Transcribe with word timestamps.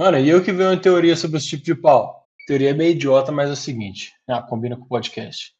Mano, 0.00 0.18
e 0.18 0.30
eu 0.30 0.42
que 0.42 0.50
vi 0.50 0.62
uma 0.62 0.78
teoria 0.80 1.14
sobre 1.14 1.36
os 1.36 1.44
tipos 1.44 1.66
de 1.66 1.74
pau. 1.74 2.24
Teoria 2.46 2.72
meio 2.72 2.92
idiota, 2.92 3.30
mas 3.30 3.50
é 3.50 3.52
o 3.52 3.56
seguinte. 3.56 4.14
Ah, 4.26 4.40
combina 4.40 4.74
com 4.74 4.84
o 4.84 4.88
podcast. 4.88 5.52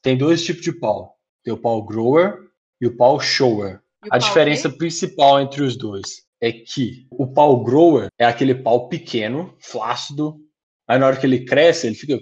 Tem 0.00 0.16
dois 0.16 0.44
tipos 0.44 0.62
de 0.62 0.70
pau. 0.72 1.16
Tem 1.42 1.52
o 1.52 1.58
pau 1.58 1.82
grower 1.84 2.38
e 2.80 2.86
o 2.86 2.96
pau 2.96 3.18
shower. 3.18 3.80
E 4.04 4.06
o 4.06 4.06
A 4.06 4.10
pau 4.10 4.18
diferença 4.20 4.70
quê? 4.70 4.76
principal 4.78 5.40
entre 5.40 5.64
os 5.64 5.76
dois 5.76 6.22
é 6.40 6.52
que 6.52 7.08
o 7.10 7.26
pau 7.26 7.64
grower 7.64 8.06
é 8.20 8.24
aquele 8.24 8.54
pau 8.54 8.88
pequeno, 8.88 9.52
flácido. 9.58 10.36
Aí 10.88 10.96
na 11.00 11.08
hora 11.08 11.16
que 11.16 11.26
ele 11.26 11.44
cresce, 11.44 11.88
ele 11.88 11.96
fica 11.96 12.20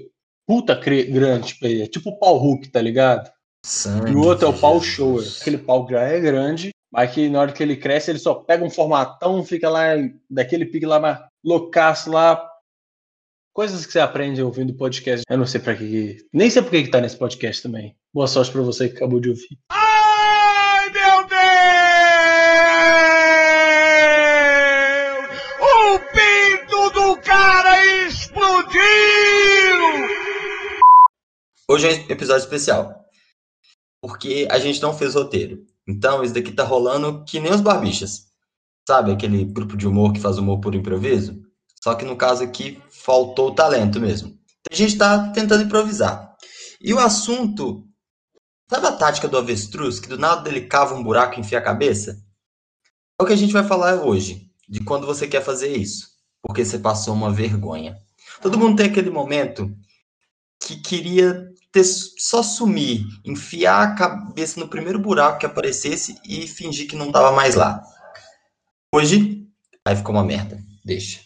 puta 0.49 0.75
cre- 0.75 1.05
grande. 1.11 1.49
Tipo, 1.49 1.67
é 1.67 1.87
tipo 1.87 2.09
o 2.09 2.19
pau 2.19 2.39
Hulk, 2.39 2.71
tá 2.71 2.81
ligado? 2.81 3.31
Sangue 3.67 4.13
E 4.13 4.15
o 4.15 4.25
outro 4.25 4.47
é 4.47 4.49
o 4.49 4.59
pau 4.59 4.81
shower. 4.81 5.27
Aquele 5.43 5.59
pau 5.59 5.87
já 5.91 6.01
é 6.01 6.19
grande, 6.19 6.71
mas 6.93 7.13
que 7.13 7.29
na 7.29 7.41
hora 7.41 7.53
que 7.53 7.63
ele 7.63 7.77
cresce, 7.77 8.11
ele 8.11 8.19
só 8.19 8.35
pega 8.35 8.65
um 8.65 8.71
formatão, 8.71 9.45
fica 9.45 9.69
lá 9.71 9.85
daquele 10.29 10.67
pique 10.67 10.87
lá, 10.87 10.99
mais 10.99 11.19
loucaço 11.45 12.11
lá. 12.11 12.47
Coisas 13.53 13.85
que 13.87 13.93
você 13.93 14.01
aprende 14.01 14.43
ouvindo 14.43 14.75
podcast. 14.75 15.25
Eu 15.29 15.39
não 15.39 15.47
sei 15.47 15.61
pra 15.61 15.75
que. 15.75 15.87
que- 15.89 16.27
Nem 16.33 16.48
sei 16.51 16.62
por 16.62 16.71
que 16.71 16.84
que 16.84 16.91
tá 16.91 17.01
nesse 17.01 17.17
podcast 17.17 17.62
também. 17.62 17.97
Boa 18.15 18.27
sorte 18.27 18.51
pra 18.53 18.62
você 18.62 18.89
que 18.89 18.97
acabou 18.97 19.21
de 19.21 19.29
ouvir. 19.31 19.59
Ai, 19.71 20.89
meu 20.91 21.27
Deus! 24.01 25.41
O 25.61 25.98
pinto 26.12 26.91
do 26.91 27.17
cara 27.23 27.84
explodiu! 28.07 28.81
Hoje 31.69 31.87
é 31.89 31.91
um 31.93 32.11
episódio 32.11 32.45
especial. 32.45 33.05
Porque 34.03 34.48
a 34.51 34.59
gente 34.59 34.81
não 34.81 34.97
fez 34.97 35.15
roteiro. 35.15 35.65
Então, 35.91 36.23
isso 36.23 36.33
daqui 36.33 36.53
tá 36.53 36.62
rolando 36.62 37.25
que 37.25 37.41
nem 37.41 37.53
os 37.53 37.61
barbichas. 37.61 38.27
Sabe 38.87 39.11
aquele 39.11 39.45
grupo 39.45 39.77
de 39.77 39.89
humor 39.89 40.12
que 40.12 40.21
faz 40.21 40.39
humor 40.39 40.61
por 40.61 40.75
improviso? 40.75 41.43
Só 41.83 41.95
que 41.95 42.05
no 42.05 42.17
caso 42.17 42.45
aqui, 42.45 42.81
faltou 42.91 43.48
o 43.48 43.55
talento 43.55 43.98
mesmo. 43.98 44.39
A 44.71 44.75
gente 44.75 44.97
tá 44.97 45.31
tentando 45.33 45.64
improvisar. 45.64 46.37
E 46.81 46.95
o 46.95 46.98
assunto. 46.98 47.87
Sabe 48.70 48.87
a 48.87 48.92
tática 48.92 49.27
do 49.27 49.37
avestruz, 49.37 49.98
que 49.98 50.09
do 50.09 50.17
nada 50.17 50.48
ele 50.48 50.61
cava 50.61 50.95
um 50.95 51.03
buraco 51.03 51.37
e 51.37 51.41
enfia 51.41 51.59
a 51.59 51.62
cabeça? 51.62 52.23
É 53.19 53.23
o 53.23 53.27
que 53.27 53.33
a 53.33 53.36
gente 53.36 53.53
vai 53.53 53.64
falar 53.64 53.97
hoje, 53.97 54.48
de 54.69 54.81
quando 54.84 55.07
você 55.07 55.27
quer 55.27 55.42
fazer 55.42 55.77
isso. 55.77 56.09
Porque 56.41 56.64
você 56.64 56.79
passou 56.79 57.14
uma 57.14 57.33
vergonha. 57.33 57.98
Todo 58.41 58.57
mundo 58.57 58.77
tem 58.77 58.86
aquele 58.86 59.11
momento 59.11 59.75
que 60.61 60.77
queria 60.77 61.51
ter, 61.73 61.85
só 61.85 62.43
sumir, 62.43 63.05
enfiar 63.25 63.83
a 63.83 63.95
cabeça 63.95 64.59
no 64.59 64.69
primeiro 64.69 64.99
buraco 64.99 65.39
que 65.39 65.47
aparecesse 65.47 66.19
e 66.25 66.47
fingir 66.47 66.89
que 66.89 66.97
não 66.97 67.13
tava 67.13 67.33
mais 67.33 67.55
lá. 67.55 67.83
Hoje, 68.95 69.47
aí 69.85 69.97
ficou 69.97 70.15
uma 70.15 70.25
merda. 70.25 70.59
Deixa. 70.85 71.21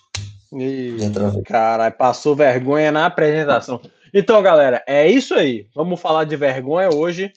Caralho, 1.47 1.95
passou 1.97 2.37
vergonha 2.37 2.93
na 2.93 3.07
apresentação. 3.07 3.81
Então, 4.13 4.41
galera, 4.43 4.85
é 4.87 5.09
isso 5.09 5.35
aí. 5.35 5.67
Vamos 5.75 6.01
falar 6.01 6.25
de 6.25 6.37
vergonha 6.37 6.91
hoje. 6.95 7.33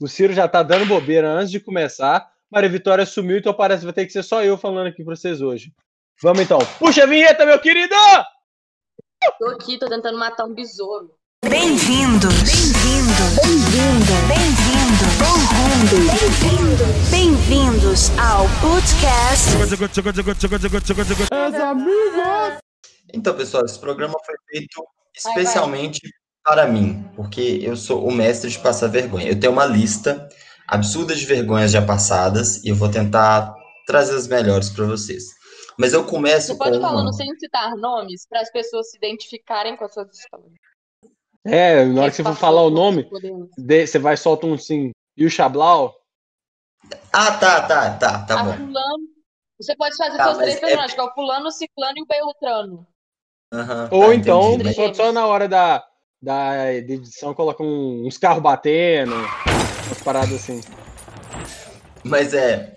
O 0.00 0.06
Ciro 0.06 0.32
já 0.32 0.46
tá 0.46 0.62
dando 0.62 0.86
bobeira 0.86 1.28
antes 1.28 1.50
de 1.50 1.58
começar. 1.58 2.30
Maria 2.50 2.68
Vitória 2.68 3.06
sumiu, 3.06 3.38
então 3.38 3.52
parece 3.52 3.80
que 3.80 3.86
vai 3.86 3.92
ter 3.92 4.06
que 4.06 4.12
ser 4.12 4.22
só 4.22 4.42
eu 4.42 4.56
falando 4.56 4.86
aqui 4.86 5.04
pra 5.04 5.16
vocês 5.16 5.40
hoje. 5.40 5.72
Vamos 6.22 6.42
então. 6.42 6.58
Puxa 6.78 7.04
a 7.04 7.06
vinheta, 7.06 7.46
meu 7.46 7.58
querido! 7.58 7.94
Tô 9.38 9.48
aqui, 9.48 9.78
tô 9.78 9.88
tentando 9.88 10.18
matar 10.18 10.44
um 10.44 10.54
besouro. 10.54 11.14
Bem-vindos. 11.48 12.34
Bem-vindo. 12.44 13.24
Bem-vindo. 13.40 14.14
Bem-vindo. 14.28 15.06
Bem-vindo. 16.12 16.84
Bem-vindos 17.10 18.10
ao 18.18 18.44
podcast 18.60 19.48
Então, 23.14 23.34
pessoal, 23.34 23.64
esse 23.64 23.78
programa 23.78 24.14
foi 24.24 24.34
feito 24.50 24.84
especialmente 25.16 26.00
para 26.44 26.66
mim, 26.66 27.08
porque 27.16 27.58
eu 27.62 27.74
sou 27.74 28.06
o 28.06 28.12
mestre 28.12 28.50
de 28.50 28.58
passar 28.58 28.88
vergonha. 28.88 29.28
Eu 29.28 29.40
tenho 29.40 29.54
uma 29.54 29.64
lista 29.64 30.28
absurda 30.68 31.14
de 31.14 31.24
vergonhas 31.24 31.72
já 31.72 31.80
passadas 31.80 32.62
e 32.62 32.68
eu 32.68 32.76
vou 32.76 32.90
tentar 32.90 33.54
trazer 33.86 34.14
as 34.14 34.28
melhores 34.28 34.68
para 34.68 34.84
vocês. 34.84 35.24
Mas 35.78 35.94
eu 35.94 36.04
começo 36.04 36.48
Você 36.48 36.58
pode 36.58 36.76
com 36.76 36.82
falar 36.82 37.00
uma... 37.00 37.04
no 37.04 37.12
sem 37.14 37.34
citar 37.38 37.74
nomes 37.76 38.26
para 38.28 38.42
as 38.42 38.52
pessoas 38.52 38.90
se 38.90 38.98
identificarem 38.98 39.74
com 39.78 39.86
as 39.86 39.94
suas 39.94 40.14
histórias. 40.14 40.52
É, 41.44 41.84
na 41.86 42.02
hora 42.02 42.10
que 42.10 42.16
você 42.16 42.22
for 42.22 42.36
falar 42.36 42.62
o 42.62 42.70
nome, 42.70 43.08
de- 43.56 43.86
você 43.86 43.98
vai 43.98 44.16
soltar 44.16 44.48
um 44.50 44.58
sim. 44.58 44.90
E 45.16 45.24
o 45.24 45.30
Chablau? 45.30 45.94
Ah, 47.12 47.32
tá, 47.38 47.62
tá, 47.66 47.96
tá, 47.96 48.24
tá 48.26 48.40
a 48.40 48.44
bom. 48.44 48.52
fulano. 48.52 49.04
Você 49.60 49.76
pode 49.76 49.96
fazer 49.96 50.16
Tá, 50.16 50.24
seus 50.24 50.36
mas 50.38 50.44
três 50.44 50.56
é- 50.56 50.60
personagens, 50.60 50.94
que 50.94 51.00
é 51.00 51.04
o 51.04 51.12
fulano, 51.14 51.46
o 51.46 51.50
ciclano 51.50 51.94
e 51.98 52.02
o 52.02 52.06
beltrano. 52.06 52.86
Aham, 53.52 53.88
Ou 53.90 54.08
tá, 54.08 54.14
então, 54.14 54.52
entendi, 54.54 54.94
só 54.94 55.12
na 55.12 55.26
hora 55.26 55.48
da, 55.48 55.84
da 56.22 56.72
edição, 56.72 57.34
coloca 57.34 57.62
um- 57.62 58.06
uns 58.06 58.16
carros 58.16 58.42
batendo, 58.42 59.12
umas 59.14 60.02
paradas 60.04 60.32
assim. 60.32 60.60
Mas 62.04 62.32
é. 62.32 62.76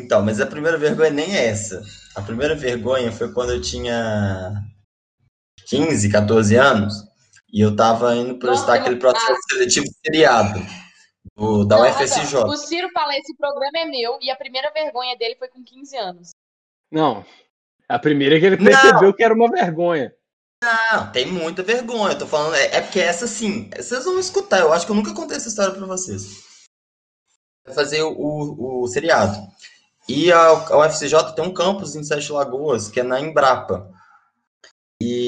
Então, 0.00 0.22
mas 0.22 0.40
a 0.40 0.46
primeira 0.46 0.76
vergonha 0.78 1.10
nem 1.10 1.36
é 1.36 1.46
essa. 1.46 1.82
A 2.14 2.22
primeira 2.22 2.54
vergonha 2.54 3.12
foi 3.12 3.32
quando 3.32 3.52
eu 3.52 3.60
tinha 3.60 4.52
15, 5.68 6.10
14 6.10 6.56
anos 6.56 7.04
e 7.52 7.60
eu 7.60 7.74
tava 7.74 8.14
indo 8.16 8.38
prestar 8.38 8.66
Nossa, 8.66 8.80
aquele 8.80 8.96
processo 8.96 9.40
seletivo 9.50 9.86
seriado 10.04 10.60
do, 11.36 11.64
da 11.64 11.76
Não, 11.76 11.90
UFSJ. 11.90 12.38
O 12.44 12.56
Ciro 12.56 12.88
fala, 12.92 13.16
esse 13.16 13.36
programa 13.36 13.78
é 13.78 13.84
meu, 13.84 14.18
e 14.20 14.30
a 14.30 14.36
primeira 14.36 14.70
vergonha 14.70 15.16
dele 15.16 15.36
foi 15.36 15.48
com 15.48 15.62
15 15.62 15.96
anos. 15.96 16.30
Não. 16.90 17.24
A 17.88 17.98
primeira 17.98 18.36
é 18.36 18.40
que 18.40 18.46
ele 18.46 18.56
Não. 18.56 18.64
percebeu 18.64 19.14
que 19.14 19.22
era 19.22 19.34
uma 19.34 19.50
vergonha. 19.50 20.14
Não, 20.62 21.12
tem 21.12 21.26
muita 21.26 21.62
vergonha. 21.62 22.14
Eu 22.14 22.18
tô 22.18 22.26
falando, 22.26 22.54
é, 22.54 22.76
é 22.76 22.80
porque 22.80 22.98
essa 22.98 23.26
sim, 23.26 23.70
vocês 23.76 24.04
vão 24.04 24.18
escutar. 24.18 24.60
Eu 24.60 24.72
acho 24.72 24.86
que 24.86 24.92
eu 24.92 24.96
nunca 24.96 25.14
contei 25.14 25.36
essa 25.36 25.48
história 25.48 25.74
pra 25.74 25.86
vocês. 25.86 26.44
Vai 27.64 27.74
fazer 27.74 28.02
o, 28.02 28.12
o, 28.12 28.82
o 28.82 28.88
seriado. 28.88 29.38
E 30.08 30.32
a, 30.32 30.48
a 30.48 30.86
UFCJ 30.86 31.34
tem 31.34 31.44
um 31.44 31.52
campus 31.52 31.94
em 31.94 32.02
Sete 32.02 32.32
Lagoas, 32.32 32.88
que 32.88 33.00
é 33.00 33.02
na 33.02 33.20
Embrapa. 33.20 33.92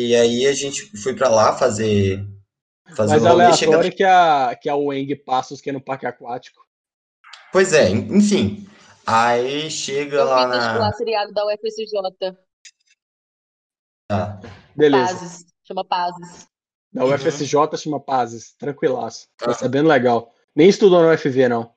E 0.09 0.17
aí 0.17 0.47
a 0.47 0.55
gente 0.55 0.87
foi 1.03 1.15
pra 1.15 1.29
lá 1.29 1.55
fazer. 1.55 2.27
fazer 2.97 3.21
Mas. 3.21 3.59
Chega... 3.59 3.73
aleatório 3.73 3.95
que 3.95 4.03
a, 4.03 4.57
que 4.57 4.67
a 4.71 4.75
Weng 4.75 5.15
Passos, 5.17 5.61
que 5.61 5.69
é 5.69 5.73
no 5.73 5.83
parque 5.83 6.07
aquático. 6.07 6.59
Pois 7.53 7.75
é, 7.75 7.91
enfim. 7.91 8.67
Aí 9.07 9.71
chega 9.71 10.17
Eu 10.17 10.25
lá 10.25 10.47
na. 10.47 10.93
seriado 10.95 11.33
da 11.35 11.45
UFSJ. 11.47 12.37
Ah, 14.11 14.41
Beleza. 14.75 15.13
Pazes. 15.15 15.47
Chama 15.67 15.85
Pazes. 15.85 16.47
Da 16.91 17.05
Uhum. 17.05 17.15
UFSJ 17.15 17.77
chama 17.77 18.01
Pazes. 18.01 18.55
Tranquilaço. 18.57 19.29
Tá 19.37 19.51
Ah. 19.51 19.55
sabendo 19.55 19.91
legal. 19.91 20.33
Nem 20.57 20.71
estudou 20.71 21.03
na 21.03 21.13
UFV, 21.13 21.49
não. 21.51 21.75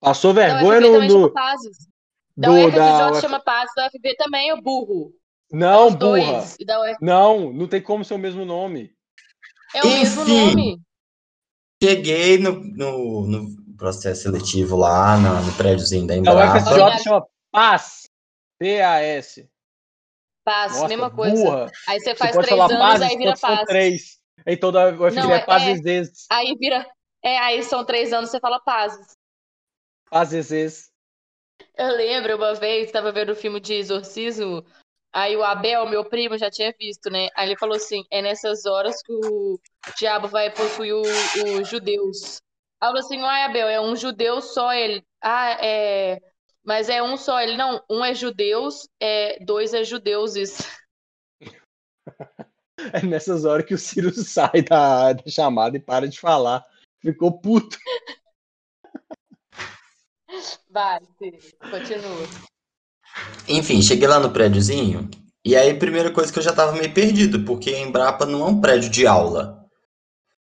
Passou 0.00 0.34
Da 0.34 0.46
vergonha 0.48 0.80
no. 0.80 1.00
no 1.20 1.32
Pazes. 1.32 1.76
Da 2.36 2.48
do, 2.48 2.54
UFSJ 2.54 2.76
da 2.76 3.20
chama 3.20 3.38
Pazes, 3.40 3.72
da 3.76 3.86
UFB 3.86 4.16
também, 4.16 4.52
o 4.52 4.60
burro. 4.60 5.14
Não, 5.52 5.88
Os 5.88 5.94
burra. 5.94 6.32
dois. 6.32 6.56
E 6.58 6.64
da 6.64 6.80
UF... 6.80 6.96
Não, 7.00 7.52
não 7.52 7.68
tem 7.68 7.80
como 7.80 8.04
ser 8.04 8.14
o 8.14 8.18
mesmo 8.18 8.44
nome. 8.44 8.94
É 9.74 9.82
o 9.82 9.86
mesmo 9.86 10.22
Enfim. 10.22 10.46
nome. 10.46 10.82
cheguei 11.82 12.38
no, 12.38 12.52
no, 12.52 13.26
no 13.26 13.76
processo 13.76 14.22
seletivo 14.22 14.76
lá, 14.76 15.16
no, 15.18 15.46
no 15.46 15.56
prédiozinho 15.56 16.06
da 16.06 16.16
Embrapa. 16.16 16.58
UFSJ 16.58 16.80
Olha. 16.80 16.98
chama 16.98 17.26
PAS. 17.52 18.02
P-A-S. 18.58 19.48
Paz, 20.44 20.72
Nossa, 20.74 20.88
mesma 20.88 21.10
coisa. 21.10 21.34
burra. 21.34 21.72
Aí 21.88 21.98
você 21.98 22.10
Você 22.10 22.16
faz 22.16 22.32
pode 22.36 22.46
três 22.46 22.60
anos, 22.60 22.78
Pazes 22.78 23.02
aí 23.08 23.16
vira 23.18 23.34
Paz. 23.36 23.64
três. 23.66 24.20
Então 24.46 24.70
da 24.70 24.88
UFV 24.90 25.20
Não, 25.20 25.32
é 25.34 25.44
é- 25.46 25.74
vezes. 25.80 26.26
Aí 26.30 26.54
vira. 26.56 26.88
É, 27.22 27.38
aí 27.38 27.62
são 27.64 27.84
três 27.84 28.12
anos, 28.12 28.30
você 28.30 28.38
fala 28.38 28.60
Pazes. 28.60 29.12
Pazes 30.08 30.50
vezes. 30.50 30.90
Eu 31.76 31.88
lembro 31.96 32.36
uma 32.36 32.54
vez, 32.54 32.92
tava 32.92 33.10
vendo 33.10 33.32
o 33.32 33.36
filme 33.36 33.58
de 33.58 33.74
exorcismo, 33.74 34.64
aí 35.16 35.34
o 35.34 35.42
Abel, 35.42 35.88
meu 35.88 36.04
primo, 36.04 36.36
já 36.36 36.50
tinha 36.50 36.74
visto, 36.78 37.08
né? 37.10 37.30
Aí 37.34 37.48
ele 37.48 37.58
falou 37.58 37.76
assim: 37.76 38.04
é 38.10 38.20
nessas 38.20 38.66
horas 38.66 39.02
que 39.02 39.12
o 39.12 39.58
diabo 39.98 40.28
vai 40.28 40.50
possuir 40.50 40.94
os 40.94 41.68
judeus. 41.68 42.42
Aí 42.80 42.88
eu 42.88 42.92
falei 42.92 43.00
assim: 43.02 43.22
ai, 43.22 43.42
Abel, 43.44 43.68
é 43.68 43.80
um 43.80 43.96
judeu 43.96 44.42
só 44.42 44.72
ele. 44.74 45.02
Ah, 45.22 45.52
é. 45.64 46.20
Mas 46.62 46.90
é 46.90 47.02
um 47.02 47.16
só 47.16 47.40
ele. 47.40 47.56
Não, 47.56 47.82
um 47.88 48.04
é 48.04 48.14
judeus, 48.14 48.88
é, 49.00 49.42
dois 49.42 49.72
é 49.72 49.82
judeuses. 49.82 50.58
É 52.92 53.04
nessas 53.04 53.46
horas 53.46 53.64
que 53.64 53.72
o 53.72 53.78
Ciro 53.78 54.12
sai 54.12 54.62
da, 54.62 55.14
da 55.14 55.26
chamada 55.28 55.78
e 55.78 55.80
para 55.80 56.06
de 56.06 56.20
falar. 56.20 56.64
Ficou 57.00 57.40
puto. 57.40 57.76
Vai, 60.70 61.00
Ciro, 61.18 61.38
continua. 61.70 62.55
Enfim, 63.48 63.80
cheguei 63.80 64.08
lá 64.08 64.18
no 64.18 64.30
prédiozinho, 64.30 65.08
e 65.44 65.54
aí 65.54 65.74
primeira 65.74 66.10
coisa 66.10 66.32
que 66.32 66.38
eu 66.38 66.42
já 66.42 66.52
tava 66.52 66.72
meio 66.72 66.92
perdido, 66.92 67.44
porque 67.44 67.70
a 67.70 67.78
Embrapa 67.78 68.26
não 68.26 68.46
é 68.46 68.50
um 68.50 68.60
prédio 68.60 68.90
de 68.90 69.06
aula. 69.06 69.64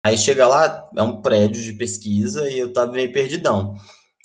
Aí 0.05 0.17
chega 0.17 0.47
lá, 0.47 0.89
é 0.97 1.03
um 1.03 1.21
prédio 1.21 1.61
de 1.61 1.73
pesquisa, 1.73 2.49
e 2.49 2.59
eu 2.61 2.73
tava 2.73 2.93
meio 2.93 3.13
perdidão. 3.13 3.77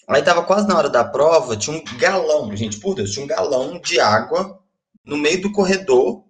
Aí 0.07 0.22
tava 0.22 0.44
quase 0.44 0.68
na 0.68 0.78
hora 0.78 0.89
da 0.89 1.04
prova, 1.04 1.57
tinha 1.57 1.75
um 1.75 1.83
galão, 1.98 2.56
gente, 2.56 2.80
por 2.80 2.94
Deus, 2.94 3.12
tinha 3.12 3.25
um 3.25 3.28
galão 3.28 3.80
de 3.80 4.00
água 4.00 4.60
no 5.04 5.18
meio 5.18 5.42
do 5.42 5.51
corredor, 5.51 6.24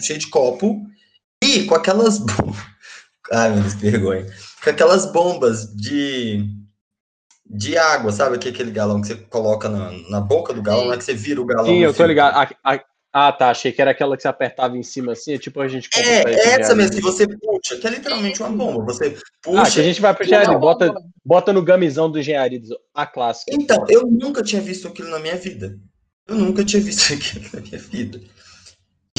cheio 0.00 0.18
de 0.18 0.28
copo 0.28 0.82
e 1.42 1.64
com 1.64 1.74
aquelas. 1.74 2.20
Ai, 3.32 3.52
meu 3.52 3.62
Deus, 3.62 3.74
que 3.74 3.90
vergonha. 3.90 4.26
Com 4.62 4.70
aquelas 4.70 5.10
bombas 5.10 5.74
de, 5.74 6.44
de 7.52 7.76
água, 7.76 8.12
sabe? 8.12 8.38
Que 8.38 8.48
é 8.48 8.50
aquele 8.52 8.70
galão 8.70 9.00
que 9.00 9.08
você 9.08 9.16
coloca 9.16 9.68
na, 9.68 9.90
na 10.08 10.20
boca 10.20 10.52
do 10.54 10.62
galão, 10.62 10.82
Sim. 10.82 10.86
não 10.86 10.94
é 10.94 10.98
que 10.98 11.04
você 11.04 11.14
vira 11.14 11.40
o 11.40 11.44
galão. 11.44 11.66
Sim, 11.66 11.78
eu 11.78 11.88
tô 11.90 11.94
filtro. 11.94 12.06
ligado. 12.06 12.36
A- 12.36 12.72
a- 12.74 12.84
ah, 13.12 13.32
tá. 13.32 13.50
Achei 13.50 13.72
que 13.72 13.82
era 13.82 13.90
aquela 13.90 14.16
que 14.16 14.22
você 14.22 14.28
apertava 14.28 14.78
em 14.78 14.84
cima 14.84 15.12
assim, 15.12 15.34
é 15.34 15.38
tipo 15.38 15.60
a 15.60 15.66
gente 15.66 15.88
É, 15.96 16.60
essa 16.60 16.76
mesmo, 16.76 16.94
que 16.94 17.00
você 17.02 17.26
puxa, 17.26 17.76
que 17.76 17.86
é 17.86 17.90
literalmente 17.90 18.40
uma 18.40 18.50
bomba. 18.50 18.84
Você 18.84 19.16
puxa. 19.42 19.62
Ah, 19.62 19.70
que 19.70 19.80
a 19.80 19.82
gente 19.82 20.00
vai 20.00 20.14
pra 20.14 20.24
Não, 20.24 20.32
engenharia, 20.32 20.58
bota, 20.58 20.94
bota 21.24 21.52
no 21.52 21.60
gamizão 21.62 22.08
do 22.08 22.20
engenharia, 22.20 22.60
a 22.94 23.04
clássica. 23.06 23.50
Então, 23.52 23.84
eu 23.88 24.06
nunca 24.06 24.44
tinha 24.44 24.62
visto 24.62 24.86
aquilo 24.86 25.08
na 25.10 25.18
minha 25.18 25.34
vida. 25.36 25.76
Eu 26.28 26.36
nunca 26.36 26.64
tinha 26.64 26.80
visto 26.80 27.02
aquilo 27.14 27.44
na 27.52 27.60
minha 27.60 27.78
vida. 27.78 28.20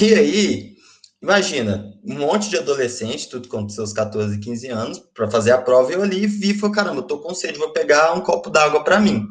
E 0.02 0.14
aí, 0.14 0.76
imagina, 1.22 1.94
um 2.04 2.20
monte 2.20 2.50
de 2.50 2.58
adolescente, 2.58 3.30
tudo 3.30 3.48
com 3.48 3.68
seus 3.70 3.94
14, 3.94 4.40
15 4.40 4.68
anos, 4.70 5.00
para 5.14 5.30
fazer 5.30 5.52
a 5.52 5.62
prova, 5.62 5.92
eu 5.92 6.02
ali 6.02 6.26
vi 6.26 6.52
e 6.52 6.58
falei, 6.58 6.76
caramba, 6.76 7.00
eu 7.00 7.08
tô 7.08 7.20
com 7.20 7.34
sede, 7.34 7.60
vou 7.60 7.72
pegar 7.72 8.14
um 8.14 8.22
copo 8.22 8.50
d'água 8.50 8.84
para 8.84 9.00
mim. 9.00 9.28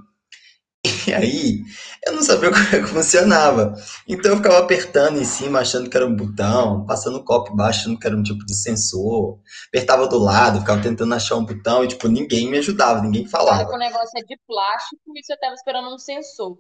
E 1.07 1.13
aí, 1.13 1.61
eu 2.07 2.15
não 2.15 2.23
sabia 2.23 2.51
como 2.53 2.63
é 2.63 2.81
que 2.81 2.87
funcionava. 2.87 3.75
Então 4.09 4.31
eu 4.31 4.37
ficava 4.39 4.59
apertando 4.59 5.19
em 5.19 5.25
cima, 5.25 5.61
achando 5.61 5.91
que 5.91 5.97
era 5.97 6.07
um 6.07 6.17
botão, 6.17 6.87
passando 6.87 7.19
o 7.19 7.25
copo 7.25 7.53
embaixo, 7.53 7.81
achando 7.81 7.99
que 7.99 8.07
era 8.07 8.17
um 8.17 8.23
tipo 8.23 8.45
de 8.47 8.55
sensor. 8.55 9.39
Apertava 9.69 10.07
do 10.07 10.19
lado, 10.19 10.61
ficava 10.61 10.81
tentando 10.81 11.15
achar 11.15 11.37
um 11.37 11.45
botão 11.45 11.85
e, 11.85 11.89
tipo, 11.89 12.09
ninguém 12.09 12.51
me 12.51 12.59
ajudava, 12.59 13.03
ninguém 13.03 13.27
Fala 13.27 13.47
falava. 13.47 13.75
o 13.75 13.79
negócio 13.79 14.11
é 14.17 14.23
de 14.23 14.39
plástico 14.47 15.03
e 15.15 15.23
você 15.23 15.37
tava 15.37 15.55
esperando 15.55 15.95
um 15.95 15.99
sensor. 15.99 16.59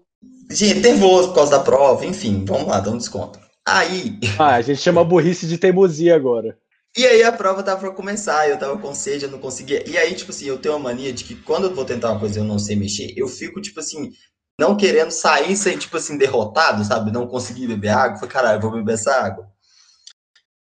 Gente, 0.50 0.80
nervoso 0.80 1.28
por 1.28 1.36
causa 1.36 1.52
da 1.52 1.60
prova, 1.60 2.04
enfim, 2.04 2.44
vamos 2.46 2.66
lá, 2.66 2.80
dá 2.80 2.90
um 2.90 2.98
desconto. 2.98 3.38
Aí, 3.66 4.18
Ah, 4.36 4.56
a 4.56 4.62
gente 4.62 4.80
chama 4.80 5.04
burrice 5.04 5.46
de 5.46 5.56
teimosia 5.56 6.16
agora. 6.16 6.58
e 6.96 7.04
aí 7.06 7.22
a 7.22 7.32
prova 7.32 7.62
tava 7.62 7.80
pra 7.80 7.90
começar, 7.92 8.48
eu 8.48 8.58
tava 8.58 8.78
com 8.78 8.94
sede, 8.94 9.24
eu 9.24 9.30
não 9.30 9.38
conseguia. 9.38 9.88
E 9.88 9.96
aí, 9.96 10.14
tipo 10.14 10.30
assim, 10.30 10.46
eu 10.46 10.58
tenho 10.58 10.74
uma 10.74 10.80
mania 10.90 11.12
de 11.12 11.24
que 11.24 11.34
quando 11.36 11.66
eu 11.68 11.74
vou 11.74 11.84
tentar 11.84 12.10
uma 12.10 12.20
coisa 12.20 12.38
e 12.38 12.42
eu 12.42 12.44
não 12.46 12.58
sei 12.58 12.76
mexer, 12.76 13.12
eu 13.16 13.28
fico, 13.28 13.60
tipo 13.60 13.78
assim, 13.80 14.10
não 14.58 14.76
querendo 14.76 15.10
sair 15.10 15.56
sem, 15.56 15.78
tipo 15.78 15.96
assim, 15.96 16.18
derrotado, 16.18 16.84
sabe? 16.84 17.12
Não 17.12 17.26
conseguir 17.28 17.66
beber 17.68 17.88
água. 17.90 18.16
Falei, 18.18 18.30
caralho, 18.32 18.56
eu 18.58 18.62
vou 18.62 18.72
beber 18.72 18.94
essa 18.94 19.12
água. 19.12 19.48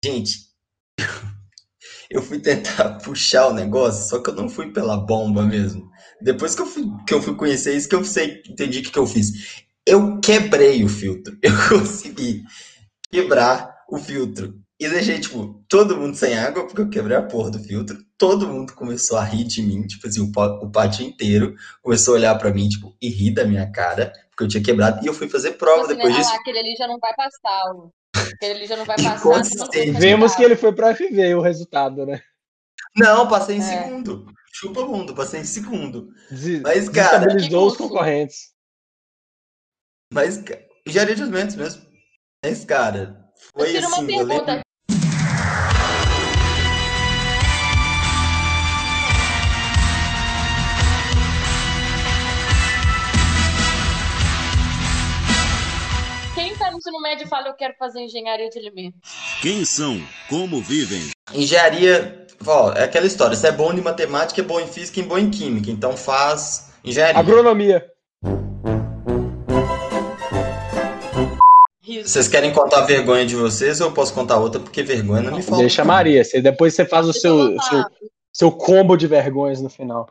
Gente, 0.04 0.48
eu 2.10 2.22
fui 2.22 2.38
tentar 2.40 2.98
puxar 3.02 3.48
o 3.48 3.52
negócio, 3.54 4.08
só 4.08 4.22
que 4.22 4.30
eu 4.30 4.34
não 4.34 4.48
fui 4.48 4.72
pela 4.72 4.96
bomba 4.96 5.44
mesmo. 5.44 5.88
Depois 6.20 6.54
que 6.54 6.62
eu 6.62 6.66
fui, 6.66 6.84
que 7.06 7.14
eu 7.14 7.22
fui 7.22 7.34
conhecer 7.36 7.76
isso, 7.76 7.88
que 7.88 7.94
eu 7.94 8.04
sei, 8.04 8.42
entendi 8.48 8.80
o 8.80 8.82
que, 8.82 8.90
que 8.90 8.98
eu 8.98 9.06
fiz. 9.06 9.64
Eu 9.86 10.20
quebrei 10.20 10.84
o 10.84 10.88
filtro. 10.88 11.36
Eu 11.42 11.52
consegui 11.68 12.42
quebrar 13.10 13.74
o 13.88 13.98
filtro. 13.98 14.54
E 14.80 14.88
deixei, 14.88 15.18
tipo, 15.18 15.64
todo 15.68 15.96
mundo 15.96 16.14
sem 16.16 16.38
água, 16.38 16.64
porque 16.66 16.80
eu 16.80 16.88
quebrei 16.88 17.16
a 17.16 17.22
porra 17.22 17.50
do 17.50 17.58
filtro. 17.58 17.98
Todo 18.16 18.46
mundo 18.46 18.74
começou 18.74 19.18
a 19.18 19.24
rir 19.24 19.42
de 19.44 19.60
mim, 19.60 19.84
tipo 19.86 20.06
assim, 20.06 20.20
o, 20.20 20.30
pá- 20.30 20.58
o 20.62 20.70
pátio 20.70 21.04
inteiro 21.04 21.54
começou 21.82 22.14
a 22.14 22.18
olhar 22.18 22.34
pra 22.38 22.52
mim, 22.52 22.68
tipo, 22.68 22.96
e 23.02 23.08
rir 23.08 23.32
da 23.32 23.44
minha 23.44 23.70
cara, 23.72 24.12
porque 24.30 24.44
eu 24.44 24.48
tinha 24.48 24.62
quebrado. 24.62 25.02
E 25.04 25.08
eu 25.08 25.14
fui 25.14 25.28
fazer 25.28 25.52
prova 25.52 25.80
Tipo 25.88 25.92
assim, 25.92 25.96
depois? 25.96 26.14
Ah 26.14 26.18
disso. 26.18 26.30
lá, 26.30 26.36
aquele 26.36 26.58
ali 26.60 26.76
já 26.76 26.86
não 26.86 26.98
vai 27.00 27.12
passar. 27.14 27.62
ó. 27.74 27.88
Aquele 28.34 28.52
ali 28.54 28.66
já 28.66 28.76
não 28.76 28.84
vai 28.84 28.96
passar. 29.02 29.20
consistente. 29.20 29.86
não 29.86 29.92
vai 29.94 30.00
Vemos 30.02 30.34
que 30.36 30.42
ele 30.44 30.54
foi 30.56 30.72
pro 30.72 30.94
FV, 30.94 31.34
o 31.34 31.40
resultado, 31.40 32.06
né? 32.06 32.20
Não, 32.96 33.26
passei 33.28 33.56
em 33.56 33.60
É. 33.60 33.62
segundo. 33.84 34.26
Chupa 34.52 34.84
mundo, 34.86 35.12
passei 35.14 35.40
em 35.40 35.44
segundo. 35.44 36.08
Des- 36.30 36.62
Mas, 36.62 36.88
cara, 36.88 37.18
Desestabilizou 37.18 37.66
os 37.66 37.76
concorrentes. 37.76 38.52
Mas, 40.12 40.42
engenharia 40.86 41.14
de 41.16 41.22
alimentos 41.22 41.56
mesmo. 41.56 41.87
Mas, 42.44 42.64
cara, 42.64 43.16
Eu 43.56 43.66
foi 43.66 43.78
uma 43.80 43.88
assim, 43.88 44.16
eu 44.16 44.24
lembro. 44.24 44.62
Quem 56.36 56.54
tá 56.56 56.70
no 56.70 56.78
ensino 56.78 57.00
médio 57.02 57.26
e 57.26 57.28
fala 57.28 57.48
eu 57.48 57.54
quero 57.54 57.74
fazer 57.76 58.02
engenharia 58.02 58.48
de 58.48 58.56
alimentos? 58.60 59.00
Quem 59.42 59.64
são? 59.64 60.00
Como 60.28 60.62
vivem? 60.62 61.10
Engenharia, 61.34 62.24
ó, 62.46 62.72
é 62.72 62.84
aquela 62.84 63.06
história. 63.06 63.36
Se 63.36 63.48
é 63.48 63.52
bom 63.52 63.72
em 63.72 63.80
matemática, 63.80 64.40
é 64.40 64.44
bom 64.44 64.60
em 64.60 64.68
física 64.68 65.00
e 65.00 65.02
bom 65.02 65.18
em 65.18 65.28
química. 65.28 65.72
Então 65.72 65.96
faz 65.96 66.72
engenharia. 66.84 67.18
Agronomia. 67.18 67.97
Riso. 71.98 72.08
Vocês 72.08 72.28
querem 72.28 72.52
contar 72.52 72.78
a 72.80 72.86
vergonha 72.86 73.24
de 73.26 73.36
vocês 73.36 73.80
ou 73.80 73.88
eu 73.88 73.94
posso 73.94 74.14
contar 74.14 74.38
outra? 74.38 74.60
Porque 74.60 74.82
vergonha 74.82 75.22
não 75.22 75.36
me 75.36 75.42
falta. 75.42 75.60
Deixa 75.62 75.82
a 75.82 75.84
Maria. 75.84 76.24
Você, 76.24 76.40
depois 76.40 76.74
você 76.74 76.84
faz 76.84 77.06
o 77.06 77.12
seu, 77.12 77.60
seu, 77.60 77.84
seu 78.32 78.52
combo 78.52 78.96
de 78.96 79.06
vergonhas 79.06 79.60
no 79.60 79.68
final. 79.70 80.08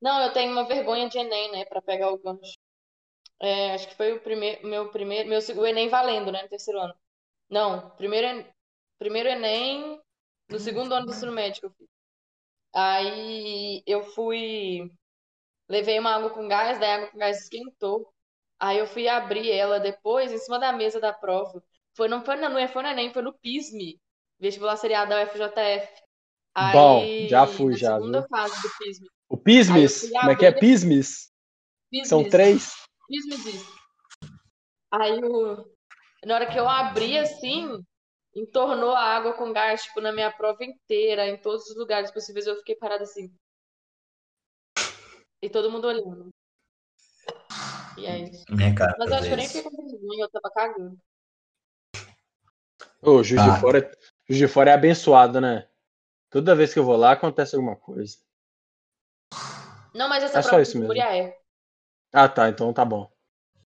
Não, 0.00 0.20
eu 0.22 0.32
tenho 0.32 0.52
uma 0.52 0.64
vergonha 0.64 1.08
de 1.08 1.18
Enem, 1.18 1.52
né, 1.52 1.64
pra 1.64 1.80
pegar 1.80 2.12
o 2.12 2.18
gancho. 2.18 2.58
É, 3.40 3.74
acho 3.74 3.88
que 3.88 3.94
foi 3.96 4.12
o 4.12 4.20
primeiro, 4.20 4.66
meu 4.66 4.88
primeiro, 4.90 5.28
meu, 5.28 5.40
seg- 5.40 5.58
o 5.58 5.66
Enem 5.66 5.88
valendo, 5.88 6.30
né, 6.32 6.42
no 6.42 6.48
terceiro 6.48 6.80
ano. 6.80 6.94
Não, 7.48 7.90
primeiro, 7.90 8.44
primeiro 8.98 9.28
Enem 9.28 10.00
no 10.48 10.58
segundo 10.58 10.92
ano 10.94 11.06
do 11.06 11.12
ensino 11.12 11.32
médio 11.32 11.60
que 11.60 11.66
eu 11.66 11.70
fiz. 11.70 11.88
Aí 12.74 13.82
eu 13.86 14.02
fui, 14.02 14.90
levei 15.68 15.98
uma 15.98 16.14
água 16.14 16.30
com 16.30 16.46
gás, 16.46 16.78
daí 16.78 16.90
a 16.90 16.94
água 16.96 17.08
com 17.08 17.18
gás 17.18 17.42
esquentou. 17.42 18.12
Aí 18.58 18.78
eu 18.78 18.86
fui 18.86 19.06
abrir 19.08 19.50
ela 19.50 19.78
depois 19.78 20.32
em 20.32 20.38
cima 20.38 20.58
da 20.58 20.72
mesa 20.72 21.00
da 21.00 21.12
prova. 21.12 21.62
Foi, 21.94 22.08
não 22.08 22.24
foi, 22.24 22.36
no- 22.36 22.48
não 22.48 22.68
foi 22.68 22.82
no 22.82 22.88
Enem, 22.88 23.12
foi 23.12 23.22
no 23.22 23.32
PISME, 23.38 24.00
vestibular 24.38 24.76
seriado 24.76 25.10
da 25.10 25.22
UFJF. 25.22 25.88
Bom, 26.72 27.00
Aí, 27.00 27.28
já 27.28 27.46
fui 27.46 27.72
na 27.72 27.78
já, 27.78 27.96
segunda 27.96 28.20
viu? 28.20 28.28
fase 28.28 28.62
do 28.62 28.74
PISME. 28.78 29.08
O 29.28 29.36
Pismes. 29.36 30.02
Eu 30.04 30.10
Como 30.20 30.30
é 30.30 30.36
que 30.36 30.46
é 30.46 30.52
Pismes? 30.52 31.30
São 32.04 32.22
PISMES. 32.22 32.30
três. 32.30 32.74
Diz. 33.08 33.66
Aí, 34.90 35.20
o... 35.22 35.64
na 36.24 36.34
hora 36.34 36.46
que 36.50 36.58
eu 36.58 36.68
abri 36.68 37.18
assim, 37.18 37.84
entornou 38.34 38.92
a 38.92 39.00
água 39.00 39.34
com 39.34 39.52
gás, 39.52 39.82
tipo, 39.84 40.00
na 40.00 40.12
minha 40.12 40.30
prova 40.30 40.64
inteira, 40.64 41.26
em 41.26 41.36
todos 41.40 41.68
os 41.68 41.76
lugares 41.76 42.10
possíveis, 42.10 42.46
eu 42.46 42.56
fiquei 42.56 42.76
parada 42.76 43.04
assim. 43.04 43.30
E 45.42 45.48
todo 45.50 45.70
mundo 45.70 45.88
olhando. 45.88 46.30
E 47.98 48.06
é 48.06 48.18
isso. 48.18 48.44
Minha 48.50 48.74
cara, 48.74 48.94
Mas 48.98 49.10
eu 49.10 49.16
acho 49.16 49.26
que 49.26 49.32
eu 49.32 49.36
nem 49.36 49.46
fiquei 49.46 49.62
com 49.62 49.88
vergonha, 49.88 50.24
eu 50.24 50.30
tava 50.30 50.50
cagando. 50.54 50.98
Ô, 53.02 53.22
Juiz 53.22 53.40
Ah. 53.42 53.54
de 53.54 53.60
Fora, 53.60 53.90
Juiz 54.28 54.38
de 54.38 54.48
Fora 54.48 54.70
é 54.70 54.74
abençoado, 54.74 55.40
né? 55.40 55.66
Toda 56.30 56.54
vez 56.54 56.72
que 56.72 56.78
eu 56.78 56.84
vou 56.84 56.96
lá 56.96 57.12
acontece 57.12 57.54
alguma 57.54 57.76
coisa. 57.76 58.16
Não, 59.94 60.08
mas 60.08 60.24
essa 60.24 60.38
É 60.38 60.42
só 60.42 60.48
prova 60.50 60.62
isso 60.62 60.72
de 60.72 60.78
mesmo. 60.78 60.88
Muriaé. 60.88 61.36
Ah, 62.12 62.28
tá, 62.28 62.48
então 62.48 62.72
tá 62.72 62.84
bom. 62.84 63.10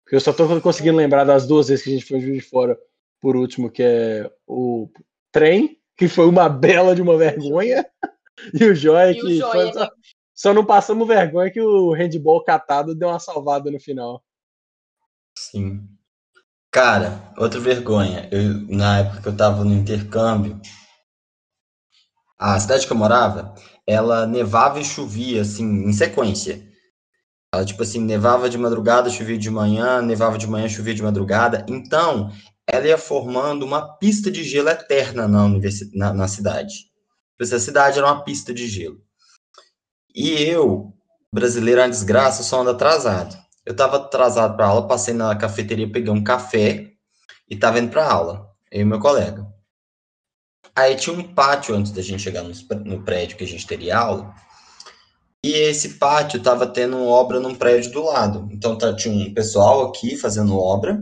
Porque 0.04 0.16
eu 0.16 0.20
só 0.20 0.34
tô 0.34 0.60
conseguindo 0.62 0.98
lembrar 0.98 1.24
das 1.24 1.48
duas 1.48 1.68
vezes 1.70 1.84
que 1.84 1.90
a 1.90 1.94
gente 1.94 2.06
foi 2.06 2.20
Juiz 2.20 2.44
de 2.44 2.50
Fora 2.50 2.80
por 3.20 3.36
último, 3.36 3.70
que 3.72 3.84
é 3.84 4.32
o 4.48 4.90
trem, 5.32 5.82
que 5.98 6.08
foi 6.08 6.26
uma 6.28 6.48
bela 6.50 6.96
de 6.96 7.02
uma 7.02 7.18
vergonha, 7.18 7.86
e 8.54 8.64
o 8.66 8.76
Joia, 8.76 9.12
E 9.12 9.22
o 9.22 9.26
que 9.26 9.36
Joia, 9.38 9.52
foi 9.74 9.82
né? 9.82 9.90
Só, 10.40 10.54
não 10.54 10.66
passamos 10.66 11.08
vergonha 11.08 11.52
que 11.52 11.62
o 11.62 11.92
handball 11.92 12.44
catado 12.44 12.96
deu 12.96 13.10
uma 13.10 13.20
salvada 13.20 13.70
no 13.70 13.80
final. 13.80 14.24
Sim. 15.36 15.88
Cara, 16.72 17.34
outra 17.38 17.60
vergonha. 17.60 18.30
Eu, 18.32 18.62
na 18.70 19.00
época 19.00 19.22
que 19.24 19.28
eu 19.30 19.38
tava 19.38 19.64
no 19.66 19.74
intercâmbio, 19.74 20.60
a 22.38 22.60
cidade 22.60 22.88
que 22.88 22.94
eu 22.94 22.98
morava, 22.98 23.54
ela 23.86 24.26
nevava 24.26 24.80
e 24.80 24.86
chovia, 24.86 25.42
assim, 25.42 25.66
em 25.66 25.94
sequência. 25.94 26.66
Ela, 27.54 27.66
tipo 27.66 27.84
assim, 27.84 28.02
nevava 28.02 28.50
de 28.50 28.58
madrugada, 28.58 29.10
chovia 29.10 29.38
de 29.38 29.50
manhã, 29.50 30.02
nevava 30.02 30.38
de 30.38 30.48
manhã, 30.48 30.70
chovia 30.70 30.94
de 30.96 31.04
madrugada. 31.04 31.66
Então, 31.70 32.32
ela 32.68 32.88
ia 32.88 32.98
formando 32.98 33.66
uma 33.66 33.98
pista 33.98 34.32
de 34.32 34.44
gelo 34.44 34.70
eterna 34.70 35.28
na, 35.28 35.46
universi- 35.46 35.92
na, 35.96 36.14
na 36.14 36.28
cidade. 36.28 36.74
Tipo 37.32 37.44
assim, 37.44 37.60
cidade 37.60 37.98
era 38.00 38.08
uma 38.08 38.24
pista 38.24 38.54
de 38.54 38.68
gelo. 38.68 39.02
E 40.14 40.32
eu, 40.44 40.94
brasileiro 41.32 41.82
é 41.82 41.84
uma 41.84 41.90
desgraça, 41.90 42.44
só 42.44 42.62
ando 42.62 42.72
atrasado. 42.72 43.38
Eu 43.66 43.76
tava 43.76 43.98
atrasado 43.98 44.56
para 44.56 44.68
aula, 44.68 44.88
passei 44.88 45.14
na 45.14 45.36
cafeteria, 45.36 45.92
peguei 45.92 46.12
um 46.12 46.24
café 46.24 46.92
e 47.50 47.56
tava 47.56 47.80
indo 47.80 47.92
para 47.92 48.12
aula, 48.12 48.50
eu 48.72 48.82
e 48.82 48.86
meu 48.86 49.00
colega. 49.00 49.46
Aí 50.76 50.96
tinha 50.96 51.16
um 51.16 51.34
pátio 51.34 51.76
antes 51.76 51.92
da 51.92 52.02
gente 52.02 52.24
chegar 52.24 52.44
no 52.44 53.04
prédio 53.04 53.38
que 53.38 53.44
a 53.44 53.48
gente 53.48 53.68
teria 53.68 53.98
aula. 53.98 54.34
E 55.44 55.52
esse 55.52 55.96
pátio 55.96 56.42
tava 56.42 56.68
tendo 56.68 57.06
obra 57.06 57.40
num 57.40 57.56
prédio 57.56 57.92
do 57.92 58.04
lado. 58.04 58.48
Então 58.52 58.78
tá, 58.78 58.94
tinha 58.94 59.14
um 59.14 59.34
pessoal 59.34 59.88
aqui 59.88 60.18
fazendo 60.18 60.58
obra 60.58 61.02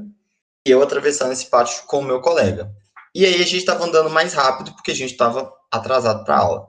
e 0.66 0.72
eu 0.72 0.82
atravessando 0.82 1.32
esse 1.32 1.50
pátio 1.50 1.84
com 1.88 2.00
o 2.00 2.04
meu 2.04 2.22
colega. 2.22 2.72
E 3.16 3.26
aí 3.26 3.42
a 3.42 3.46
gente 3.46 3.66
tava 3.66 3.86
andando 3.86 4.10
mais 4.10 4.34
rápido 4.34 4.74
porque 4.74 4.92
a 4.92 4.96
gente 4.96 5.16
tava 5.16 5.52
atrasado 5.72 6.24
para 6.24 6.38
aula. 6.38 6.68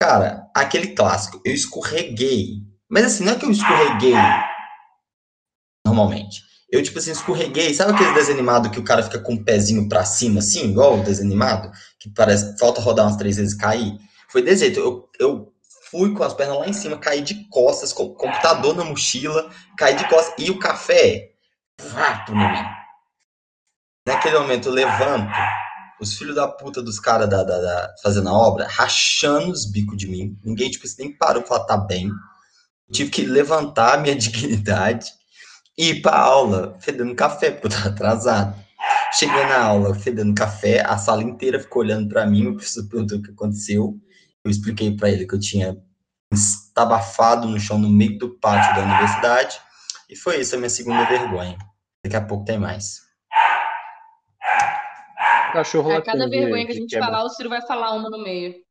Cara, 0.00 0.50
aquele 0.54 0.94
clássico, 0.94 1.40
eu 1.44 1.54
escorreguei. 1.54 2.62
Mas 2.88 3.04
assim, 3.04 3.24
não 3.24 3.32
é 3.32 3.36
que 3.36 3.44
eu 3.44 3.50
escorreguei 3.50 4.14
normalmente. 5.86 6.42
Eu, 6.70 6.82
tipo 6.82 6.98
assim, 6.98 7.12
escorreguei. 7.12 7.72
Sabe 7.72 7.92
aquele 7.92 8.12
desenho 8.12 8.38
animado 8.38 8.70
que 8.70 8.78
o 8.78 8.84
cara 8.84 9.02
fica 9.02 9.20
com 9.20 9.34
o 9.34 9.44
pezinho 9.44 9.88
pra 9.88 10.04
cima, 10.04 10.40
assim, 10.40 10.70
igual 10.70 10.98
o 10.98 11.02
desenho 11.02 11.28
animado? 11.28 11.70
Que 11.98 12.10
parece 12.10 12.58
falta 12.58 12.80
rodar 12.80 13.06
umas 13.06 13.16
três 13.16 13.36
vezes 13.36 13.54
e 13.54 13.58
cair? 13.58 13.98
Foi 14.28 14.42
desse 14.42 14.64
jeito. 14.64 14.80
Eu, 14.80 15.08
eu 15.18 15.52
fui 15.90 16.12
com 16.12 16.24
as 16.24 16.34
pernas 16.34 16.58
lá 16.58 16.68
em 16.68 16.72
cima, 16.72 16.98
caí 16.98 17.22
de 17.22 17.48
costas, 17.48 17.92
com 17.92 18.04
o 18.04 18.14
computador 18.14 18.74
na 18.76 18.84
mochila, 18.84 19.48
caí 19.78 19.94
de 19.94 20.08
costas. 20.08 20.34
E 20.38 20.50
o 20.50 20.58
café, 20.58 21.30
vapo 21.80 22.32
no 22.32 22.48
mim. 22.48 22.64
Naquele 24.06 24.38
momento 24.38 24.68
eu 24.68 24.72
levanto, 24.72 25.32
os 26.00 26.14
filhos 26.14 26.34
da 26.34 26.46
puta 26.48 26.82
dos 26.82 27.00
caras 27.00 27.28
da, 27.28 27.42
da, 27.42 27.58
da- 27.58 27.94
fazendo 28.02 28.28
a 28.28 28.32
obra, 28.32 28.66
rachando 28.68 29.50
os 29.50 29.64
bicos 29.70 29.96
de 29.96 30.06
mim. 30.08 30.38
Ninguém, 30.44 30.70
tipo 30.70 30.84
nem 30.98 31.16
parou 31.16 31.42
pra 31.42 31.48
falar, 31.56 31.64
tá 31.66 31.76
bem. 31.76 32.10
Tive 32.92 33.10
que 33.10 33.22
levantar 33.24 34.00
minha 34.00 34.14
dignidade 34.16 35.06
e 35.76 35.90
ir 35.90 36.02
pra 36.02 36.16
aula 36.18 36.76
fedendo 36.80 37.14
café, 37.14 37.50
porque 37.50 37.66
eu 37.66 37.70
tava 37.70 37.88
atrasado. 37.88 38.66
Cheguei 39.18 39.46
na 39.46 39.62
aula 39.64 39.94
fedendo 39.94 40.34
café, 40.34 40.84
a 40.84 40.96
sala 40.98 41.22
inteira 41.22 41.58
ficou 41.58 41.82
olhando 41.82 42.08
pra 42.08 42.26
mim, 42.26 42.46
o 42.48 42.54
professor 42.54 42.86
perguntou 42.88 43.18
o 43.18 43.22
que 43.22 43.30
aconteceu. 43.30 43.94
Eu 44.44 44.50
expliquei 44.50 44.94
pra 44.96 45.10
ele 45.10 45.26
que 45.26 45.34
eu 45.34 45.40
tinha 45.40 45.76
estabafado 46.32 47.48
no 47.48 47.58
chão 47.58 47.78
no 47.78 47.88
meio 47.88 48.18
do 48.18 48.38
pátio 48.38 48.74
da 48.76 48.82
universidade. 48.86 49.58
E 50.08 50.14
foi 50.16 50.40
isso 50.40 50.54
a 50.54 50.58
minha 50.58 50.70
segunda 50.70 51.04
vergonha. 51.04 51.56
Daqui 52.04 52.16
a 52.16 52.20
pouco 52.24 52.44
tem 52.44 52.58
mais. 52.58 53.00
Cachorro 55.56 55.92
A 55.92 56.02
cada 56.02 56.28
tem 56.28 56.30
de- 56.30 56.38
vergonha 56.40 56.66
que 56.66 56.72
a 56.72 56.74
gente 56.74 56.90
quebra. 56.90 57.06
falar, 57.06 57.24
o 57.24 57.28
Ciro 57.30 57.48
vai 57.48 57.62
falar 57.62 57.92
uma 57.92 58.08
no 58.10 58.22
meio. 58.22 58.62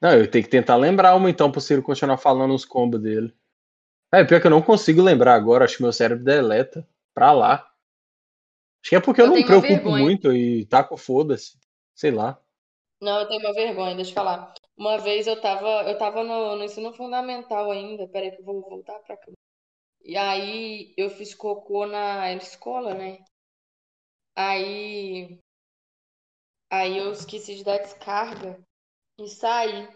Não, 0.00 0.12
eu 0.14 0.30
tenho 0.30 0.44
que 0.44 0.50
tentar 0.50 0.76
lembrar 0.76 1.14
uma 1.14 1.28
então 1.28 1.50
pro 1.52 1.60
Ciro 1.60 1.82
continuar 1.82 2.16
falando 2.16 2.54
os 2.54 2.64
combos 2.64 3.00
dele. 3.00 3.34
É, 4.12 4.24
pior 4.24 4.40
que 4.40 4.46
eu 4.46 4.50
não 4.50 4.62
consigo 4.62 5.02
lembrar 5.02 5.34
agora, 5.34 5.64
acho 5.64 5.76
que 5.76 5.82
meu 5.82 5.92
cérebro 5.92 6.24
deleta 6.24 6.86
pra 7.14 7.32
lá. 7.32 7.54
Acho 8.82 8.90
que 8.90 8.96
é 8.96 9.00
porque 9.00 9.20
eu, 9.20 9.26
Eu 9.26 9.30
não 9.30 9.36
me 9.36 9.44
preocupo 9.44 9.68
vergonha. 9.74 10.02
muito 10.02 10.32
e 10.32 10.64
tá 10.66 10.82
com 10.82 10.96
foda-se. 10.96 11.58
Sei 11.94 12.10
lá. 12.10 12.40
Não, 13.00 13.20
eu 13.20 13.28
tenho 13.28 13.40
uma 13.40 13.52
vergonha, 13.52 13.94
deixa 13.94 14.10
eu 14.10 14.14
falar. 14.14 14.52
Uma 14.76 14.96
vez 14.98 15.26
eu 15.26 15.38
tava, 15.40 15.82
eu 15.90 15.98
tava 15.98 16.24
no, 16.24 16.56
no 16.56 16.64
ensino 16.64 16.92
fundamental 16.94 17.70
ainda, 17.70 18.08
peraí 18.08 18.30
que 18.30 18.40
eu 18.40 18.44
vou 18.44 18.62
voltar 18.62 18.98
pra 19.00 19.16
cá. 19.16 19.30
E 20.02 20.16
aí 20.16 20.94
eu 20.96 21.10
fiz 21.10 21.34
cocô 21.34 21.84
na 21.86 22.32
escola, 22.32 22.94
né? 22.94 23.18
Aí, 24.44 25.38
aí 26.68 26.98
eu 26.98 27.12
esqueci 27.12 27.54
de 27.56 27.62
dar 27.64 27.78
descarga 27.78 28.58
e 29.18 29.28
saí. 29.28 29.88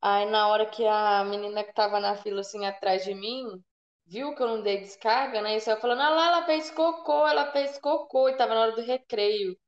Aí 0.00 0.24
na 0.26 0.48
hora 0.48 0.64
que 0.66 0.86
a 0.86 1.22
menina 1.24 1.62
que 1.64 1.72
tava 1.74 2.00
na 2.00 2.16
fila 2.16 2.40
assim 2.40 2.64
atrás 2.66 3.04
de 3.04 3.14
mim, 3.14 3.62
viu 4.06 4.34
que 4.34 4.42
eu 4.42 4.46
não 4.48 4.62
dei 4.62 4.78
descarga, 4.80 5.42
né? 5.42 5.56
E 5.56 5.60
saiu 5.60 5.78
falando, 5.80 6.00
ah 6.02 6.08
lá, 6.10 6.26
ela 6.28 6.46
fez 6.46 6.70
cocô, 6.70 7.26
ela 7.26 7.52
fez 7.52 7.78
cocô, 7.78 8.28
e 8.28 8.36
tava 8.36 8.54
na 8.54 8.62
hora 8.62 8.72
do 8.72 8.80
recreio. 8.82 9.58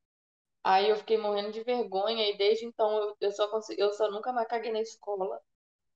Aí 0.65 0.91
eu 0.91 0.97
fiquei 0.97 1.19
morrendo 1.19 1.53
de 1.53 1.65
vergonha 1.65 2.29
e 2.31 2.37
desde 2.39 2.67
então 2.67 2.91
eu, 2.99 3.17
eu 3.21 3.33
só 3.33 3.49
consegui, 3.51 3.81
eu 3.83 3.93
só 3.95 4.11
nunca 4.11 4.33
mais 4.33 4.49
caguei 4.49 4.73
na 4.73 4.81
escola. 4.83 5.41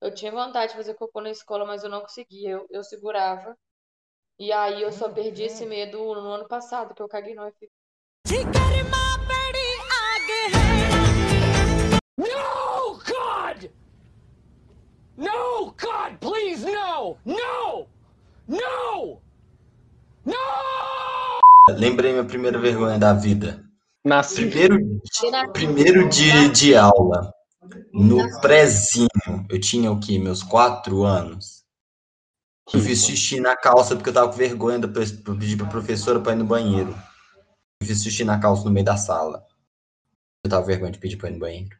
Eu 0.01 0.13
tinha 0.13 0.31
vontade 0.31 0.71
de 0.73 0.77
fazer 0.77 0.95
cocô 0.95 1.21
na 1.21 1.31
escola, 1.31 1.65
mas 1.65 1.83
eu 1.83 1.89
não 1.91 2.01
conseguia, 2.01 2.51
eu, 2.51 2.67
eu 2.71 2.83
segurava. 2.83 3.57
E 4.39 4.51
aí 4.51 4.81
eu 4.81 4.91
só 4.91 5.09
perdi 5.09 5.43
esse 5.43 5.65
medo 5.65 5.97
no 5.97 6.31
ano 6.31 6.47
passado, 6.47 6.93
que 6.95 7.01
eu 7.01 7.07
caguei 7.07 7.35
no 7.35 7.47
UF. 7.47 7.55
No, 12.17 12.99
God! 13.05 13.69
No, 15.15 15.65
God, 15.79 16.17
please, 16.19 16.65
no! 16.65 17.17
No! 17.23 17.87
No! 18.47 19.21
No! 20.25 20.33
Lembrei 21.69 22.11
minha 22.11 22.25
primeira 22.25 22.59
vergonha 22.59 22.97
da 22.97 23.13
vida. 23.13 23.63
Nasci. 24.03 24.47
Primeiro, 24.49 25.01
primeiro 25.53 26.09
dia 26.09 26.49
de 26.49 26.75
aula, 26.75 27.31
no 27.93 28.41
prézinho, 28.41 29.07
eu 29.49 29.59
tinha 29.59 29.91
o 29.91 29.99
quê? 29.99 30.19
Meus 30.19 30.43
quatro 30.43 31.03
anos. 31.03 31.62
Eu 32.71 32.79
fiz 32.79 33.03
xixi 33.05 33.39
na 33.39 33.55
calça 33.57 33.95
porque 33.95 34.09
eu 34.09 34.13
tava 34.13 34.31
com 34.31 34.37
vergonha 34.37 34.79
de 34.79 34.87
pe- 34.87 35.33
pedir 35.37 35.57
pra 35.57 35.67
professora 35.67 36.19
pra 36.21 36.31
ir 36.33 36.37
no 36.37 36.45
banheiro. 36.45 36.91
Eu 37.81 37.87
fiz 37.87 38.01
xixi 38.03 38.23
na 38.23 38.39
calça 38.39 38.63
no 38.63 38.71
meio 38.71 38.85
da 38.85 38.95
sala. 38.95 39.45
Eu 40.43 40.49
tava 40.49 40.61
com 40.61 40.67
vergonha 40.67 40.91
de 40.91 40.99
pedir 40.99 41.17
pra 41.17 41.29
ir 41.29 41.33
no 41.33 41.39
banheiro. 41.39 41.77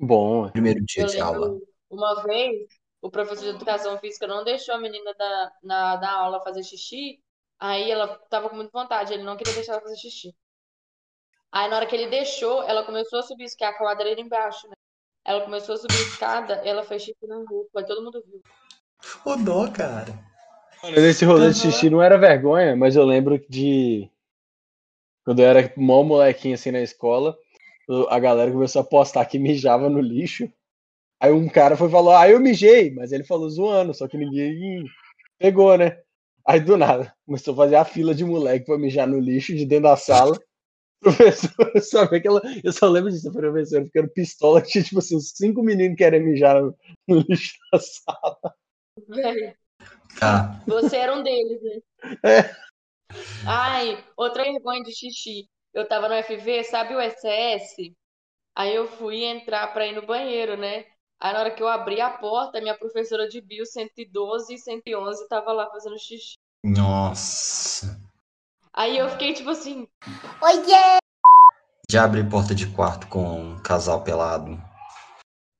Bom, 0.00 0.46
é. 0.46 0.50
Primeiro 0.52 0.84
dia 0.84 1.02
Eu 1.02 1.06
de 1.08 1.20
aula. 1.20 1.58
uma 1.90 2.22
vez, 2.22 2.68
o 3.02 3.10
professor 3.10 3.42
de 3.42 3.50
educação 3.50 3.98
física 3.98 4.26
não 4.26 4.44
deixou 4.44 4.74
a 4.74 4.80
menina 4.80 5.12
da, 5.14 5.52
na, 5.62 5.96
da 5.96 6.10
aula 6.12 6.40
fazer 6.42 6.62
xixi. 6.62 7.20
Aí 7.58 7.90
ela 7.90 8.16
tava 8.30 8.48
com 8.48 8.56
muita 8.56 8.70
vontade, 8.72 9.12
ele 9.12 9.22
não 9.24 9.36
queria 9.36 9.52
deixar 9.54 9.72
ela 9.72 9.82
fazer 9.82 9.96
xixi. 9.96 10.34
Aí 11.52 11.68
na 11.68 11.76
hora 11.76 11.86
que 11.86 11.96
ele 11.96 12.08
deixou, 12.08 12.62
ela 12.62 12.84
começou 12.84 13.18
a 13.18 13.22
subir, 13.22 13.46
que 13.56 13.64
a 13.64 13.76
quadra 13.76 14.08
embaixo, 14.18 14.68
né? 14.68 14.74
Ela 15.24 15.44
começou 15.44 15.74
a 15.74 15.78
subir 15.78 15.94
a 15.96 16.00
escada, 16.08 16.54
ela 16.64 16.82
fez 16.84 17.02
xixi 17.02 17.26
na 17.26 17.36
aí 17.76 17.86
todo 17.86 18.02
mundo 18.02 18.22
viu. 18.24 18.40
Ô 19.24 19.36
dó, 19.36 19.70
cara. 19.70 20.18
Mano, 20.82 20.96
Nesse 20.96 21.24
rolê 21.24 21.50
de 21.50 21.58
xixi 21.58 21.90
não 21.90 22.02
era 22.02 22.16
vergonha, 22.16 22.74
mas 22.74 22.96
eu 22.96 23.04
lembro 23.04 23.42
de. 23.48 24.10
Quando 25.24 25.40
eu 25.40 25.46
era 25.46 25.72
mó 25.76 26.02
molequinho 26.02 26.54
assim 26.54 26.70
na 26.70 26.80
escola, 26.80 27.36
a 28.08 28.18
galera 28.18 28.50
começou 28.50 28.80
a 28.80 28.84
postar 28.84 29.24
que 29.26 29.38
mijava 29.38 29.88
no 29.88 30.00
lixo. 30.00 30.50
Aí 31.20 31.30
um 31.30 31.48
cara 31.48 31.76
foi 31.76 31.90
falou, 31.90 32.16
ah, 32.16 32.28
eu 32.28 32.40
mijei, 32.40 32.90
mas 32.94 33.12
ele 33.12 33.24
falou 33.24 33.50
zoando, 33.50 33.92
só 33.92 34.08
que 34.08 34.16
ninguém 34.16 34.84
pegou, 35.38 35.76
né? 35.76 35.98
Aí 36.46 36.60
do 36.60 36.78
nada, 36.78 37.14
começou 37.26 37.52
a 37.52 37.56
fazer 37.58 37.76
a 37.76 37.84
fila 37.84 38.14
de 38.14 38.24
moleque 38.24 38.64
pra 38.64 38.78
mijar 38.78 39.06
no 39.06 39.20
lixo 39.20 39.54
de 39.54 39.66
dentro 39.66 39.84
da 39.84 39.96
sala. 39.96 40.38
Professor, 41.00 41.52
só, 41.82 42.06
vi 42.06 42.16
aquela, 42.16 42.42
eu 42.62 42.72
só 42.72 42.86
lembro 42.86 43.10
disso, 43.10 43.32
professor, 43.32 43.82
ficando 43.84 44.10
pistola, 44.10 44.60
que 44.60 44.68
tinha 44.68 44.84
tipo 44.84 44.98
assim, 44.98 45.16
uns 45.16 45.30
cinco 45.30 45.62
meninos 45.62 45.96
querendo 45.96 46.26
mijar 46.26 46.60
no, 46.60 46.76
no 47.08 47.24
lixo 47.26 47.54
da 47.72 47.78
sala. 47.78 48.54
Tá. 50.18 50.60
você 50.66 50.96
era 50.96 51.14
um 51.14 51.22
deles, 51.22 51.62
né? 51.62 51.80
É. 52.24 52.56
Ai, 53.46 54.04
outra 54.16 54.44
vergonha 54.44 54.82
de 54.82 54.92
xixi. 54.92 55.48
Eu 55.72 55.86
tava 55.86 56.08
no 56.08 56.14
FV, 56.14 56.64
sabe 56.64 56.94
o 56.94 57.00
SS? 57.00 57.94
Aí 58.56 58.74
eu 58.74 58.88
fui 58.88 59.24
entrar 59.24 59.72
pra 59.72 59.86
ir 59.86 59.94
no 59.94 60.06
banheiro, 60.06 60.56
né? 60.56 60.84
Aí 61.20 61.32
na 61.32 61.40
hora 61.40 61.54
que 61.54 61.62
eu 61.62 61.68
abri 61.68 62.00
a 62.00 62.10
porta, 62.10 62.60
minha 62.60 62.76
professora 62.76 63.28
de 63.28 63.40
bio 63.40 63.64
112 63.64 64.54
e 64.54 64.58
111 64.58 65.28
tava 65.28 65.52
lá 65.52 65.70
fazendo 65.70 65.98
xixi. 65.98 66.34
Nossa. 66.64 67.98
Aí 68.72 68.96
eu 68.98 69.08
fiquei 69.10 69.32
tipo 69.32 69.50
assim, 69.50 69.86
Já 71.90 72.04
abri 72.04 72.28
porta 72.28 72.54
de 72.54 72.66
quarto 72.74 73.08
com 73.08 73.20
um 73.40 73.62
casal 73.62 74.02
pelado. 74.02 74.58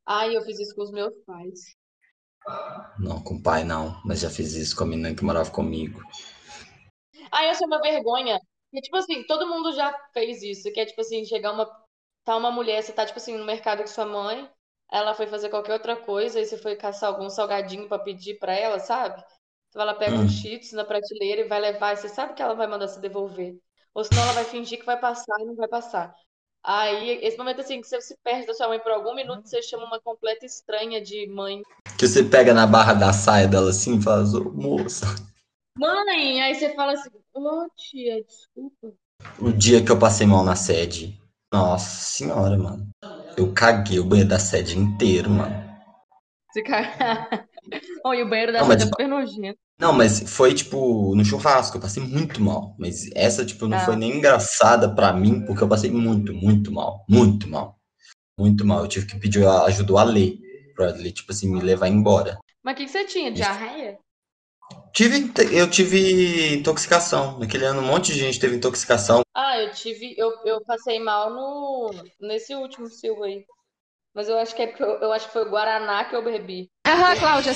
ai, 0.06 0.36
eu 0.36 0.42
fiz 0.42 0.58
isso 0.58 0.74
com 0.74 0.82
os 0.82 0.90
meus 0.90 1.14
pais. 1.26 1.76
Não, 2.98 3.20
com 3.20 3.34
o 3.34 3.42
pai 3.42 3.64
não, 3.64 4.00
mas 4.04 4.20
já 4.20 4.30
fiz 4.30 4.54
isso 4.54 4.76
com 4.76 4.84
a 4.84 4.86
menina 4.86 5.14
que 5.14 5.24
morava 5.24 5.50
comigo. 5.50 6.00
Ai, 7.32 7.50
eu 7.50 7.54
sou 7.54 7.66
uma 7.66 7.80
vergonha. 7.80 8.38
E 8.72 8.80
tipo 8.80 8.96
assim, 8.96 9.24
todo 9.26 9.46
mundo 9.48 9.72
já 9.72 9.92
fez 10.12 10.42
isso, 10.42 10.72
que 10.72 10.80
é 10.80 10.86
tipo 10.86 11.00
assim, 11.00 11.24
chegar 11.24 11.52
uma 11.52 11.66
tá 12.24 12.36
uma 12.36 12.50
mulher, 12.50 12.82
você 12.82 12.92
tá 12.92 13.04
tipo 13.06 13.18
assim 13.18 13.36
no 13.36 13.44
mercado 13.44 13.80
com 13.80 13.86
sua 13.88 14.04
mãe, 14.06 14.48
ela 14.90 15.14
foi 15.14 15.26
fazer 15.26 15.48
qualquer 15.48 15.72
outra 15.72 15.96
coisa 15.96 16.38
e 16.40 16.44
você 16.46 16.56
foi 16.58 16.76
caçar 16.76 17.08
algum 17.10 17.28
salgadinho 17.30 17.88
pra 17.88 17.98
pedir 17.98 18.38
pra 18.38 18.52
ela, 18.54 18.78
sabe? 18.78 19.22
Então 19.68 19.82
ela 19.82 19.94
pega 19.94 20.18
Hum. 20.18 20.24
um 20.24 20.28
Cheetos 20.28 20.72
na 20.72 20.84
prateleira 20.84 21.40
e 21.42 21.48
vai 21.48 21.58
levar, 21.60 21.94
e 21.94 21.96
você 21.96 22.08
sabe 22.08 22.34
que 22.34 22.42
ela 22.42 22.54
vai 22.54 22.66
mandar 22.66 22.88
se 22.88 23.00
devolver. 23.00 23.56
Ou 23.94 24.04
senão 24.04 24.22
ela 24.22 24.32
vai 24.34 24.44
fingir 24.44 24.78
que 24.78 24.86
vai 24.86 24.98
passar 25.00 25.40
e 25.40 25.44
não 25.46 25.54
vai 25.56 25.68
passar. 25.68 26.14
Aí, 26.62 27.18
esse 27.22 27.38
momento 27.38 27.60
assim, 27.62 27.80
que 27.80 27.88
você 27.88 28.00
se 28.00 28.16
perde 28.22 28.46
da 28.46 28.54
sua 28.54 28.68
mãe 28.68 28.78
por 28.78 28.92
algum 28.92 29.14
minuto, 29.14 29.48
você 29.48 29.62
chama 29.62 29.86
uma 29.86 30.00
completa 30.00 30.44
estranha 30.44 31.00
de 31.00 31.26
mãe. 31.26 31.62
Que 31.98 32.06
você 32.06 32.22
pega 32.22 32.52
na 32.52 32.66
barra 32.66 32.92
da 32.92 33.12
saia 33.12 33.48
dela 33.48 33.70
assim 33.70 33.98
e 33.98 34.02
fala, 34.02 34.22
ô 34.22 34.50
moça. 34.50 35.06
Mãe! 35.78 36.42
Aí 36.42 36.54
você 36.54 36.74
fala 36.74 36.92
assim, 36.92 37.10
ô 37.32 37.66
tia, 37.74 38.22
desculpa. 38.22 38.92
O 39.40 39.50
dia 39.50 39.82
que 39.82 39.90
eu 39.90 39.98
passei 39.98 40.26
mal 40.26 40.44
na 40.44 40.54
sede. 40.54 41.18
Nossa 41.52 42.02
senhora, 42.04 42.56
mano. 42.56 42.88
Eu 43.36 43.52
caguei 43.54 43.98
o 43.98 44.04
banheiro 44.04 44.28
da 44.28 44.38
sede 44.38 44.78
inteiro, 44.78 45.30
mano. 45.30 45.54
Você 46.52 46.62
cai... 46.62 46.84
Oh, 48.04 48.14
e 48.14 48.22
o 48.22 48.28
banheiro 48.28 48.52
da 48.52 48.60
Não, 48.60 48.66
sede 48.66 48.78
mas- 48.78 48.82
é 48.82 48.86
super 48.90 49.08
nojento. 49.08 49.58
Não, 49.78 49.92
mas 49.92 50.20
foi 50.30 50.52
tipo 50.54 51.14
no 51.14 51.24
churrasco, 51.24 51.76
eu 51.76 51.80
passei 51.80 52.02
muito 52.02 52.40
mal. 52.42 52.74
Mas 52.78 53.08
essa, 53.14 53.44
tipo, 53.44 53.66
não 53.66 53.78
Ah. 53.78 53.80
foi 53.84 53.96
nem 53.96 54.16
engraçada 54.16 54.94
pra 54.94 55.12
mim, 55.12 55.44
porque 55.46 55.62
eu 55.62 55.68
passei 55.68 55.90
muito, 55.90 56.34
muito 56.34 56.70
mal. 56.72 57.04
Muito 57.08 57.48
mal. 57.48 57.78
Muito 58.38 58.64
mal. 58.66 58.80
Eu 58.80 58.88
tive 58.88 59.06
que 59.06 59.18
pedir 59.18 59.46
ajuda 59.46 59.84
do 59.84 59.98
Ale 59.98 60.38
pra 60.74 60.90
ele, 60.90 61.10
tipo 61.12 61.32
assim, 61.32 61.50
me 61.50 61.60
levar 61.60 61.88
embora. 61.88 62.38
Mas 62.62 62.74
o 62.74 62.76
que, 62.76 62.84
que 62.84 62.90
você 62.90 63.04
tinha? 63.04 63.30
Diarreia? 63.32 63.98
Tive, 64.92 65.32
eu 65.52 65.68
tive 65.70 66.54
intoxicação. 66.56 67.38
Naquele 67.38 67.64
ano, 67.64 67.80
um 67.80 67.86
monte 67.86 68.12
de 68.12 68.18
gente 68.20 68.38
teve 68.40 68.56
intoxicação. 68.56 69.22
Ah, 69.34 69.58
eu 69.58 69.72
tive. 69.72 70.14
Eu, 70.18 70.30
eu 70.44 70.60
passei 70.64 70.98
mal 71.00 71.30
no, 71.30 71.90
nesse 72.20 72.54
último 72.54 72.86
Silva 72.88 73.24
aí. 73.26 73.44
Mas 74.14 74.28
eu 74.28 74.38
acho 74.38 74.54
que 74.54 74.62
é 74.62 74.66
porque 74.66 74.82
eu, 74.82 74.88
eu 75.00 75.12
acho 75.12 75.26
que 75.26 75.32
foi 75.32 75.46
o 75.46 75.50
Guaraná 75.50 76.04
que 76.04 76.16
eu 76.16 76.24
bebi. 76.24 76.68
Aham, 76.86 77.16
Cláudia. 77.16 77.54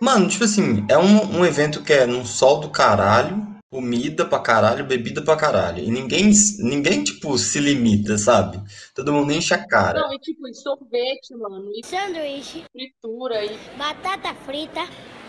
Mano, 0.00 0.28
tipo 0.28 0.44
assim, 0.44 0.86
é 0.88 0.96
um, 0.96 1.38
um 1.38 1.44
evento 1.44 1.82
que 1.82 1.92
é 1.92 2.06
num 2.06 2.24
sol 2.24 2.60
do 2.60 2.70
caralho, 2.70 3.36
comida 3.68 4.24
pra 4.24 4.38
caralho, 4.38 4.86
bebida 4.86 5.22
pra 5.22 5.36
caralho. 5.36 5.82
E 5.82 5.90
ninguém, 5.90 6.30
ninguém 6.60 7.02
tipo, 7.02 7.36
se 7.36 7.58
limita, 7.58 8.16
sabe? 8.16 8.62
Todo 8.94 9.12
mundo 9.12 9.32
enche 9.32 9.52
a 9.54 9.66
cara. 9.66 10.00
Não, 10.00 10.14
e 10.14 10.18
tipo, 10.20 10.46
e 10.46 10.54
sorvete, 10.54 11.34
mano, 11.34 11.72
e 11.74 11.84
sanduíche, 11.84 12.64
fritura, 12.70 13.44
e 13.44 13.58
batata 13.76 14.34
frita, 14.34 14.82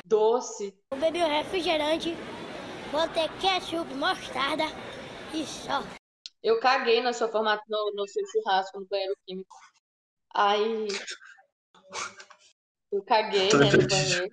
doce. 0.06 0.74
eu 0.92 0.98
bebi 1.00 1.24
um 1.24 1.28
refrigerante, 1.28 2.16
botei 2.92 3.28
ketchup, 3.42 3.92
mostarda 3.96 4.66
e 5.34 5.44
só. 5.46 5.84
Eu 6.42 6.60
caguei 6.60 7.02
na 7.02 7.12
sua 7.12 7.28
formato, 7.28 7.64
no, 7.68 7.92
no 7.96 8.08
seu 8.08 8.24
churrasco 8.28 8.80
no 8.80 8.88
banheiro 8.88 9.16
químico. 9.26 9.69
Aí. 10.34 10.88
Eu 12.92 13.04
caguei, 13.04 13.50
né, 13.50 13.66
no 13.66 13.72
perdido. 13.72 13.88
banheiro. 13.88 14.30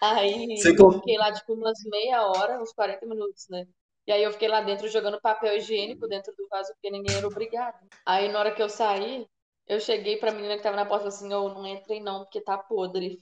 Aí 0.00 0.60
eu 0.64 0.92
fiquei 0.92 1.18
lá, 1.18 1.32
tipo, 1.32 1.54
umas 1.54 1.78
meia 1.90 2.22
hora, 2.24 2.62
uns 2.62 2.72
40 2.72 3.04
minutos, 3.04 3.48
né? 3.50 3.66
E 4.06 4.12
aí 4.12 4.22
eu 4.22 4.32
fiquei 4.32 4.48
lá 4.48 4.62
dentro 4.62 4.88
jogando 4.88 5.20
papel 5.20 5.56
higiênico 5.56 6.06
dentro 6.08 6.32
do 6.36 6.48
vaso, 6.48 6.72
porque 6.72 6.90
ninguém 6.90 7.16
era 7.16 7.26
obrigado. 7.26 7.78
Aí 8.06 8.30
na 8.30 8.38
hora 8.38 8.52
que 8.52 8.62
eu 8.62 8.68
saí, 8.68 9.26
eu 9.66 9.80
cheguei 9.80 10.16
pra 10.16 10.32
menina 10.32 10.56
que 10.56 10.62
tava 10.62 10.76
na 10.76 10.86
porta 10.86 11.06
e 11.06 11.08
assim, 11.08 11.32
ô, 11.34 11.48
não 11.50 11.66
entrei 11.66 12.00
não, 12.00 12.20
porque 12.20 12.40
tá 12.40 12.56
podre. 12.56 13.18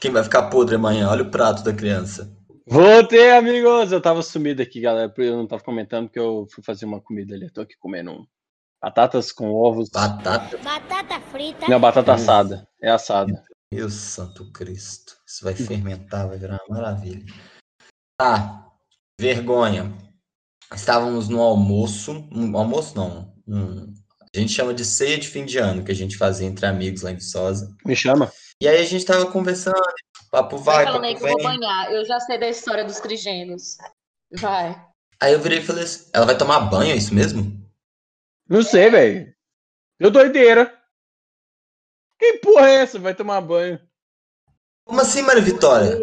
Quem 0.00 0.10
vai 0.10 0.24
ficar 0.24 0.48
podre 0.48 0.76
amanhã? 0.76 1.08
Olha 1.08 1.22
o 1.22 1.30
prato 1.30 1.62
da 1.62 1.74
criança. 1.74 2.36
Voltei, 2.66 3.30
amigos! 3.30 3.92
Eu 3.92 4.00
tava 4.00 4.22
sumido 4.22 4.60
aqui, 4.60 4.80
galera. 4.80 5.12
Eu 5.16 5.36
não 5.36 5.46
tava 5.46 5.62
comentando 5.62 6.06
porque 6.06 6.18
eu 6.18 6.46
fui 6.52 6.62
fazer 6.62 6.84
uma 6.84 7.00
comida 7.00 7.34
ali. 7.34 7.46
Eu 7.46 7.52
tô 7.52 7.60
aqui 7.60 7.76
comendo 7.78 8.10
um. 8.10 8.26
Batatas 8.82 9.32
com 9.32 9.52
ovos. 9.52 9.88
Batata. 9.90 10.56
Batata 10.58 11.20
frita, 11.32 11.66
Não, 11.68 11.80
batata 11.80 12.12
Hum. 12.12 12.14
assada. 12.14 12.68
É 12.80 12.90
assada. 12.90 13.42
Meu 13.72 13.90
santo 13.90 14.50
Cristo. 14.52 15.16
Isso 15.26 15.44
vai 15.44 15.54
fermentar, 15.54 16.28
vai 16.28 16.38
virar 16.38 16.58
uma 16.68 16.76
maravilha. 16.80 17.24
Tá. 18.18 18.66
Vergonha. 19.20 19.92
Estávamos 20.72 21.28
no 21.28 21.40
almoço. 21.42 22.28
Um, 22.32 22.56
almoço 22.56 22.94
não. 22.96 23.34
um- 23.46 23.92
a 24.34 24.38
gente 24.38 24.52
chama 24.52 24.74
de 24.74 24.84
ceia 24.84 25.18
de 25.18 25.26
fim 25.26 25.44
de 25.46 25.56
ano, 25.58 25.82
que 25.82 25.90
a 25.90 25.94
gente 25.94 26.16
fazia 26.18 26.46
entre 26.46 26.66
amigos 26.66 27.00
lá 27.02 27.10
em 27.10 27.14
Viçosa. 27.16 27.74
Me 27.84 27.96
chama. 27.96 28.30
E 28.60 28.68
aí 28.68 28.78
a 28.80 28.84
gente 28.84 29.04
tava 29.04 29.26
conversando. 29.30 29.80
Papo 30.30 30.58
Vai 30.58 30.84
aí 30.86 30.92
papo 30.92 31.00
que 31.00 31.14
eu 31.24 31.28
vou 31.28 31.42
banhar. 31.42 31.90
Eu 31.90 32.04
já 32.04 32.20
sei 32.20 32.38
da 32.38 32.48
história 32.48 32.84
dos 32.84 33.00
trigêmeos. 33.00 33.78
Vai. 34.38 34.78
Aí 35.20 35.32
eu 35.32 35.40
virei 35.40 35.58
e 35.60 35.62
falei 35.62 35.84
assim: 35.84 36.10
ela 36.12 36.26
vai 36.26 36.36
tomar 36.36 36.60
banho, 36.60 36.92
é 36.92 36.96
isso 36.96 37.14
mesmo? 37.14 37.66
Não 38.48 38.62
sei, 38.62 38.88
velho. 38.90 39.34
Deu 40.00 40.10
doideira. 40.10 40.74
Que 42.18 42.38
porra 42.38 42.68
é 42.68 42.74
essa? 42.76 42.98
Vai 42.98 43.14
tomar 43.14 43.40
banho. 43.40 43.78
Como 44.84 45.00
assim, 45.00 45.22
Maria 45.22 45.42
Vitória? 45.42 45.98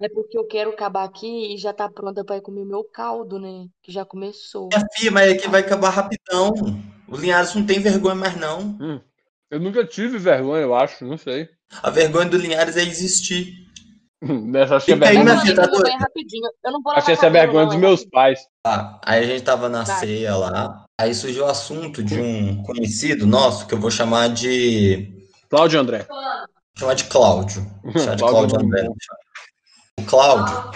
É 0.00 0.08
porque 0.08 0.36
eu 0.36 0.46
quero 0.46 0.70
acabar 0.70 1.04
aqui 1.04 1.54
e 1.54 1.56
já 1.56 1.72
tá 1.72 1.88
pronta 1.88 2.24
pra 2.24 2.36
ir 2.36 2.42
comer 2.42 2.64
meu 2.64 2.82
caldo, 2.82 3.38
né? 3.38 3.68
Que 3.82 3.92
já 3.92 4.04
começou. 4.04 4.68
Minha 4.72 4.84
filha, 4.92 5.10
mas 5.12 5.32
aqui 5.32 5.48
vai 5.48 5.60
acabar 5.60 5.90
rapidão. 5.90 6.52
O 7.06 7.16
Linhares 7.16 7.54
não 7.54 7.64
tem 7.64 7.78
vergonha 7.78 8.14
mais, 8.14 8.36
não. 8.36 8.76
Eu 9.48 9.60
nunca 9.60 9.86
tive 9.86 10.18
vergonha, 10.18 10.62
eu 10.62 10.74
acho. 10.74 11.04
Não 11.04 11.16
sei. 11.16 11.48
A 11.82 11.90
vergonha 11.90 12.28
do 12.28 12.36
Linhares 12.36 12.76
é 12.76 12.82
existir. 12.82 13.64
Essa 14.54 14.76
acho 14.76 14.86
que 14.86 14.92
é 14.92 14.94
aí, 14.94 15.00
vergonha. 15.00 15.24
minha 15.24 15.34
Mas, 15.36 15.42
filha, 15.44 15.56
tá 15.56 15.66
doida? 15.66 15.90
Eu 16.64 16.72
não 16.72 16.82
vou 16.82 16.92
Acho 16.92 17.06
que 17.06 17.12
essa 17.12 17.26
é 17.26 17.28
a 17.28 17.32
vergonha 17.32 17.62
não, 17.62 17.68
dos 17.68 17.76
é 17.76 17.78
meus 17.78 18.04
pais. 18.04 18.40
Tá, 18.62 19.00
aí 19.04 19.22
a 19.22 19.26
gente 19.26 19.44
tava 19.44 19.68
na 19.68 19.84
Vai. 19.84 20.00
ceia 20.00 20.36
lá. 20.36 20.83
Aí 20.98 21.12
surgiu 21.14 21.44
o 21.44 21.48
assunto 21.48 22.04
de 22.04 22.20
um 22.20 22.62
conhecido 22.62 23.26
nosso 23.26 23.66
que 23.66 23.74
eu 23.74 23.80
vou 23.80 23.90
chamar 23.90 24.28
de. 24.28 25.12
Cláudio 25.50 25.80
André. 25.80 26.06
chamar 26.78 26.94
de 26.94 27.04
Cláudio. 27.04 27.62
Chamar 27.98 28.14
de 28.16 28.22
Cláudio 28.22 28.58
Cláudio 28.58 28.60
André. 28.60 28.88
O 29.98 30.02
Cláudio, 30.04 30.70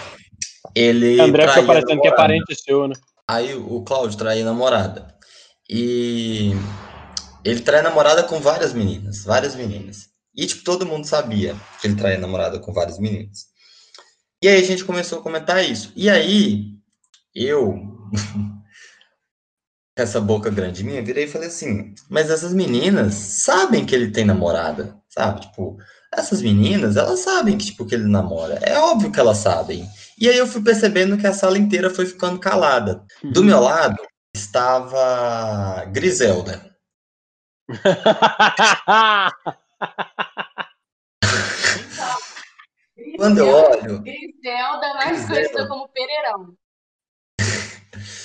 ele. 0.75 1.19
André 1.21 1.47
fica 1.47 1.63
parecendo 1.63 2.01
que 2.01 2.07
é 2.07 2.15
parente 2.15 2.55
seu, 2.55 2.87
né? 2.87 2.95
Aí 3.27 3.55
o 3.55 3.81
Cláudio 3.83 4.17
traía 4.17 4.43
a 4.43 4.45
namorada. 4.45 5.15
E 5.69 6.51
ele 7.45 7.61
traía 7.61 7.81
a 7.81 7.89
namorada 7.89 8.23
com 8.23 8.39
várias 8.39 8.73
meninas, 8.73 9.23
várias 9.23 9.55
meninas. 9.55 10.09
E 10.35 10.45
tipo, 10.45 10.63
todo 10.63 10.85
mundo 10.85 11.05
sabia 11.05 11.55
que 11.79 11.87
ele 11.87 11.95
traía 11.95 12.17
a 12.17 12.21
namorada 12.21 12.59
com 12.59 12.73
várias 12.73 12.99
meninas. 12.99 13.45
E 14.41 14.47
aí 14.47 14.61
a 14.61 14.65
gente 14.65 14.83
começou 14.83 15.19
a 15.19 15.21
comentar 15.21 15.63
isso. 15.63 15.93
E 15.95 16.09
aí 16.09 16.73
eu 17.33 17.75
com 19.99 20.03
essa 20.03 20.21
boca 20.21 20.49
grande 20.49 20.81
minha, 20.81 21.03
virei 21.03 21.25
e 21.25 21.27
falei 21.27 21.49
assim: 21.49 21.93
"Mas 22.09 22.29
essas 22.29 22.53
meninas 22.53 23.13
sabem 23.13 23.85
que 23.85 23.93
ele 23.93 24.11
tem 24.11 24.23
namorada, 24.23 24.97
sabe? 25.09 25.41
Tipo, 25.41 25.77
essas 26.13 26.41
meninas, 26.41 26.95
elas 26.95 27.19
sabem 27.19 27.57
que 27.57 27.65
tipo 27.65 27.85
que 27.85 27.95
ele 27.95 28.07
namora. 28.07 28.59
É 28.61 28.79
óbvio 28.79 29.11
que 29.11 29.19
elas 29.19 29.39
sabem. 29.39 29.85
E 30.17 30.29
aí 30.29 30.37
eu 30.37 30.47
fui 30.47 30.63
percebendo 30.63 31.17
que 31.17 31.27
a 31.27 31.33
sala 31.33 31.57
inteira 31.57 31.89
foi 31.89 32.05
ficando 32.05 32.39
calada. 32.39 33.03
Do 33.21 33.43
meu 33.43 33.59
lado 33.59 34.01
estava 34.33 35.83
Griselda. 35.91 36.73
Quando 43.17 43.39
eu 43.39 43.49
olho, 43.49 44.01
Griselda, 44.01 44.93
mais 44.93 45.27
conhecida 45.27 45.67
como 45.67 45.89
Pereirão. 45.89 46.55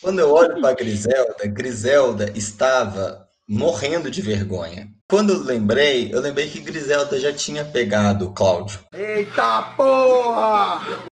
quando 0.00 0.18
eu 0.18 0.32
olho 0.32 0.60
para 0.60 0.74
Griselda, 0.74 1.46
Griselda 1.46 2.32
estava 2.34 3.28
morrendo 3.48 4.10
de 4.10 4.22
vergonha. 4.22 4.88
Quando 5.08 5.34
eu 5.34 5.42
lembrei, 5.42 6.12
eu 6.12 6.20
lembrei 6.20 6.48
que 6.48 6.60
Griselda 6.60 7.20
já 7.20 7.32
tinha 7.32 7.64
pegado 7.64 8.26
o 8.26 8.32
Cláudio. 8.32 8.80
Eita 8.92 9.62
porra! 9.76 11.04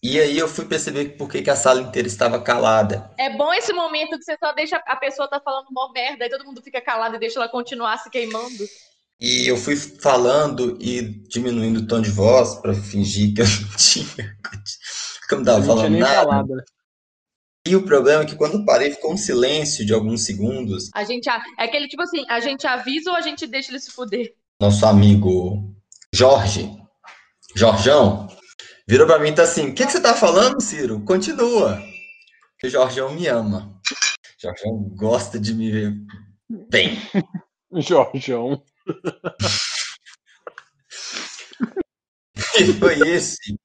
E 0.00 0.20
aí 0.20 0.38
eu 0.38 0.46
fui 0.46 0.64
perceber 0.64 1.16
por 1.16 1.28
que 1.28 1.42
que 1.42 1.50
a 1.50 1.56
sala 1.56 1.80
inteira 1.80 2.06
estava 2.06 2.40
calada. 2.40 3.10
É 3.18 3.36
bom 3.36 3.52
esse 3.52 3.72
momento 3.72 4.16
que 4.16 4.24
você 4.24 4.36
só 4.42 4.52
deixa 4.52 4.76
a 4.86 4.94
pessoa 4.94 5.28
tá 5.28 5.40
falando 5.40 5.66
mó 5.72 5.90
merda, 5.92 6.24
aí 6.24 6.30
todo 6.30 6.44
mundo 6.44 6.62
fica 6.62 6.80
calado 6.80 7.16
e 7.16 7.18
deixa 7.18 7.40
ela 7.40 7.48
continuar 7.48 7.98
se 7.98 8.08
queimando. 8.08 8.64
E 9.20 9.50
eu 9.50 9.56
fui 9.56 9.74
falando 9.74 10.78
e 10.80 11.02
diminuindo 11.28 11.80
o 11.80 11.86
tom 11.88 12.00
de 12.00 12.10
voz 12.10 12.54
para 12.60 12.72
fingir 12.72 13.34
que 13.34 13.42
eu 13.42 13.46
não 13.46 13.68
tinha, 13.76 14.06
que 15.28 15.34
eu 15.34 15.40
não 15.40 15.44
tinha 15.44 15.62
falando 15.66 15.98
nada. 15.98 16.14
falado. 16.14 16.54
E 17.68 17.76
o 17.76 17.82
problema 17.84 18.22
é 18.22 18.26
que 18.26 18.34
quando 18.34 18.54
eu 18.54 18.64
parei, 18.64 18.90
ficou 18.90 19.12
um 19.12 19.16
silêncio 19.16 19.84
de 19.84 19.92
alguns 19.92 20.24
segundos. 20.24 20.88
A 20.94 21.04
gente, 21.04 21.28
a- 21.28 21.42
é 21.58 21.64
aquele 21.64 21.86
tipo 21.86 22.02
assim, 22.02 22.24
a 22.26 22.40
gente 22.40 22.66
avisa 22.66 23.10
ou 23.10 23.16
a 23.16 23.20
gente 23.20 23.46
deixa 23.46 23.70
ele 23.70 23.78
se 23.78 23.90
fuder? 23.90 24.32
Nosso 24.58 24.86
amigo 24.86 25.74
Jorge, 26.14 26.70
Jorjão, 27.54 28.26
virou 28.88 29.06
para 29.06 29.18
mim 29.18 29.28
e 29.28 29.34
tá 29.34 29.42
assim: 29.42 29.68
O 29.68 29.74
que, 29.74 29.84
que 29.84 29.92
você 29.92 30.00
tá 30.00 30.14
falando, 30.14 30.62
Ciro? 30.62 31.04
Continua. 31.04 31.78
Porque 32.52 32.68
o 32.68 32.70
Jorjão 32.70 33.12
me 33.14 33.26
ama. 33.26 33.78
O 33.92 34.40
Jorjão 34.42 34.78
gosta 34.96 35.38
de 35.38 35.52
me 35.52 35.70
ver 35.70 35.92
bem. 36.70 36.98
Jorjão. 37.76 38.62
E 42.60 42.72
foi 42.74 42.98
esse. 43.08 43.58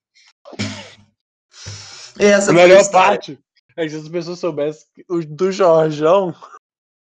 E 2.20 2.24
essa 2.24 2.50
A 2.50 2.54
foi 2.54 2.62
a 2.62 2.66
melhor 2.68 2.90
parte 2.90 3.38
é 3.76 3.84
que 3.84 3.90
se 3.90 3.96
as 3.96 4.08
pessoas 4.08 4.38
soubessem 4.38 4.86
que 4.94 5.04
o 5.08 5.24
do 5.24 5.50
Jorjão 5.50 6.34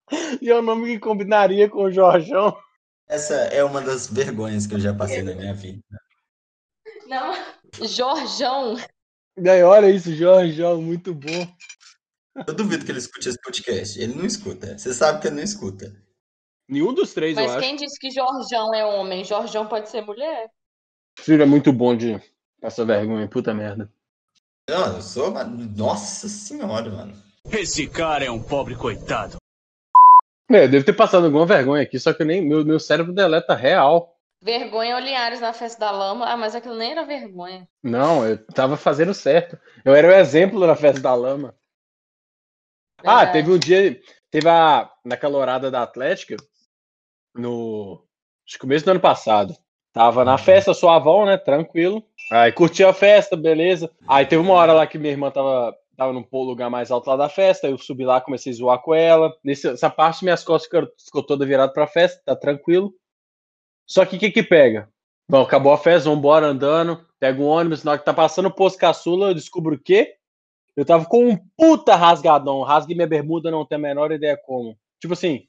e 0.41 0.51
é 0.51 0.55
o 0.57 0.63
nome 0.63 0.95
que 0.95 0.99
combinaria 0.99 1.69
com 1.69 1.85
o 1.85 1.93
Jorjão. 1.93 2.57
Essa 3.09 3.35
é 3.35 3.65
uma 3.65 3.81
das 3.81 4.09
vergonhas 4.09 4.67
que 4.67 4.75
eu 4.75 4.81
já 4.81 4.95
passei 4.95 5.23
na 5.23 5.35
minha 5.35 5.55
vida. 5.55 5.83
Não. 7.07 7.35
Jorjão. 7.87 8.77
E 9.37 9.49
aí, 9.49 9.63
olha 9.63 9.91
isso, 9.91 10.15
Jorjão, 10.15 10.81
muito 10.81 11.13
bom. 11.13 11.47
Eu 12.47 12.55
duvido 12.55 12.85
que 12.85 12.93
ele 12.93 12.99
escute 12.99 13.29
esse 13.29 13.41
podcast. 13.41 14.01
Ele 14.01 14.15
não 14.15 14.25
escuta. 14.25 14.79
Você 14.79 14.95
sabe 14.95 15.21
que 15.21 15.27
ele 15.27 15.37
não 15.37 15.43
escuta. 15.43 15.93
Nenhum 16.69 16.95
dos 16.95 17.13
três, 17.13 17.37
eu 17.37 17.43
Mas 17.43 17.53
acho. 17.53 17.61
quem 17.61 17.75
disse 17.75 17.99
que 17.99 18.13
Jorjão 18.13 18.73
é 18.73 18.85
homem? 18.85 19.25
Jorjão 19.25 19.67
pode 19.67 19.91
ser 19.91 20.03
mulher? 20.03 20.49
Ciro 21.19 21.43
é 21.43 21.47
muito 21.47 21.73
bom 21.73 21.97
de 21.97 22.21
passar 22.61 22.85
vergonha, 22.85 23.29
puta 23.29 23.53
merda. 23.53 23.93
Não, 24.71 24.95
eu 24.97 25.03
sou. 25.03 25.31
uma- 25.31 25.45
Nossa 25.45 26.29
senhora, 26.29 26.91
mano. 26.91 27.13
Esse 27.53 27.87
cara 27.89 28.25
é 28.25 28.31
um 28.31 28.43
pobre 28.43 28.77
coitado. 28.77 29.37
É, 30.51 30.65
eu 30.65 30.69
devo 30.69 30.85
ter 30.85 30.93
passado 30.93 31.27
alguma 31.27 31.47
vergonha 31.47 31.83
aqui, 31.83 31.99
só 31.99 32.13
que 32.13 32.25
nem, 32.25 32.41
meu, 32.47 32.65
meu 32.65 32.79
cérebro 32.81 33.13
deleta 33.13 33.55
real. 33.55 34.17
Vergonha 34.43 34.97
Olhares 34.97 35.41
na 35.41 35.53
festa 35.53 35.81
da 35.81 35.91
lama. 35.91 36.27
Ah, 36.27 36.37
mas 36.37 36.55
aquilo 36.55 36.77
nem 36.77 36.93
era 36.93 37.05
vergonha. 37.05 37.69
Não, 37.83 38.25
eu 38.27 38.45
tava 38.47 38.77
fazendo 38.77 39.13
certo. 39.13 39.59
Eu 39.85 39.95
era 39.95 40.09
o 40.09 40.13
exemplo 40.13 40.67
na 40.67 40.75
festa 40.75 41.01
da 41.01 41.15
lama. 41.15 41.55
Ah, 43.01 43.25
Verdade. 43.25 43.33
teve 43.33 43.51
um 43.53 43.59
dia, 43.59 44.01
teve 44.31 44.49
a, 44.49 44.91
na 45.05 45.17
calorada 45.17 45.71
da 45.71 45.83
Atlética, 45.83 46.37
no 47.35 48.03
acho 48.47 48.55
que 48.55 48.59
começo 48.61 48.85
do 48.85 48.91
ano 48.93 49.01
passado. 49.01 49.55
Tava 49.93 50.25
na 50.25 50.39
festa, 50.39 50.73
sua 50.73 50.97
avó, 50.97 51.27
né, 51.27 51.37
tranquilo. 51.37 52.03
Aí 52.31 52.53
curti 52.53 52.85
a 52.85 52.93
festa, 52.93 53.37
beleza. 53.37 53.91
Aí 54.07 54.25
teve 54.25 54.41
uma 54.41 54.55
hora 54.55 54.73
lá 54.73 54.87
que 54.87 54.99
minha 54.99 55.13
irmã 55.13 55.31
tava, 55.31 55.75
tava 55.97 56.13
num 56.13 56.25
lugar 56.33 56.71
mais 56.71 56.91
alto 56.91 57.11
lá 57.11 57.17
da 57.17 57.29
festa, 57.29 57.67
eu 57.67 57.77
subi 57.77 58.05
lá, 58.05 58.21
comecei 58.21 58.53
a 58.53 58.57
zoar 58.57 58.79
com 58.81 58.95
ela. 58.95 59.35
Nesse, 59.43 59.69
essa 59.69 59.91
parte, 59.91 60.23
minhas 60.23 60.45
costas 60.45 60.71
ficou, 60.71 60.89
ficou 61.05 61.23
toda 61.23 61.45
virada 61.45 61.73
pra 61.73 61.89
festa, 61.89 62.23
tá 62.25 62.37
tranquilo. 62.37 62.95
Só 63.85 64.05
que 64.05 64.17
o 64.17 64.19
que 64.21 64.31
que 64.31 64.43
pega? 64.45 64.89
Bom, 65.29 65.43
acabou 65.43 65.73
a 65.73 65.79
festa, 65.79 66.09
vambora 66.09 66.47
andando. 66.47 67.05
Pega 67.19 67.43
um 67.43 67.47
ônibus, 67.47 67.83
na 67.83 67.93
hora 67.93 67.99
que 67.99 68.05
tá 68.05 68.15
passando 68.15 68.47
o 68.47 68.55
posto 68.55 68.79
caçula, 68.79 69.29
eu 69.29 69.35
descubro 69.35 69.75
o 69.75 69.79
quê? 69.79 70.15
Eu 70.77 70.85
tava 70.85 71.05
com 71.05 71.29
um 71.29 71.37
puta 71.57 71.97
rasgadão. 71.97 72.63
Rasguei 72.63 72.95
minha 72.95 73.07
bermuda, 73.07 73.51
não 73.51 73.67
tenho 73.67 73.81
a 73.81 73.83
menor 73.83 74.13
ideia 74.13 74.37
como. 74.37 74.79
Tipo 75.01 75.15
assim, 75.15 75.43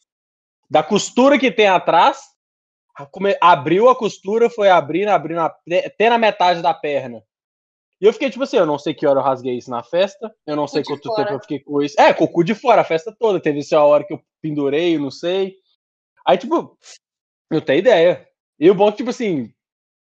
da 0.70 0.82
costura 0.82 1.38
que 1.38 1.52
tem 1.52 1.68
atrás, 1.68 2.32
come- 3.08 3.38
abriu 3.42 3.90
a 3.90 3.96
costura, 3.96 4.50
foi 4.50 4.70
abrindo, 4.70 5.10
abrindo 5.10 5.40
até 5.42 5.86
até 5.88 6.10
na 6.10 6.18
metade 6.18 6.62
da 6.62 6.74
perna. 6.74 7.24
E 8.00 8.06
eu 8.06 8.14
fiquei 8.14 8.30
tipo 8.32 8.44
assim, 8.44 8.58
eu 8.58 8.66
não 8.66 8.80
sei 8.80 8.94
que 8.94 9.06
hora 9.06 9.20
eu 9.20 9.24
rasguei 9.24 9.56
isso 9.58 9.70
na 9.70 9.84
festa, 9.84 10.34
eu 10.46 10.56
não 10.56 10.68
sei 10.68 10.84
quanto 10.84 11.08
fora. 11.08 11.24
tempo 11.26 11.36
eu 11.36 11.42
fiquei 11.42 11.60
com 11.60 11.82
isso. 11.82 12.00
É, 12.02 12.14
com 12.14 12.24
o 12.24 12.28
cu 12.28 12.44
de 12.44 12.56
fora, 12.56 12.82
a 12.82 12.86
festa 12.86 13.16
toda. 13.18 13.40
Teve 13.40 13.60
isso 13.60 13.76
a 13.76 13.84
hora 13.86 14.04
que 14.04 14.14
eu 14.14 14.22
pendurei, 14.42 14.96
eu 14.96 15.00
não 15.00 15.12
sei. 15.12 15.56
Aí, 16.26 16.38
tipo, 16.38 16.78
eu 17.52 17.62
tenho 17.62 17.80
ideia. 17.80 18.28
E 18.60 18.70
o 18.72 18.76
bom 18.76 18.88
é 18.88 18.92
que, 18.92 18.98
tipo 18.98 19.12
assim, 19.12 19.54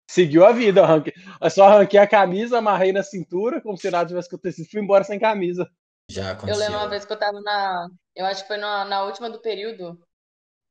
seguiu 0.09 0.45
a 0.45 0.51
vida. 0.53 0.79
Eu, 0.79 0.83
arranquei, 0.85 1.13
eu 1.41 1.49
só 1.49 1.65
arranquei 1.65 1.99
a 1.99 2.07
camisa, 2.07 2.57
amarrei 2.57 2.93
na 2.93 3.03
cintura, 3.03 3.59
como 3.61 3.77
se 3.77 3.91
nada 3.91 4.07
tivesse 4.07 4.27
acontecido, 4.29 4.69
fui 4.69 4.81
embora 4.81 5.03
sem 5.03 5.19
camisa. 5.19 5.69
Já 6.09 6.27
Eu 6.27 6.31
aconteceu. 6.31 6.59
lembro 6.59 6.77
uma 6.79 6.87
vez 6.89 7.03
que 7.05 7.11
eu 7.11 7.19
tava 7.19 7.39
na. 7.41 7.87
Eu 8.15 8.25
acho 8.25 8.41
que 8.43 8.47
foi 8.47 8.57
na, 8.57 8.85
na 8.85 9.03
última 9.03 9.29
do 9.29 9.41
período. 9.41 9.99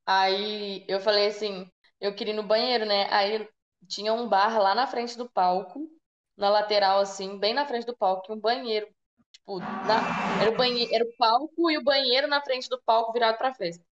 Aí 0.06 0.84
eu 0.88 0.98
falei 1.00 1.26
assim, 1.26 1.70
eu 2.00 2.14
queria 2.14 2.32
ir 2.34 2.36
no 2.36 2.42
banheiro, 2.42 2.84
né? 2.86 3.08
Aí 3.12 3.48
tinha 3.88 4.12
um 4.12 4.28
bar 4.28 4.58
lá 4.60 4.74
na 4.74 4.86
frente 4.86 5.16
do 5.16 5.28
palco, 5.30 5.88
na 6.36 6.48
lateral, 6.50 7.00
assim, 7.00 7.38
bem 7.38 7.54
na 7.54 7.66
frente 7.66 7.86
do 7.86 7.96
palco, 7.96 8.32
um 8.32 8.40
banheiro. 8.40 8.86
Tipo, 9.32 9.60
na- 9.82 10.10
era 10.38 10.50
o 10.50 10.56
banheiro, 10.56 10.90
era 10.94 11.04
o 11.04 11.16
palco 11.18 11.70
e 11.70 11.78
o 11.78 11.84
banheiro 11.84 12.28
na 12.28 12.42
frente 12.42 12.68
do 12.68 12.80
palco 12.82 13.12
virado 13.12 13.38
pra 13.38 13.54
festa. 13.54 13.84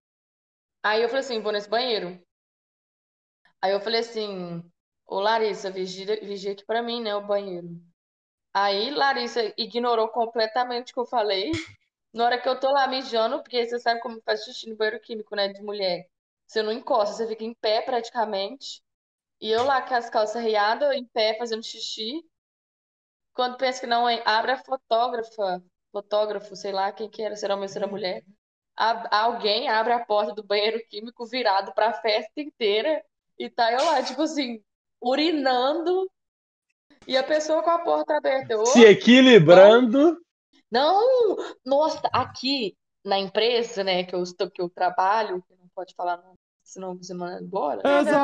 Aí 0.83 1.01
eu 1.03 1.09
falei 1.09 1.21
assim, 1.21 1.41
vou 1.41 1.51
nesse 1.51 1.69
banheiro. 1.69 2.21
Aí 3.61 3.71
eu 3.71 3.79
falei 3.81 4.01
assim, 4.01 4.63
ô 5.05 5.19
Larissa, 5.19 5.69
vigia, 5.71 6.05
vigia 6.21 6.51
aqui 6.53 6.65
pra 6.65 6.81
mim, 6.81 7.01
né, 7.01 7.15
o 7.15 7.25
banheiro. 7.25 7.67
Aí 8.53 8.91
Larissa 8.91 9.53
ignorou 9.57 10.09
completamente 10.09 10.91
o 10.91 10.95
que 10.95 10.99
eu 11.01 11.05
falei. 11.05 11.51
Na 12.13 12.25
hora 12.25 12.41
que 12.41 12.49
eu 12.49 12.59
tô 12.59 12.71
lá 12.71 12.87
mijando, 12.87 13.41
porque 13.43 13.65
você 13.67 13.79
sabe 13.79 14.01
como 14.01 14.21
faz 14.23 14.43
xixi 14.45 14.69
no 14.69 14.77
banheiro 14.77 15.01
químico, 15.01 15.35
né, 15.35 15.49
de 15.49 15.61
mulher. 15.63 16.07
Você 16.47 16.61
não 16.63 16.71
encosta, 16.71 17.15
você 17.15 17.27
fica 17.27 17.43
em 17.43 17.53
pé 17.55 17.81
praticamente. 17.81 18.81
E 19.41 19.49
eu 19.51 19.63
lá 19.65 19.81
com 19.81 19.95
as 19.95 20.09
calças 20.09 20.41
riadas, 20.43 20.95
em 20.95 21.05
pé, 21.05 21.37
fazendo 21.37 21.63
xixi. 21.63 22.23
Quando 23.33 23.57
pensa 23.57 23.79
que 23.81 23.87
não, 23.87 24.09
hein, 24.09 24.21
abre 24.25 24.51
a 24.51 24.57
fotógrafa, 24.63 25.63
fotógrafo, 25.91 26.55
sei 26.55 26.71
lá 26.71 26.91
quem 26.91 27.09
que 27.09 27.21
era, 27.21 27.35
será 27.35 27.55
homem, 27.55 27.67
será 27.67 27.87
mulher. 27.87 28.23
A- 28.75 29.23
alguém 29.25 29.69
abre 29.69 29.93
a 29.93 30.05
porta 30.05 30.33
do 30.33 30.43
banheiro 30.43 30.79
químico 30.89 31.25
virado 31.25 31.73
pra 31.73 31.93
festa 31.93 32.31
inteira. 32.41 33.03
E 33.37 33.49
tá 33.49 33.71
eu 33.71 33.83
lá, 33.85 34.01
tipo 34.03 34.21
assim, 34.23 34.63
urinando. 35.01 36.09
E 37.07 37.15
a 37.15 37.23
pessoa 37.23 37.61
com 37.63 37.69
a 37.69 37.79
porta 37.79 38.17
aberta. 38.17 38.53
Eu, 38.53 38.65
Se 38.65 38.83
equilibrando. 38.85 40.17
não, 40.71 41.35
nossa, 41.65 42.01
aqui 42.11 42.75
na 43.03 43.17
empresa, 43.17 43.83
né, 43.83 44.03
que 44.03 44.13
eu 44.15 44.23
que 44.53 44.61
eu 44.61 44.69
trabalho, 44.69 45.41
que 45.43 45.55
não 45.55 45.67
pode 45.73 45.93
falar 45.95 46.17
não, 46.17 46.36
senão 46.71 46.95
você 46.97 47.13
manda 47.13 47.41
embora. 47.43 47.87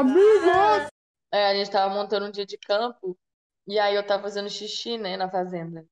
É, 1.31 1.47
a 1.47 1.55
gente 1.55 1.71
tava 1.71 1.93
montando 1.93 2.27
um 2.27 2.31
dia 2.31 2.45
de 2.45 2.57
campo 2.57 3.17
e 3.67 3.79
aí 3.79 3.95
eu 3.95 4.05
tava 4.05 4.23
fazendo 4.23 4.49
xixi, 4.49 4.97
né, 4.97 5.17
na 5.17 5.29
fazenda. 5.29 5.85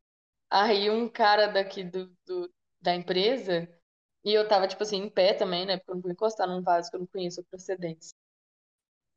Aí 0.50 0.90
um 0.90 1.10
cara 1.10 1.48
daqui 1.48 1.84
do, 1.84 2.08
do- 2.26 2.54
da 2.82 2.96
empresa 2.96 3.70
e 4.26 4.34
eu 4.34 4.48
tava 4.48 4.68
tipo 4.68 4.84
assim 4.84 4.98
em 4.98 5.10
pé 5.10 5.34
também, 5.34 5.66
né, 5.66 5.78
porque 5.78 5.92
eu 5.92 5.96
não 5.96 6.02
vou 6.04 6.12
encostar 6.12 6.48
num 6.48 6.62
vaso 6.64 6.90
que 6.92 6.98
eu 6.98 7.02
não 7.02 7.08
conheço 7.08 7.42
a 7.42 7.46
procedência. 7.46 8.16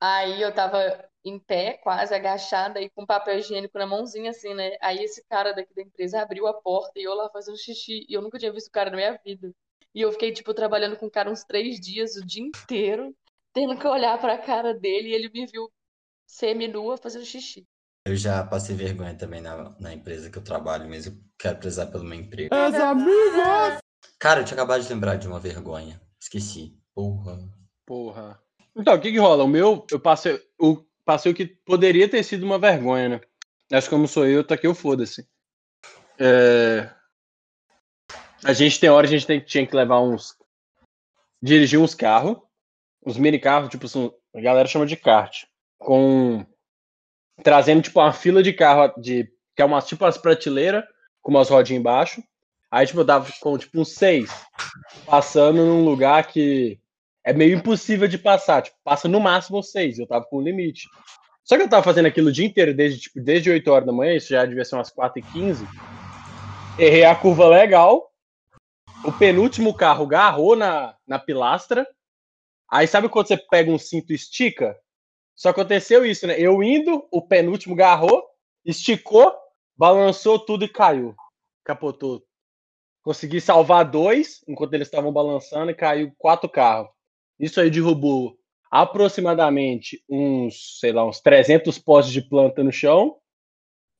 Aí 0.00 0.42
eu 0.42 0.54
tava 0.54 0.78
em 1.24 1.38
pé, 1.38 1.78
quase 1.78 2.14
agachada 2.14 2.80
e 2.80 2.90
com 2.90 3.06
papel 3.06 3.38
higiênico 3.38 3.78
na 3.78 3.86
mãozinha 3.86 4.30
assim, 4.30 4.52
né? 4.54 4.76
Aí 4.80 4.98
esse 5.02 5.24
cara 5.24 5.52
daqui 5.52 5.74
da 5.74 5.82
empresa 5.82 6.20
abriu 6.20 6.46
a 6.46 6.52
porta 6.54 6.92
e 6.98 7.02
eu 7.04 7.14
lá 7.14 7.30
fazendo 7.30 7.56
xixi 7.56 8.04
e 8.08 8.12
eu 8.14 8.20
nunca 8.20 8.38
tinha 8.38 8.52
visto 8.52 8.68
o 8.68 8.70
cara 8.72 8.90
na 8.90 8.96
minha 8.96 9.18
vida. 9.24 9.50
E 9.94 10.00
eu 10.02 10.12
fiquei 10.12 10.32
tipo 10.32 10.52
trabalhando 10.52 10.96
com 10.98 11.06
o 11.06 11.10
cara 11.10 11.30
uns 11.30 11.44
três 11.44 11.80
dias, 11.80 12.16
o 12.16 12.26
dia 12.26 12.42
inteiro, 12.44 13.16
tendo 13.54 13.78
que 13.78 13.86
olhar 13.86 14.20
pra 14.20 14.36
cara 14.36 14.74
dele 14.74 15.08
e 15.08 15.12
ele 15.12 15.30
me 15.30 15.46
viu 15.46 15.70
semi-nua 16.26 16.98
fazendo 16.98 17.24
xixi. 17.24 17.66
Eu 18.06 18.16
já 18.16 18.44
passei 18.44 18.76
vergonha 18.76 19.14
também 19.14 19.40
na, 19.40 19.74
na 19.80 19.94
empresa 19.94 20.28
que 20.28 20.36
eu 20.36 20.44
trabalho, 20.44 20.86
mas 20.88 21.06
eu 21.06 21.12
quero 21.38 21.58
prezar 21.58 21.90
pelo 21.90 22.04
meu 22.04 22.18
emprego. 22.18 22.50
Cara, 24.18 24.40
eu 24.40 24.44
tinha 24.44 24.56
acabado 24.56 24.82
de 24.82 24.92
lembrar 24.92 25.16
de 25.16 25.26
uma 25.26 25.40
vergonha. 25.40 25.98
Esqueci. 26.20 26.78
Porra. 26.94 27.38
Porra. 27.86 28.42
Então, 28.76 28.94
o 28.94 29.00
que 29.00 29.10
que 29.10 29.18
rola? 29.18 29.44
O 29.44 29.48
meu, 29.48 29.86
eu 29.90 30.00
passei 30.00 30.38
o, 30.58 30.84
passei 31.04 31.32
o 31.32 31.34
que 31.34 31.46
poderia 31.46 32.08
ter 32.08 32.22
sido 32.22 32.44
uma 32.44 32.58
vergonha, 32.58 33.08
né? 33.08 33.20
Acho 33.72 33.88
que 33.88 33.94
como 33.94 34.06
sou 34.06 34.26
eu, 34.26 34.44
tá 34.44 34.54
aqui 34.54 34.66
eu 34.66 34.74
foda-se. 34.74 35.26
É, 36.18 36.90
A 38.44 38.52
gente 38.52 38.78
tem 38.78 38.90
hora, 38.90 39.06
a 39.06 39.10
gente 39.10 39.26
tem, 39.26 39.40
tinha 39.40 39.66
que 39.66 39.74
levar 39.74 40.00
uns. 40.00 40.36
Dirigir 41.42 41.80
uns 41.80 41.94
carros, 41.94 42.38
uns 43.04 43.16
mini 43.16 43.38
carros, 43.38 43.68
tipo 43.68 43.86
a 44.34 44.40
galera 44.40 44.68
chama 44.68 44.86
de 44.86 44.96
kart. 44.96 45.44
Com. 45.78 46.44
Trazendo, 47.42 47.82
tipo, 47.82 48.00
uma 48.00 48.12
fila 48.12 48.42
de 48.42 48.52
carro, 48.52 48.92
de, 49.00 49.28
que 49.56 49.62
é 49.62 49.64
uma, 49.64 49.82
tipo 49.82 50.04
umas 50.04 50.16
prateleiras, 50.16 50.84
com 51.20 51.32
umas 51.32 51.48
rodinhas 51.48 51.80
embaixo. 51.80 52.22
Aí, 52.70 52.86
tipo, 52.86 53.00
eu 53.00 53.04
dava 53.04 53.30
com, 53.40 53.58
tipo, 53.58 53.80
uns 53.80 53.94
seis. 53.94 54.30
Passando 55.06 55.64
num 55.64 55.84
lugar 55.84 56.26
que 56.26 56.78
é 57.24 57.32
meio 57.32 57.56
impossível 57.56 58.08
de 58.08 58.18
passar. 58.18 58.62
Tipo, 58.62 58.76
passa 58.84 59.08
no 59.08 59.20
máximo 59.20 59.62
seis. 59.62 59.98
Eu 59.98 60.06
tava 60.06 60.24
com 60.24 60.36
o 60.36 60.42
limite. 60.42 60.88
Só 61.44 61.56
que 61.56 61.62
eu 61.62 61.68
tava 61.68 61.82
fazendo 61.82 62.06
aquilo 62.06 62.28
o 62.28 62.32
dia 62.32 62.46
inteiro, 62.46 62.72
desde, 62.72 63.00
tipo, 63.00 63.20
desde 63.20 63.50
8 63.50 63.70
horas 63.70 63.86
da 63.86 63.92
manhã, 63.92 64.14
isso 64.14 64.30
já 64.30 64.46
devia 64.46 64.64
ser 64.64 64.76
umas 64.76 64.90
4 64.90 65.18
e 65.18 65.22
15 65.22 65.66
Errei 66.78 67.04
a 67.04 67.14
curva 67.14 67.46
legal. 67.46 68.10
O 69.04 69.12
penúltimo 69.12 69.74
carro 69.74 70.06
garrou 70.06 70.56
na, 70.56 70.96
na 71.06 71.18
pilastra. 71.18 71.86
Aí 72.74 72.88
sabe 72.88 73.08
quando 73.08 73.28
você 73.28 73.36
pega 73.36 73.70
um 73.70 73.78
cinto 73.78 74.10
e 74.10 74.16
estica? 74.16 74.76
Só 75.32 75.50
aconteceu 75.50 76.04
isso, 76.04 76.26
né? 76.26 76.34
Eu 76.36 76.60
indo, 76.60 77.06
o 77.08 77.22
penúltimo 77.22 77.76
garrou, 77.76 78.20
esticou, 78.64 79.32
balançou 79.76 80.40
tudo 80.40 80.64
e 80.64 80.68
caiu. 80.68 81.14
Capotou. 81.62 82.24
Consegui 83.04 83.40
salvar 83.40 83.88
dois 83.88 84.40
enquanto 84.48 84.74
eles 84.74 84.88
estavam 84.88 85.12
balançando 85.12 85.70
e 85.70 85.74
caiu 85.74 86.12
quatro 86.18 86.48
carros. 86.48 86.90
Isso 87.38 87.60
aí 87.60 87.70
derrubou 87.70 88.36
aproximadamente 88.68 90.02
uns, 90.10 90.80
sei 90.80 90.90
lá, 90.90 91.06
uns 91.06 91.20
300 91.20 91.78
postes 91.78 92.12
de 92.12 92.28
planta 92.28 92.64
no 92.64 92.72
chão. 92.72 93.20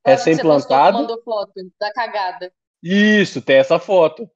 Olha 0.04 0.16
que 0.16 0.20
você 0.20 0.30
postou, 0.32 0.50
Recém-plantado. 0.50 0.98
mandou 0.98 1.22
foto 1.22 1.52
da 1.78 1.92
cagada. 1.92 2.52
Isso, 2.82 3.40
tem 3.40 3.58
essa 3.58 3.78
foto. 3.78 4.28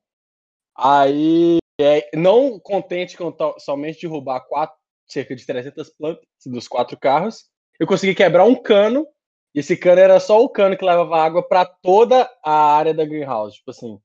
Aí, 0.76 1.57
é, 1.80 2.08
não 2.14 2.58
contente 2.58 3.16
com 3.16 3.34
somente 3.58 4.00
derrubar 4.02 4.40
quatro, 4.48 4.76
cerca 5.06 5.34
de 5.34 5.46
300 5.46 5.88
plantas 5.96 6.24
dos 6.46 6.66
quatro 6.68 6.98
carros, 6.98 7.44
eu 7.78 7.86
consegui 7.86 8.14
quebrar 8.14 8.44
um 8.44 8.54
cano. 8.54 9.06
E 9.54 9.60
esse 9.60 9.76
cano 9.76 10.00
era 10.00 10.20
só 10.20 10.42
o 10.42 10.48
cano 10.48 10.76
que 10.76 10.84
levava 10.84 11.16
água 11.22 11.42
para 11.42 11.64
toda 11.64 12.28
a 12.44 12.52
área 12.76 12.92
da 12.92 13.04
greenhouse. 13.04 13.56
Tipo 13.56 13.70
assim, 13.70 13.98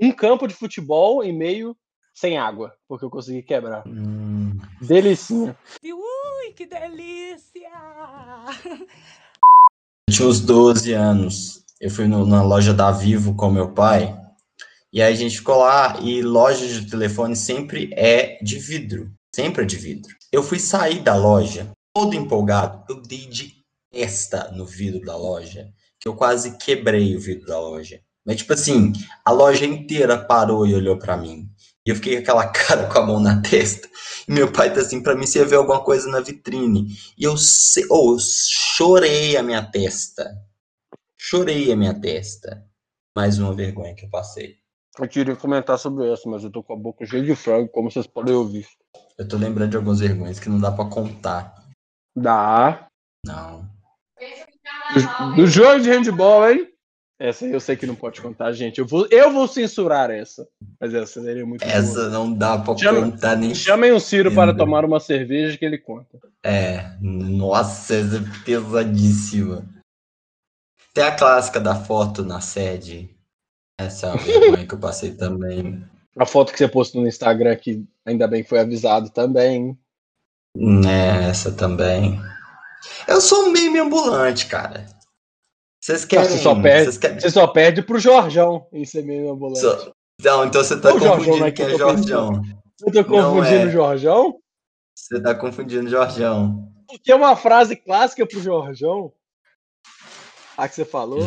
um 0.00 0.12
campo 0.12 0.46
de 0.46 0.54
futebol 0.54 1.24
e 1.24 1.32
meio 1.32 1.76
sem 2.14 2.38
água, 2.38 2.72
porque 2.88 3.04
eu 3.04 3.10
consegui 3.10 3.42
quebrar. 3.42 3.82
Hum, 3.86 4.56
Delicinha. 4.80 5.56
Ui, 5.84 6.52
que 6.52 6.66
delícia! 6.66 7.68
eu 10.08 10.14
tinha 10.14 10.28
uns 10.28 10.40
12 10.40 10.92
anos. 10.92 11.64
Eu 11.80 11.90
fui 11.90 12.06
no- 12.06 12.26
na 12.26 12.42
loja 12.42 12.72
da 12.74 12.90
Vivo 12.90 13.34
com 13.36 13.50
meu 13.50 13.72
pai. 13.72 14.16
E 14.92 15.02
aí 15.02 15.12
a 15.12 15.16
gente 15.16 15.38
ficou 15.38 15.58
lá 15.58 15.98
e 16.00 16.22
loja 16.22 16.66
de 16.66 16.88
telefone 16.88 17.36
sempre 17.36 17.90
é 17.94 18.38
de 18.42 18.58
vidro. 18.58 19.12
Sempre 19.34 19.62
é 19.62 19.66
de 19.66 19.76
vidro. 19.76 20.14
Eu 20.32 20.42
fui 20.42 20.58
sair 20.58 21.00
da 21.00 21.14
loja, 21.14 21.70
todo 21.94 22.16
empolgado. 22.16 22.84
Eu 22.88 23.02
dei 23.02 23.26
de 23.26 23.58
testa 23.92 24.50
no 24.52 24.64
vidro 24.64 25.00
da 25.04 25.16
loja, 25.16 25.68
que 26.00 26.08
eu 26.08 26.14
quase 26.14 26.56
quebrei 26.56 27.16
o 27.16 27.20
vidro 27.20 27.46
da 27.46 27.60
loja. 27.60 28.00
Mas, 28.24 28.36
tipo 28.38 28.52
assim, 28.52 28.92
a 29.24 29.30
loja 29.30 29.64
inteira 29.64 30.18
parou 30.18 30.66
e 30.66 30.74
olhou 30.74 30.98
pra 30.98 31.16
mim. 31.16 31.48
E 31.86 31.90
eu 31.90 31.96
fiquei 31.96 32.16
com 32.16 32.22
aquela 32.22 32.46
cara 32.52 32.86
com 32.86 32.98
a 32.98 33.06
mão 33.06 33.20
na 33.20 33.40
testa. 33.40 33.88
E 34.28 34.32
meu 34.32 34.52
pai 34.52 34.72
tá 34.72 34.80
assim, 34.80 35.02
pra 35.02 35.14
mim, 35.14 35.26
você 35.26 35.42
ver 35.44 35.56
alguma 35.56 35.82
coisa 35.82 36.08
na 36.10 36.20
vitrine. 36.20 36.88
E 37.16 37.24
eu, 37.24 37.36
se... 37.38 37.86
oh, 37.90 38.12
eu 38.12 38.18
chorei 38.20 39.36
a 39.36 39.42
minha 39.42 39.62
testa. 39.62 40.30
Chorei 41.16 41.72
a 41.72 41.76
minha 41.76 41.98
testa. 41.98 42.62
Mais 43.16 43.38
uma 43.38 43.54
vergonha 43.54 43.94
que 43.94 44.04
eu 44.04 44.10
passei. 44.10 44.57
Eu 45.00 45.08
queria 45.08 45.36
comentar 45.36 45.78
sobre 45.78 46.10
essa, 46.12 46.28
mas 46.28 46.42
eu 46.42 46.50
tô 46.50 46.62
com 46.62 46.72
a 46.72 46.76
boca 46.76 47.06
cheia 47.06 47.22
de 47.22 47.34
frango, 47.36 47.68
como 47.68 47.90
vocês 47.90 48.06
podem 48.06 48.34
ouvir. 48.34 48.66
Eu 49.16 49.28
tô 49.28 49.36
lembrando 49.36 49.70
de 49.70 49.76
algumas 49.76 50.00
vergonhas 50.00 50.40
que 50.40 50.48
não 50.48 50.58
dá 50.60 50.72
pra 50.72 50.86
contar. 50.86 51.54
Dá. 52.16 52.88
Não. 53.24 53.68
Do, 54.94 55.36
do 55.36 55.46
jogo 55.46 55.80
de 55.80 55.90
handball, 55.90 56.50
hein? 56.50 56.68
Essa 57.20 57.44
aí 57.44 57.52
eu 57.52 57.60
sei 57.60 57.76
que 57.76 57.86
não 57.86 57.96
pode 57.96 58.20
contar, 58.20 58.52
gente. 58.52 58.78
Eu 58.78 58.86
vou, 58.86 59.06
eu 59.10 59.32
vou 59.32 59.46
censurar 59.48 60.08
essa. 60.10 60.48
Mas 60.80 60.94
essa 60.94 61.20
seria 61.20 61.44
muito 61.44 61.60
boa. 61.62 61.72
Essa 61.72 62.08
não 62.10 62.32
dá 62.32 62.58
pra 62.58 62.76
Chama- 62.76 63.10
contar 63.10 63.36
nem. 63.36 63.54
Chamem 63.54 63.90
o 63.92 63.98
Ciro 64.00 64.32
para 64.34 64.56
tomar 64.56 64.84
uma 64.84 65.00
cerveja 65.00 65.58
que 65.58 65.64
ele 65.64 65.78
conta. 65.78 66.18
É, 66.44 66.96
nossa, 67.00 67.94
essa 67.94 68.16
é 68.18 68.44
pesadíssima. 68.44 69.64
Tem 70.94 71.04
a 71.04 71.14
clássica 71.16 71.60
da 71.60 71.74
foto 71.74 72.24
na 72.24 72.40
sede. 72.40 73.10
Essa 73.78 74.08
é 74.08 74.16
vergonha 74.16 74.66
que 74.66 74.74
eu 74.74 74.78
passei 74.78 75.14
também. 75.14 75.84
A 76.18 76.26
foto 76.26 76.50
que 76.52 76.58
você 76.58 76.66
postou 76.68 77.00
no 77.00 77.06
Instagram, 77.08 77.54
que 77.56 77.86
ainda 78.04 78.26
bem 78.26 78.42
que 78.42 78.48
foi 78.48 78.58
avisado 78.58 79.08
também. 79.10 79.78
É, 80.56 81.28
essa 81.30 81.52
também. 81.52 82.20
Eu 83.06 83.20
sou 83.20 83.44
um 83.44 83.52
meme 83.52 83.78
ambulante, 83.78 84.46
cara. 84.46 84.84
Vocês 85.80 86.04
querem. 86.04 86.28
você 86.28 86.38
só 86.38 86.60
perde- 86.60 86.98
querem- 86.98 87.20
Você 87.20 87.30
só 87.30 87.46
perde 87.46 87.82
pro 87.82 88.00
Jorjão 88.00 88.66
em 88.72 88.84
ser 88.84 89.04
meio 89.04 89.30
ambulante. 89.32 89.60
só- 89.60 89.92
Não, 90.20 90.44
então 90.44 90.64
você 90.64 90.78
tá 90.80 90.92
confundindo 90.92 91.38
né, 91.44 91.50
que 91.52 91.62
é 91.62 91.70
tô 91.70 91.78
Jorjão. 91.78 92.42
Eu 92.84 92.92
tô 92.92 93.04
confundindo 93.04 93.56
é. 93.62 93.66
o 93.66 93.70
Jorjão? 93.70 94.40
Você 94.96 95.22
tá 95.22 95.34
confundindo 95.34 95.88
Jorjão. 95.88 96.68
Porque 96.88 97.12
é 97.12 97.14
uma 97.14 97.36
frase 97.36 97.76
clássica 97.76 98.26
pro 98.26 98.40
Jorjão. 98.42 99.12
A 100.56 100.68
que 100.68 100.74
você 100.74 100.84
falou. 100.84 101.20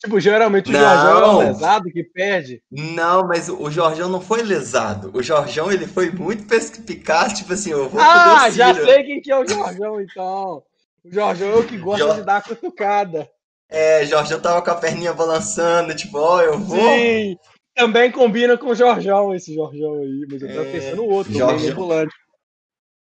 Tipo, 0.00 0.20
geralmente 0.20 0.68
o 0.68 0.72
Não. 0.72 0.78
Jorjão 0.80 1.42
é 1.42 1.44
lesado 1.46 1.90
que 1.90 2.04
perde. 2.04 2.62
Não, 2.70 3.26
mas 3.26 3.48
o 3.48 3.68
Jorjão 3.70 4.08
não 4.08 4.20
foi 4.20 4.42
lesado. 4.42 5.10
O 5.12 5.22
Jorjão, 5.22 5.72
ele 5.72 5.86
foi 5.88 6.10
muito 6.10 6.44
perspicaz, 6.46 7.32
tipo 7.32 7.52
assim, 7.52 7.70
eu 7.70 7.88
vou 7.88 8.00
Ah, 8.00 8.48
já 8.48 8.72
sei 8.74 9.02
quem 9.02 9.20
que 9.20 9.32
é 9.32 9.36
o 9.38 9.46
Jorjão, 9.46 10.00
então. 10.00 10.62
O 11.04 11.12
Jorjão 11.12 11.48
é 11.50 11.56
o 11.56 11.66
que 11.66 11.76
gosta 11.78 12.06
Jo- 12.06 12.14
de 12.14 12.22
dar 12.22 12.42
cutucada. 12.44 13.28
É, 13.68 14.06
Jorjão 14.06 14.40
tava 14.40 14.62
com 14.62 14.70
a 14.70 14.74
perninha 14.76 15.12
balançando, 15.12 15.94
tipo, 15.96 16.16
ó, 16.18 16.40
eu 16.42 16.58
vou. 16.58 16.78
Sim. 16.78 17.36
Também 17.74 18.10
combina 18.10 18.56
com 18.56 18.68
o 18.68 18.74
Jorjão, 18.74 19.34
esse 19.34 19.54
Jorjão 19.54 19.94
aí. 19.94 20.26
Mas 20.30 20.42
eu 20.42 20.48
tava 20.48 20.68
É, 20.68 20.72
pensando 20.72 20.96
no 20.96 21.04
outro, 21.08 21.32
o 21.32 21.36
Jorjão. 21.36 21.56
meme 21.58 21.70
ambulante. 21.72 22.14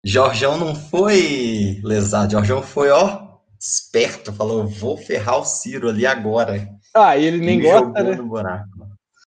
Jorjão 0.05 0.57
não 0.57 0.75
foi 0.75 1.79
lesado, 1.83 2.33
Jorjão 2.33 2.61
foi, 2.61 2.89
ó, 2.89 3.21
esperto, 3.59 4.33
falou, 4.33 4.59
eu 4.63 4.67
vou 4.67 4.97
ferrar 4.97 5.39
o 5.39 5.45
Ciro 5.45 5.89
ali 5.89 6.05
agora. 6.05 6.67
Ah, 6.93 7.17
ele 7.17 7.37
nem 7.37 7.57
Me 7.57 7.63
gosta, 7.63 8.03
né? 8.03 8.65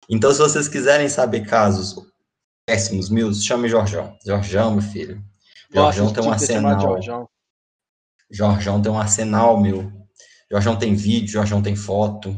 Então, 0.08 0.32
se 0.32 0.38
vocês 0.38 0.66
quiserem 0.66 1.08
saber 1.08 1.46
casos 1.46 1.94
péssimos 2.66 3.10
meus, 3.10 3.44
chame 3.44 3.68
Jorjão. 3.68 4.16
Jorjão, 4.24 4.72
meu 4.72 4.82
filho. 4.82 5.22
Jorjão 5.72 6.06
Nossa, 6.06 6.14
tem 6.14 6.24
um 6.24 6.38
chamado 6.38 6.74
arsenal. 6.74 6.80
Jorjão. 6.80 7.28
Jorjão 8.30 8.82
tem 8.82 8.92
um 8.92 8.98
arsenal, 8.98 9.60
meu. 9.60 9.92
Jorjão 10.50 10.76
tem 10.76 10.94
vídeo, 10.94 11.32
Jorjão 11.32 11.62
tem 11.62 11.76
foto. 11.76 12.36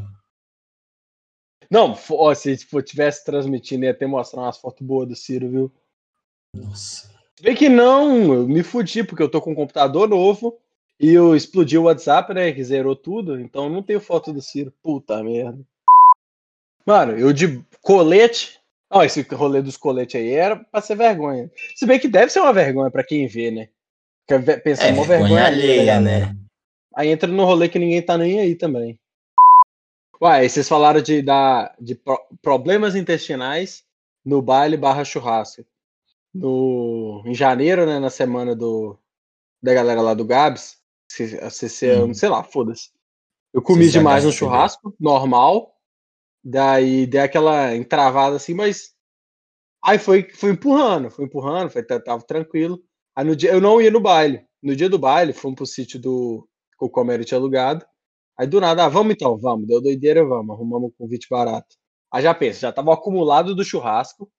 Não, 1.69 1.97
ó, 2.11 2.33
se 2.35 2.57
tipo, 2.57 2.81
tivesse 2.81 3.25
transmitindo, 3.25 3.85
ia 3.85 3.91
até 3.91 4.05
mostrar 4.05 4.41
umas 4.41 4.57
fotos 4.57 4.85
boas 4.85 5.07
do 5.07 5.15
Ciro, 5.15 5.49
viu? 5.49 5.71
Nossa. 6.55 7.11
Bem 7.41 7.55
que 7.55 7.69
não, 7.69 8.33
eu 8.33 8.47
me 8.47 8.61
fudi, 8.61 9.03
porque 9.03 9.23
eu 9.23 9.29
tô 9.29 9.41
com 9.41 9.51
um 9.51 9.55
computador 9.55 10.07
novo 10.07 10.59
e 11.03 11.13
eu 11.13 11.35
explodi 11.35 11.77
o 11.77 11.83
WhatsApp, 11.83 12.33
né? 12.33 12.51
Que 12.51 12.63
zerou 12.63 12.95
tudo, 12.95 13.39
então 13.39 13.65
eu 13.65 13.69
não 13.69 13.83
tenho 13.83 13.99
foto 13.99 14.31
do 14.31 14.41
Ciro. 14.41 14.73
Puta 14.81 15.21
merda. 15.23 15.59
Mano, 16.85 17.17
eu 17.17 17.31
de 17.33 17.63
colete. 17.81 18.59
Ó, 18.89 19.03
esse 19.03 19.21
rolê 19.21 19.61
dos 19.61 19.75
coletes 19.77 20.15
aí 20.19 20.31
era 20.31 20.55
pra 20.55 20.81
ser 20.81 20.95
vergonha. 20.95 21.49
Se 21.75 21.85
bem 21.85 21.99
que 21.99 22.07
deve 22.07 22.31
ser 22.31 22.39
uma 22.41 22.53
vergonha 22.53 22.91
pra 22.91 23.03
quem 23.03 23.25
vê, 23.27 23.49
né? 23.51 23.69
Ve- 24.29 24.57
pensando, 24.57 24.89
É, 24.89 24.93
uma 24.93 25.03
vergonha 25.05 25.45
alheia, 25.45 25.71
alheia, 25.71 25.85
galera. 25.85 26.25
né? 26.27 26.37
Aí 26.95 27.09
entra 27.09 27.27
no 27.29 27.43
rolê 27.43 27.67
que 27.67 27.79
ninguém 27.79 28.01
tá 28.01 28.17
nem 28.17 28.39
aí 28.39 28.55
também. 28.55 28.97
Uai, 30.21 30.47
vocês 30.47 30.69
falaram 30.69 31.01
de, 31.01 31.21
da, 31.21 31.73
de 31.79 31.95
pro- 31.95 32.23
problemas 32.41 32.95
intestinais 32.95 33.83
no 34.23 34.41
baile 34.41 34.77
barra 34.77 35.03
churrasco. 35.03 35.65
No, 36.33 37.21
em 37.25 37.33
janeiro, 37.33 37.85
né, 37.85 37.99
na 37.99 38.09
semana 38.09 38.55
do, 38.55 38.97
da 39.61 39.73
galera 39.73 40.01
lá 40.01 40.13
do 40.13 40.23
Gabs, 40.25 40.77
a 41.41 41.49
CC, 41.49 42.01
Hum. 42.03 42.13
sei 42.13 42.29
lá, 42.29 42.43
foda-se. 42.43 42.89
Eu 43.53 43.61
comi 43.61 43.89
demais 43.89 44.23
no 44.23 44.31
churrasco, 44.31 44.95
normal. 44.99 45.73
Daí 46.43 47.05
dei 47.05 47.21
aquela 47.21 47.75
entravada 47.75 48.35
assim, 48.35 48.53
mas. 48.53 48.93
Aí 49.83 49.99
foi, 49.99 50.29
foi 50.29 50.51
empurrando, 50.51 51.09
foi 51.11 51.25
empurrando, 51.25 51.69
foi, 51.69 51.83
tá- 51.83 51.99
tava 51.99 52.23
tranquilo. 52.23 52.81
Aí 53.15 53.25
no 53.25 53.35
dia, 53.35 53.51
eu 53.51 53.61
não 53.61 53.81
ia 53.81 53.91
no 53.91 53.99
baile. 53.99 54.45
No 54.61 54.75
dia 54.75 54.89
do 54.89 54.97
baile, 54.97 55.33
fomos 55.33 55.55
pro 55.57 55.65
sítio 55.65 55.99
do 55.99 56.47
que 56.79 56.85
o 56.85 56.89
Comero 56.89 57.23
tinha 57.25 57.37
alugado. 57.37 57.85
Aí 58.39 58.47
do 58.47 58.59
nada, 58.59 58.85
ah, 58.85 58.89
vamos 58.89 59.13
então, 59.13 59.37
vamos. 59.37 59.67
Deu 59.67 59.81
doideira, 59.81 60.25
vamos. 60.25 60.55
Arrumamos 60.55 60.89
um 60.89 60.93
convite 60.97 61.27
barato. 61.29 61.75
Aí 62.11 62.23
já 62.23 62.33
pensa, 62.33 62.61
já 62.61 62.71
tava 62.71 62.93
acumulado 62.93 63.53
do 63.55 63.63
churrasco, 63.63 64.31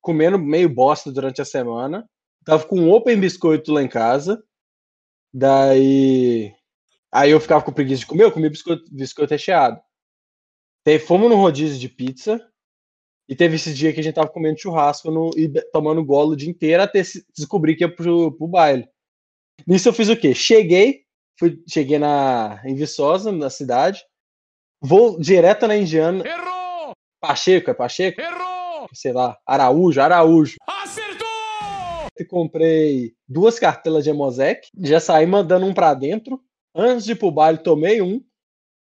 comendo 0.00 0.38
meio 0.38 0.68
bosta 0.68 1.10
durante 1.12 1.40
a 1.40 1.44
semana. 1.44 2.08
Tava 2.44 2.66
com 2.66 2.78
um 2.80 2.90
open 2.90 3.18
biscoito 3.20 3.72
lá 3.72 3.82
em 3.82 3.88
casa. 3.88 4.42
Daí. 5.32 6.54
Aí 7.12 7.30
eu 7.30 7.40
ficava 7.40 7.62
com 7.62 7.72
preguiça 7.72 8.00
de 8.00 8.06
comer, 8.06 8.24
eu 8.24 8.32
comi 8.32 8.50
biscoito, 8.50 8.84
biscoito 8.90 9.32
recheado. 9.32 9.80
Daí 10.84 10.98
fomos 10.98 11.30
no 11.30 11.36
rodízio 11.36 11.78
de 11.78 11.88
pizza. 11.88 12.40
E 13.28 13.36
teve 13.36 13.56
esse 13.56 13.74
dia 13.74 13.92
que 13.92 14.00
a 14.00 14.02
gente 14.02 14.14
tava 14.14 14.28
comendo 14.30 14.58
churrasco 14.58 15.10
no- 15.10 15.30
e 15.36 15.48
tomando 15.70 16.02
golo 16.02 16.32
o 16.32 16.36
dia 16.36 16.48
inteiro 16.48 16.82
até 16.82 17.02
descobrir 17.36 17.76
que 17.76 17.84
ia 17.84 17.94
pro, 17.94 18.32
pro 18.32 18.46
baile. 18.48 18.88
Nisso 19.66 19.88
eu 19.88 19.92
fiz 19.92 20.08
o 20.08 20.16
quê? 20.16 20.34
Cheguei, 20.34 21.02
fui, 21.38 21.62
cheguei 21.68 21.98
na, 21.98 22.62
em 22.64 22.74
Viçosa, 22.74 23.30
na 23.30 23.50
cidade. 23.50 24.02
Vou 24.80 25.20
direto 25.20 25.66
na 25.66 25.76
Indiana. 25.76 26.26
Errou! 26.26 26.92
Pacheco, 27.20 27.70
é 27.70 27.74
Pacheco? 27.74 28.18
Errou! 28.18 28.88
Sei 28.94 29.12
lá, 29.12 29.36
Araújo, 29.46 30.00
Araújo. 30.00 30.56
Acertou! 30.66 30.77
E 32.18 32.24
comprei 32.24 33.14
duas 33.28 33.58
cartelas 33.58 34.04
de 34.04 34.10
Emosec. 34.10 34.68
Já 34.80 35.00
saí 35.00 35.26
mandando 35.26 35.66
um 35.66 35.74
pra 35.74 35.94
dentro. 35.94 36.40
Antes 36.74 37.04
de 37.04 37.12
ir 37.12 37.16
pro 37.16 37.30
baile, 37.30 37.58
tomei 37.58 38.02
um. 38.02 38.20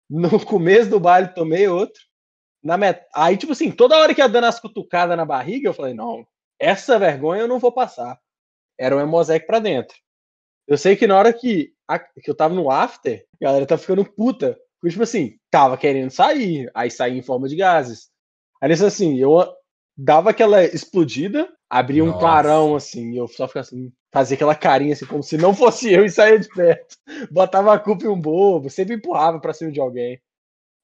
No 0.09 0.31
começo 0.45 0.91
do 0.91 1.01
baile, 1.01 1.29
tomei 1.35 1.69
outro. 1.69 2.01
Na 2.63 2.77
met... 2.77 3.03
Aí, 3.15 3.37
tipo 3.37 3.53
assim, 3.53 3.71
toda 3.71 3.99
hora 3.99 4.15
que 4.15 4.21
ia 4.21 4.29
dando 4.29 4.45
as 4.47 4.61
cutucadas 4.61 5.17
na 5.17 5.25
barriga, 5.25 5.69
eu 5.69 5.75
falei, 5.75 5.95
não, 5.95 6.27
essa 6.61 6.99
vergonha 6.99 7.43
eu 7.43 7.49
não 7.49 7.59
vou 7.59 7.73
passar. 7.73 8.19
Era 8.79 8.97
um 8.97 9.01
Emosec 9.01 9.47
pra 9.47 9.59
dentro. 9.61 9.97
Eu 10.67 10.79
sei 10.79 10.97
que 10.97 11.07
na 11.07 11.19
hora 11.19 11.33
que, 11.33 11.73
a- 11.89 11.99
que 11.99 12.31
eu 12.31 12.35
tava 12.37 12.55
no 12.55 12.71
after, 12.71 13.25
a 13.41 13.45
galera 13.47 13.67
tá 13.67 13.79
ficando 13.79 14.05
puta. 14.05 14.59
Tipo 14.89 15.03
assim, 15.03 15.37
tava 15.51 15.77
querendo 15.77 16.11
sair. 16.11 16.71
Aí 16.75 16.91
saía 16.91 17.19
em 17.19 17.23
forma 17.23 17.49
de 17.49 17.57
gases. 17.57 18.09
Aí, 18.63 18.73
assim, 18.73 19.19
eu 19.19 19.47
dava 19.97 20.31
aquela 20.31 20.65
explodida, 20.65 21.49
abria 21.71 22.05
um 22.05 22.19
clarão, 22.19 22.75
assim, 22.75 23.13
e 23.13 23.17
eu 23.17 23.29
só 23.29 23.47
ficava 23.47 23.65
assim, 23.65 23.93
fazia 24.13 24.35
aquela 24.35 24.55
carinha, 24.57 24.93
assim, 24.93 25.07
como 25.07 25.23
se 25.23 25.39
não 25.39 25.55
fosse 25.55 25.93
eu 25.93 26.05
e 26.05 26.11
saía 26.11 26.39
de 26.39 26.49
perto. 26.49 26.97
Botava 27.31 27.73
a 27.73 27.79
culpa 27.79 28.05
em 28.05 28.09
um 28.09 28.21
bobo, 28.21 28.69
sempre 28.69 28.97
empurrava 28.97 29.39
pra 29.39 29.53
cima 29.53 29.71
de 29.71 29.81
alguém. 29.81 30.21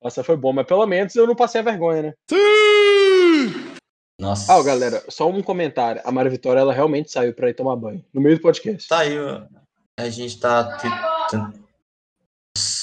Nossa, 0.03 0.23
foi 0.23 0.37
bom, 0.37 0.53
mas 0.53 0.67
pelo 0.67 0.87
menos 0.87 1.15
eu 1.17 1.27
não 1.27 1.35
passei 1.35 1.61
a 1.61 1.65
vergonha, 1.65 2.03
né? 2.03 2.15
Nossa. 4.21 4.53
Ah, 4.53 4.59
ó, 4.59 4.63
galera, 4.63 5.03
só 5.09 5.29
um 5.29 5.43
comentário. 5.43 6.01
A 6.05 6.13
Mara 6.13 6.31
Vitória, 6.31 6.61
ela 6.61 6.73
realmente 6.73 7.11
saiu 7.11 7.35
pra 7.35 7.51
ir 7.51 7.55
tomar 7.55 7.77
banho. 7.77 8.05
No 8.15 8.21
meio 8.21 8.37
do 8.37 8.43
podcast. 8.43 8.89
Tá 8.89 9.01
aí, 9.01 9.19
ó. 9.19 9.43
A 9.99 10.09
gente 10.09 10.39
tá. 10.39 10.79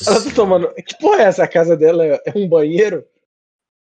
Ela 0.06 0.24
tá 0.24 0.32
tomando. 0.36 0.74
Que 0.76 0.98
porra 1.00 1.22
é 1.22 1.26
essa? 1.26 1.44
A 1.44 1.48
casa 1.48 1.76
dela 1.76 2.06
é 2.06 2.22
um 2.36 2.48
banheiro? 2.48 3.06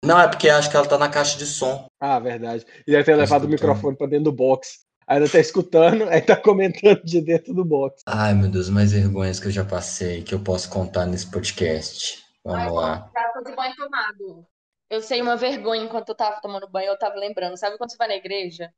Não, 0.05 0.19
é 0.19 0.27
porque 0.27 0.49
acho 0.49 0.69
que 0.69 0.77
ela 0.77 0.87
tá 0.87 0.97
na 0.97 1.09
caixa 1.09 1.37
de 1.37 1.45
som. 1.45 1.87
Ah, 1.99 2.19
verdade. 2.19 2.65
E 2.87 2.91
deve 2.91 3.03
ter 3.03 3.11
Tá 3.11 3.17
levado 3.17 3.43
o 3.43 3.45
escutando. 3.45 3.51
microfone 3.51 3.97
pra 3.97 4.07
dentro 4.07 4.25
do 4.25 4.31
box. 4.31 4.85
Aí 5.07 5.17
ela 5.17 5.29
tá 5.29 5.39
escutando, 5.39 6.03
aí 6.09 6.21
tá 6.21 6.35
comentando 6.35 7.01
de 7.03 7.21
dentro 7.21 7.53
do 7.53 7.63
box. 7.65 8.03
Ai, 8.05 8.33
meu 8.33 8.49
Deus, 8.49 8.69
mais 8.69 8.91
vergonhas 8.91 9.39
que 9.39 9.47
eu 9.47 9.51
já 9.51 9.65
passei 9.65 10.21
que 10.23 10.33
eu 10.35 10.43
posso 10.43 10.69
contar 10.69 11.05
nesse 11.05 11.29
podcast. 11.31 12.23
Vamos 12.43 12.73
lá. 12.73 13.09
Prato 13.13 13.43
de 13.43 13.55
banho 13.55 13.75
tomado. 13.75 14.45
Eu 14.89 15.01
sei 15.01 15.21
uma 15.21 15.35
vergonha 15.35 15.83
enquanto 15.83 16.09
eu 16.09 16.15
tava 16.15 16.39
tomando 16.41 16.69
banho, 16.69 16.89
eu 16.89 16.97
tava 16.97 17.15
lembrando. 17.15 17.57
Sabe 17.57 17.77
quando 17.77 17.91
você 17.91 17.97
vai 17.97 18.07
na 18.07 18.15
igreja? 18.15 18.71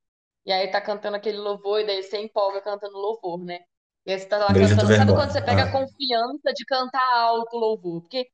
E 0.46 0.52
aí 0.52 0.68
tá 0.72 0.80
cantando 0.82 1.18
aquele 1.18 1.38
louvor, 1.38 1.82
e 1.82 1.86
daí 1.86 2.02
você 2.02 2.18
empolga 2.18 2.62
cantando 2.62 2.98
louvor, 2.98 3.44
né? 3.44 3.60
E 4.08 4.14
aí 4.14 4.20
você 4.20 4.26
tá 4.26 4.38
lá 4.38 4.48
cantando. 4.48 4.88
Sabe 4.96 5.12
quando 5.14 5.32
você 5.32 5.42
pega 5.42 5.64
Ah. 5.64 5.66
a 5.66 5.72
confiança 5.72 6.54
de 6.56 6.66
cantar 6.66 7.12
alto 7.14 7.56
o 7.58 7.60
louvor? 7.60 8.02
Porque 8.02 8.26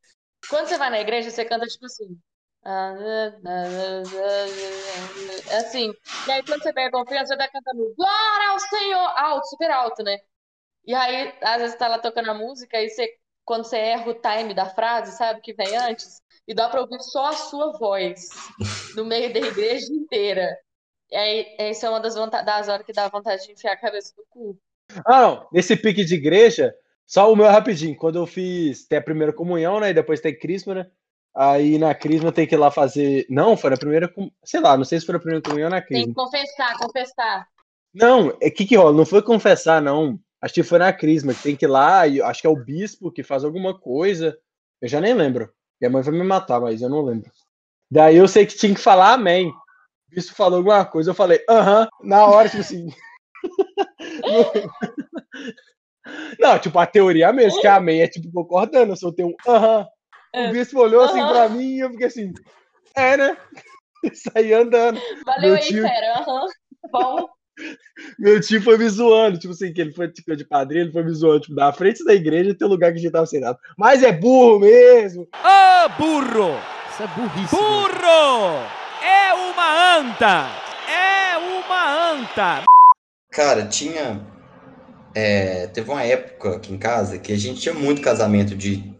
quando 0.49 0.67
você 0.67 0.77
vai 0.77 0.89
na 0.89 1.01
igreja, 1.01 1.29
você 1.31 1.43
canta 1.43 1.65
tipo 1.65 1.85
assim. 1.85 2.17
Assim. 5.57 5.93
E 6.27 6.31
aí 6.31 6.43
quando 6.43 6.63
você 6.63 6.73
pega 6.73 6.91
confiança, 6.91 7.27
você 7.27 7.37
tá 7.37 7.47
cantando 7.47 7.93
Glória 7.95 8.49
ao 8.49 8.59
Senhor! 8.59 9.13
Alto, 9.15 9.47
super 9.47 9.71
alto, 9.71 10.03
né? 10.03 10.17
E 10.87 10.93
aí, 10.93 11.33
às 11.41 11.61
vezes, 11.61 11.75
tá 11.77 11.87
lá 11.87 11.99
tocando 11.99 12.29
a 12.29 12.33
música, 12.33 12.79
e 12.79 12.89
você, 12.89 13.09
quando 13.43 13.63
você 13.63 13.77
erra 13.77 14.09
o 14.09 14.13
time 14.13 14.53
da 14.53 14.67
frase, 14.67 15.17
sabe, 15.17 15.41
que 15.41 15.53
vem 15.53 15.75
antes, 15.75 16.21
e 16.47 16.53
dá 16.53 16.69
pra 16.69 16.81
ouvir 16.81 17.01
só 17.01 17.27
a 17.27 17.33
sua 17.33 17.71
voz 17.77 18.29
no 18.95 19.03
meio 19.03 19.33
da 19.33 19.39
igreja 19.39 19.91
inteira. 19.91 20.55
E 21.11 21.15
aí, 21.15 21.55
essa 21.57 21.87
é 21.87 21.89
uma 21.89 21.99
das, 21.99 22.13
das 22.15 22.67
horas 22.67 22.85
que 22.85 22.93
dá 22.93 23.07
vontade 23.07 23.45
de 23.45 23.51
enfiar 23.53 23.73
a 23.73 23.77
cabeça 23.77 24.13
no 24.17 24.25
cu. 24.29 24.59
Ah, 25.05 25.21
não. 25.21 25.47
Nesse 25.51 25.75
pique 25.75 26.05
de 26.05 26.15
igreja, 26.15 26.73
só 27.05 27.31
o 27.31 27.35
meu 27.35 27.47
rapidinho. 27.47 27.97
Quando 27.97 28.19
eu 28.19 28.25
fiz, 28.27 28.87
tem 28.87 28.99
a 28.99 29.03
primeira 29.03 29.33
comunhão, 29.33 29.79
né? 29.79 29.89
E 29.89 29.93
depois 29.93 30.21
tem 30.21 30.37
crisma, 30.37 30.75
né? 30.75 30.91
Aí 31.35 31.77
na 31.77 31.93
Crisma 31.93 32.31
tem 32.31 32.47
que 32.47 32.55
ir 32.55 32.57
lá 32.57 32.71
fazer. 32.71 33.25
Não, 33.29 33.57
foi 33.57 33.69
na 33.69 33.77
primeira. 33.77 34.11
Sei 34.43 34.61
lá, 34.61 34.77
não 34.77 34.85
sei 34.85 34.99
se 34.99 35.05
foi 35.05 35.13
na 35.13 35.19
primeira 35.19 35.41
comunhão 35.41 35.67
ou 35.67 35.71
na 35.71 35.81
Tem 35.81 35.87
Crisma. 35.87 36.07
que 36.07 36.13
confessar, 36.13 36.77
confessar. 36.77 37.47
Não, 37.93 38.37
é 38.41 38.49
que 38.49 38.65
que 38.65 38.77
rola? 38.77 38.95
Não 38.95 39.05
foi 39.05 39.21
confessar, 39.21 39.81
não. 39.81 40.17
Acho 40.41 40.53
que 40.53 40.63
foi 40.63 40.79
na 40.79 40.93
Crisma, 40.93 41.33
que 41.33 41.43
tem 41.43 41.55
que 41.55 41.65
ir 41.65 41.67
lá, 41.67 42.07
e 42.07 42.21
acho 42.21 42.39
que 42.39 42.47
é 42.47 42.49
o 42.49 42.55
bispo 42.55 43.11
que 43.11 43.23
faz 43.23 43.43
alguma 43.43 43.77
coisa. 43.77 44.37
Eu 44.81 44.87
já 44.87 45.01
nem 45.01 45.13
lembro. 45.13 45.51
Minha 45.81 45.91
mãe 45.91 46.01
vai 46.01 46.13
me 46.13 46.23
matar, 46.23 46.61
mas 46.61 46.81
eu 46.81 46.89
não 46.89 47.01
lembro. 47.01 47.29
Daí 47.91 48.15
eu 48.15 48.27
sei 48.27 48.45
que 48.45 48.55
tinha 48.55 48.73
que 48.73 48.79
falar 48.79 49.13
amém. 49.13 49.49
O 49.49 50.15
bispo 50.15 50.35
falou 50.35 50.57
alguma 50.57 50.85
coisa, 50.85 51.11
eu 51.11 51.15
falei, 51.15 51.43
aham, 51.49 51.87
na 52.01 52.25
hora, 52.25 52.47
tipo 52.47 52.61
assim. 52.61 52.87
não, 56.39 56.59
tipo, 56.59 56.79
a 56.79 56.85
teoria 56.85 57.29
a 57.29 57.33
mesma, 57.33 57.59
que 57.59 57.67
amém 57.67 58.01
é 58.01 58.07
tipo 58.07 58.31
concordando, 58.31 58.93
eu 58.93 58.97
soltei 58.97 59.25
um 59.25 59.33
aham. 59.47 59.81
É. 59.81 59.94
O 60.35 60.51
bispo 60.51 60.79
olhou 60.79 61.03
assim 61.03 61.19
Aham. 61.19 61.31
pra 61.33 61.49
mim 61.49 61.75
e 61.75 61.79
eu 61.79 61.89
fiquei 61.91 62.07
assim, 62.07 62.33
é, 62.95 63.17
né? 63.17 63.37
Saí 64.13 64.53
andando. 64.53 64.99
Valeu 65.25 65.41
Meu 65.41 65.55
aí, 65.55 65.61
tio- 65.61 65.81
fera. 65.81 66.19
Aham. 66.19 66.47
Bom. 66.91 67.29
Meu 68.19 68.41
tio 68.41 68.61
foi 68.61 68.77
me 68.77 68.87
zoando, 68.89 69.39
tipo 69.39 69.53
assim, 69.53 69.71
que 69.71 69.79
ele 69.79 69.93
foi 69.93 70.09
tipo, 70.11 70.35
de 70.35 70.43
padrinho, 70.45 70.83
ele 70.83 70.91
foi 70.91 71.03
me 71.03 71.11
zoando, 71.13 71.39
tipo, 71.41 71.55
da 71.55 71.71
frente 71.71 72.03
da 72.03 72.13
igreja 72.13 72.53
tem 72.53 72.67
o 72.67 72.69
lugar 72.69 72.91
que 72.91 72.99
a 72.99 73.01
gente 73.01 73.11
tava 73.11 73.25
sentado. 73.25 73.57
Mas 73.77 74.03
é 74.03 74.11
burro 74.11 74.59
mesmo! 74.59 75.23
Ô, 75.23 75.89
burro! 75.97 76.59
Isso 76.91 77.03
é 77.03 77.07
burrice. 77.07 77.55
né? 77.55 77.61
Burro! 77.61 78.65
É 79.01 79.33
uma 79.33 79.97
anta! 79.97 80.47
É 80.91 81.37
uma 81.37 82.11
anta! 82.11 82.63
Cara, 83.31 83.65
tinha. 83.67 84.21
é, 85.15 85.67
teve 85.67 85.89
uma 85.89 86.03
época 86.03 86.57
aqui 86.57 86.73
em 86.73 86.77
casa 86.77 87.17
que 87.17 87.31
a 87.31 87.37
gente 87.37 87.61
tinha 87.61 87.73
muito 87.73 88.01
casamento 88.01 88.55
de 88.55 88.93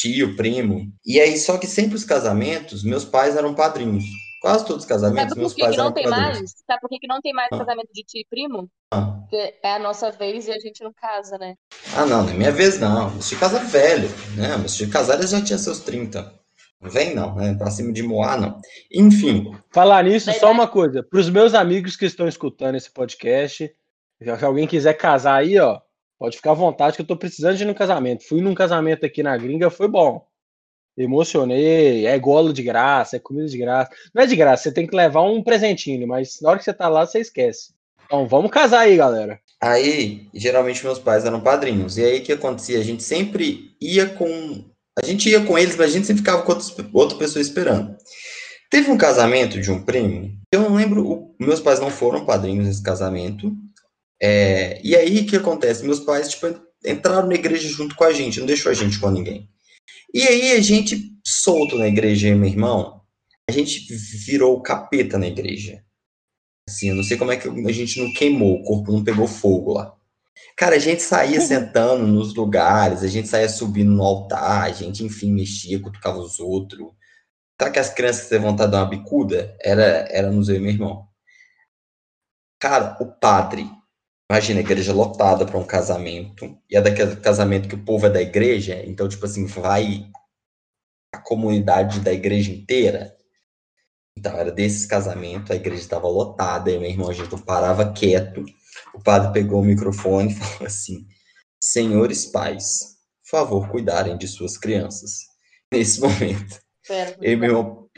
tio, 0.00 0.36
primo. 0.36 0.86
E 1.04 1.20
aí, 1.20 1.36
só 1.38 1.58
que 1.58 1.66
sempre 1.66 1.96
os 1.96 2.04
casamentos, 2.04 2.82
meus 2.84 3.04
pais 3.04 3.36
eram 3.36 3.54
padrinhos. 3.54 4.04
Quase 4.40 4.64
todos 4.64 4.84
os 4.84 4.88
casamentos, 4.88 5.36
meus 5.36 5.52
pais 5.52 5.72
que 5.72 5.76
não 5.76 5.84
eram 5.86 5.94
tem 5.94 6.04
padrinhos. 6.08 6.38
mais? 6.38 6.50
Sabe 6.66 6.80
por 6.80 6.88
que, 6.88 6.98
que 6.98 7.06
não 7.06 7.20
tem 7.20 7.32
mais 7.34 7.48
Ah. 7.52 7.58
casamento 7.58 7.90
de 7.92 8.02
tio 8.04 8.20
e 8.22 8.26
primo? 8.28 8.70
Ah. 8.90 9.18
Porque 9.20 9.54
é 9.62 9.74
a 9.74 9.78
nossa 9.78 10.10
vez 10.10 10.48
e 10.48 10.50
a 10.52 10.58
gente 10.58 10.82
não 10.82 10.92
casa, 10.94 11.36
né? 11.36 11.54
Ah, 11.94 12.06
não, 12.06 12.22
não 12.24 12.30
é 12.30 12.34
minha 12.34 12.50
vez 12.50 12.80
não. 12.80 13.10
Meus 13.10 13.28
tios 13.28 13.38
casaram 13.38 13.66
velho, 13.68 14.08
né? 14.36 14.56
Meus 14.56 14.74
tios 14.74 14.90
casaram 14.90 15.22
já 15.26 15.42
tinha 15.42 15.58
seus 15.58 15.80
30. 15.80 16.32
Não 16.80 16.88
vem 16.90 17.14
não, 17.14 17.34
né? 17.34 17.54
Pra 17.54 17.70
cima 17.70 17.92
de 17.92 18.02
Moá, 18.02 18.38
não. 18.38 18.58
Enfim, 18.90 19.54
Falar 19.70 20.02
nisso, 20.04 20.32
só 20.32 20.50
uma 20.50 20.66
coisa. 20.66 21.02
Para 21.02 21.20
os 21.20 21.28
meus 21.28 21.52
amigos 21.52 21.94
que 21.94 22.06
estão 22.06 22.26
escutando 22.26 22.76
esse 22.76 22.90
podcast, 22.90 23.70
se 24.22 24.44
alguém 24.44 24.66
quiser 24.66 24.94
casar 24.94 25.34
aí, 25.40 25.58
ó, 25.58 25.78
pode 26.20 26.36
ficar 26.36 26.50
à 26.50 26.54
vontade 26.54 26.94
que 26.96 27.02
eu 27.02 27.06
tô 27.06 27.16
precisando 27.16 27.56
de 27.56 27.62
ir 27.64 27.66
num 27.66 27.74
casamento. 27.74 28.24
Fui 28.28 28.42
num 28.42 28.54
casamento 28.54 29.04
aqui 29.06 29.22
na 29.22 29.36
gringa, 29.36 29.70
foi 29.70 29.88
bom. 29.88 30.24
Emocionei, 30.96 32.06
é 32.06 32.18
golo 32.18 32.52
de 32.52 32.62
graça, 32.62 33.16
é 33.16 33.18
comida 33.18 33.48
de 33.48 33.56
graça. 33.56 33.90
Não 34.14 34.22
é 34.22 34.26
de 34.26 34.36
graça, 34.36 34.64
você 34.64 34.72
tem 34.72 34.86
que 34.86 34.94
levar 34.94 35.22
um 35.22 35.42
presentinho, 35.42 36.06
mas 36.06 36.38
na 36.42 36.50
hora 36.50 36.58
que 36.58 36.64
você 36.64 36.74
tá 36.74 36.88
lá, 36.88 37.06
você 37.06 37.20
esquece. 37.20 37.72
Então, 38.04 38.28
vamos 38.28 38.50
casar 38.50 38.80
aí, 38.80 38.96
galera. 38.96 39.40
Aí, 39.62 40.26
geralmente 40.34 40.84
meus 40.84 40.98
pais 40.98 41.24
eram 41.24 41.40
padrinhos. 41.40 41.96
E 41.96 42.04
aí 42.04 42.18
o 42.18 42.22
que 42.22 42.32
acontecia? 42.32 42.78
A 42.78 42.82
gente 42.84 43.02
sempre 43.02 43.70
ia 43.80 44.06
com. 44.06 44.64
A 45.00 45.06
gente 45.06 45.30
ia 45.30 45.42
com 45.44 45.56
eles, 45.56 45.76
mas 45.76 45.90
a 45.90 45.92
gente 45.94 46.06
sempre 46.06 46.22
ficava 46.22 46.42
com 46.42 46.52
outros- 46.52 46.74
outra 46.92 47.16
pessoa 47.16 47.40
esperando. 47.40 47.96
Teve 48.68 48.90
um 48.90 48.98
casamento 48.98 49.60
de 49.60 49.70
um 49.70 49.82
primo, 49.82 50.30
eu 50.52 50.60
não 50.60 50.74
lembro. 50.74 51.08
o- 51.08 51.34
Meus 51.40 51.60
pais 51.60 51.80
não 51.80 51.90
foram 51.90 52.26
padrinhos 52.26 52.66
nesse 52.66 52.82
casamento. 52.82 53.52
É, 54.22 54.80
e 54.84 54.94
aí 54.94 55.20
o 55.20 55.26
que 55.26 55.36
acontece? 55.36 55.84
Meus 55.84 56.00
pais, 56.00 56.28
tipo, 56.28 56.46
entraram 56.84 57.28
na 57.28 57.34
igreja 57.34 57.68
junto 57.68 57.94
com 57.94 58.04
a 58.04 58.12
gente, 58.12 58.38
não 58.38 58.46
deixou 58.46 58.70
a 58.70 58.74
gente 58.74 58.98
com 58.98 59.10
ninguém. 59.10 59.48
E 60.12 60.22
aí 60.26 60.52
a 60.52 60.60
gente, 60.60 61.12
solto 61.24 61.78
na 61.78 61.86
igreja, 61.86 62.28
eu 62.28 62.36
meu 62.36 62.48
irmão, 62.48 63.00
a 63.48 63.52
gente 63.52 63.86
virou 64.26 64.60
capeta 64.62 65.18
na 65.18 65.26
igreja. 65.26 65.82
Assim, 66.68 66.90
eu 66.90 66.94
não 66.94 67.02
sei 67.02 67.16
como 67.16 67.32
é 67.32 67.36
que 67.36 67.48
a 67.48 67.72
gente 67.72 68.00
não 68.00 68.12
queimou, 68.12 68.56
o 68.56 68.62
corpo 68.62 68.92
não 68.92 69.02
pegou 69.02 69.26
fogo 69.26 69.72
lá. 69.74 69.96
Cara, 70.56 70.76
a 70.76 70.78
gente 70.78 71.02
saía 71.02 71.40
sentando 71.40 72.06
nos 72.06 72.34
lugares, 72.34 73.02
a 73.02 73.08
gente 73.08 73.28
saía 73.28 73.48
subindo 73.48 73.90
no 73.90 74.02
altar, 74.02 74.64
a 74.64 74.72
gente, 74.72 75.04
enfim, 75.04 75.32
mexia, 75.32 75.80
cutucava 75.80 76.18
os 76.18 76.38
outros. 76.38 76.92
Sabe 77.60 77.72
que 77.72 77.78
as 77.78 77.92
crianças 77.92 78.24
que 78.24 78.30
têm 78.30 78.38
vontade 78.38 78.70
de 78.70 78.76
dar 78.76 78.84
uma 78.84 78.90
bicuda? 78.90 79.56
Era, 79.60 80.06
era 80.10 80.30
nos 80.30 80.48
eu 80.48 80.56
e 80.56 80.60
meu 80.60 80.70
irmão. 80.70 81.08
Cara, 82.58 82.96
o 83.00 83.06
padre, 83.06 83.68
imagina 84.30 84.60
a 84.60 84.62
igreja 84.62 84.92
lotada 84.92 85.44
para 85.44 85.58
um 85.58 85.64
casamento, 85.64 86.56
e 86.70 86.76
é 86.76 86.80
daquele 86.80 87.16
casamento 87.16 87.68
que 87.68 87.74
o 87.74 87.84
povo 87.84 88.06
é 88.06 88.10
da 88.10 88.22
igreja, 88.22 88.80
então, 88.86 89.08
tipo 89.08 89.26
assim, 89.26 89.44
vai 89.44 90.08
a 91.12 91.18
comunidade 91.18 91.98
da 91.98 92.12
igreja 92.12 92.52
inteira. 92.52 93.16
Então, 94.16 94.32
era 94.36 94.52
desses 94.52 94.86
casamentos, 94.86 95.50
a 95.50 95.56
igreja 95.56 95.82
estava 95.82 96.06
lotada, 96.06 96.70
e 96.70 96.78
meu 96.78 96.88
irmão, 96.88 97.10
a 97.10 97.12
gente 97.12 97.32
não 97.32 97.40
parava 97.40 97.92
quieto. 97.92 98.44
O 98.94 99.02
padre 99.02 99.32
pegou 99.32 99.62
o 99.62 99.64
microfone 99.64 100.30
e 100.30 100.36
falou 100.38 100.66
assim: 100.66 101.04
Senhores 101.60 102.26
pais, 102.26 102.98
por 103.24 103.30
favor, 103.30 103.68
cuidarem 103.68 104.16
de 104.16 104.28
suas 104.28 104.56
crianças. 104.56 105.26
Nesse 105.72 106.00
momento, 106.00 106.60
eu 107.20 107.32
e 107.32 107.36
meu 107.36 107.50
irmão 107.50 107.88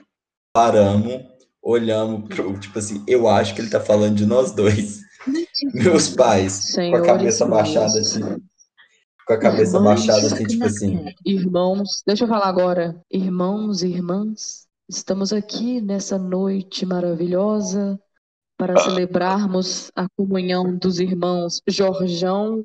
paramos, 0.55 1.25
olhamos 1.62 2.27
pro, 2.27 2.59
tipo 2.59 2.79
assim, 2.79 3.05
eu 3.07 3.29
acho 3.29 3.55
que 3.55 3.61
ele 3.61 3.71
tá 3.71 3.81
falando 3.81 4.16
de 4.16 4.25
nós 4.25 4.53
dois. 4.53 5.02
Meus 5.75 6.09
pais, 6.11 6.75
com 6.75 6.96
a 6.96 7.03
cabeça 7.03 7.46
baixada 7.46 8.01
assim. 8.01 8.22
Com 9.27 9.35
a 9.35 9.38
cabeça 9.38 9.77
Irmãos, 9.77 9.85
baixada 9.85 10.27
assim, 10.27 10.44
tipo 10.44 10.64
assim. 10.64 11.05
Irmãos, 11.25 12.03
deixa 12.07 12.25
eu 12.25 12.29
falar 12.29 12.48
agora. 12.48 13.01
Irmãos 13.11 13.83
e 13.83 13.88
irmãs, 13.88 14.66
estamos 14.88 15.33
aqui 15.33 15.81
nessa 15.81 16.18
noite 16.18 16.85
maravilhosa 16.85 18.01
para 18.59 18.79
celebrarmos 18.81 19.90
a 19.94 20.07
comunhão 20.16 20.77
dos 20.77 21.01
irmãos 21.01 21.61
Jorjão 21.68 22.64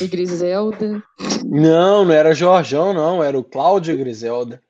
e 0.00 0.06
Griselda. 0.06 1.02
Não, 1.44 2.04
não 2.04 2.12
era 2.12 2.34
Jorjão, 2.34 2.92
não, 2.92 3.22
era 3.22 3.38
o 3.38 3.44
Cláudio 3.44 3.94
e 3.94 3.96
Griselda. 3.96 4.62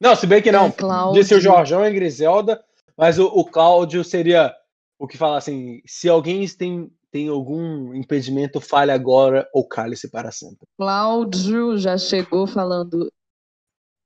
Não, 0.00 0.14
se 0.14 0.26
bem 0.26 0.42
que 0.42 0.52
não. 0.52 0.66
É, 0.66 0.70
Cláudio. 0.72 1.20
Disse 1.20 1.34
o 1.34 1.40
Jorjão 1.40 1.84
e 1.84 1.92
Griselda, 1.92 2.62
mas 2.96 3.18
o, 3.18 3.26
o 3.26 3.44
Cláudio 3.44 4.04
seria 4.04 4.54
o 4.98 5.06
que 5.06 5.16
fala 5.16 5.38
assim: 5.38 5.80
se 5.86 6.08
alguém 6.08 6.46
tem, 6.48 6.90
tem 7.16 7.28
algum 7.28 7.94
impedimento, 7.94 8.60
fale 8.60 8.92
agora 8.92 9.48
ou 9.54 9.66
cale-se 9.66 10.10
para 10.10 10.30
sempre. 10.30 10.66
Cláudio 10.76 11.78
já 11.78 11.96
chegou 11.96 12.46
falando. 12.46 13.10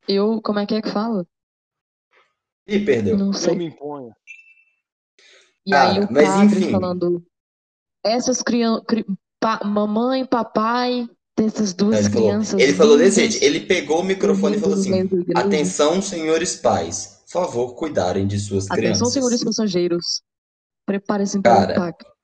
Eu, 0.06 0.40
como 0.40 0.60
é 0.60 0.66
que 0.66 0.76
é 0.76 0.80
que 0.80 0.88
fala? 0.88 1.26
Ih, 2.68 2.84
perdeu. 2.84 3.18
Não 3.18 3.26
Eu 3.28 3.32
sei. 3.32 3.56
me 3.56 3.64
imponho. 3.64 4.12
E 5.66 5.74
aí 5.74 5.94
Cara, 5.96 6.06
o 6.06 6.12
mas 6.12 6.28
padre 6.28 6.58
enfim. 6.60 6.70
falando, 6.70 7.26
essas 8.04 8.42
crianças, 8.42 8.84
mamãe, 9.64 10.24
papai, 10.24 11.08
dessas 11.36 11.74
duas 11.74 11.98
Ele 11.98 12.10
falou, 12.10 12.28
crianças 12.28 12.60
ele 12.60 12.74
falou 12.74 12.96
desse 12.96 13.28
jeito, 13.28 13.44
ele 13.44 13.60
pegou 13.66 14.00
o 14.02 14.04
microfone 14.04 14.56
e 14.56 14.60
falou 14.60 14.76
assim. 14.76 14.92
Atenção, 15.34 16.00
senhores 16.00 16.54
pais, 16.56 17.22
por 17.24 17.32
favor, 17.32 17.74
cuidarem 17.74 18.24
de 18.24 18.38
suas 18.38 18.66
Atenção, 18.66 18.78
crianças. 18.80 19.12
senhores 19.12 19.42
passageiros. 19.44 20.22
Preparem-se 20.86 21.40
para 21.40 21.68
o 21.68 21.72
impacto. 21.72 22.19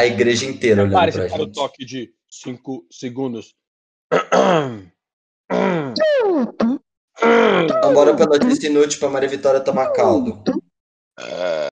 A 0.00 0.06
igreja 0.06 0.44
inteira 0.46 0.82
olhando 0.82 1.12
pra 1.12 1.28
para 1.28 1.42
o 1.42 1.52
toque 1.52 1.84
de 1.84 2.12
5 2.28 2.86
segundos. 2.90 3.54
Então, 7.64 7.94
bora 7.94 8.14
pra 8.16 8.26
notícia 8.26 8.68
inútil 8.68 8.98
pra 8.98 9.08
Maria 9.08 9.28
Vitória 9.28 9.60
tomar 9.60 9.92
caldo. 9.92 10.42
Ai, 11.16 11.68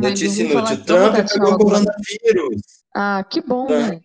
Notícia 0.00 0.42
inútil: 0.42 0.84
Trump 0.84 1.14
pegou 1.32 1.56
coronavírus. 1.56 2.62
Ah, 2.94 3.24
que 3.24 3.40
bom, 3.40 3.66
Trump. 3.66 3.92
né? 3.92 4.00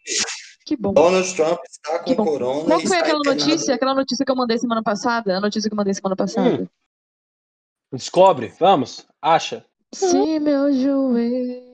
Que 0.66 0.78
bom. 0.78 0.94
Donald 0.94 1.36
Trump 1.36 1.60
está 1.70 2.00
com 2.00 2.16
corona 2.16 2.66
Qual 2.66 2.80
foi 2.82 2.98
aquela 2.98 3.20
internado. 3.20 3.46
notícia? 3.50 3.76
Aquela 3.76 3.96
notícia 3.96 4.24
que 4.26 4.32
eu 4.32 4.36
mandei 4.36 4.58
semana 4.60 4.84
passada? 4.84 5.38
A 5.38 5.42
notícia 5.42 5.70
que 5.70 5.74
eu 5.74 5.78
mandei 5.78 5.94
semana 5.94 6.16
passada. 6.16 6.70
Descobre, 7.92 8.54
vamos, 8.60 9.06
acha. 9.22 9.66
Se 9.94 10.40
meus 10.40 10.78
joelhos 10.78 11.71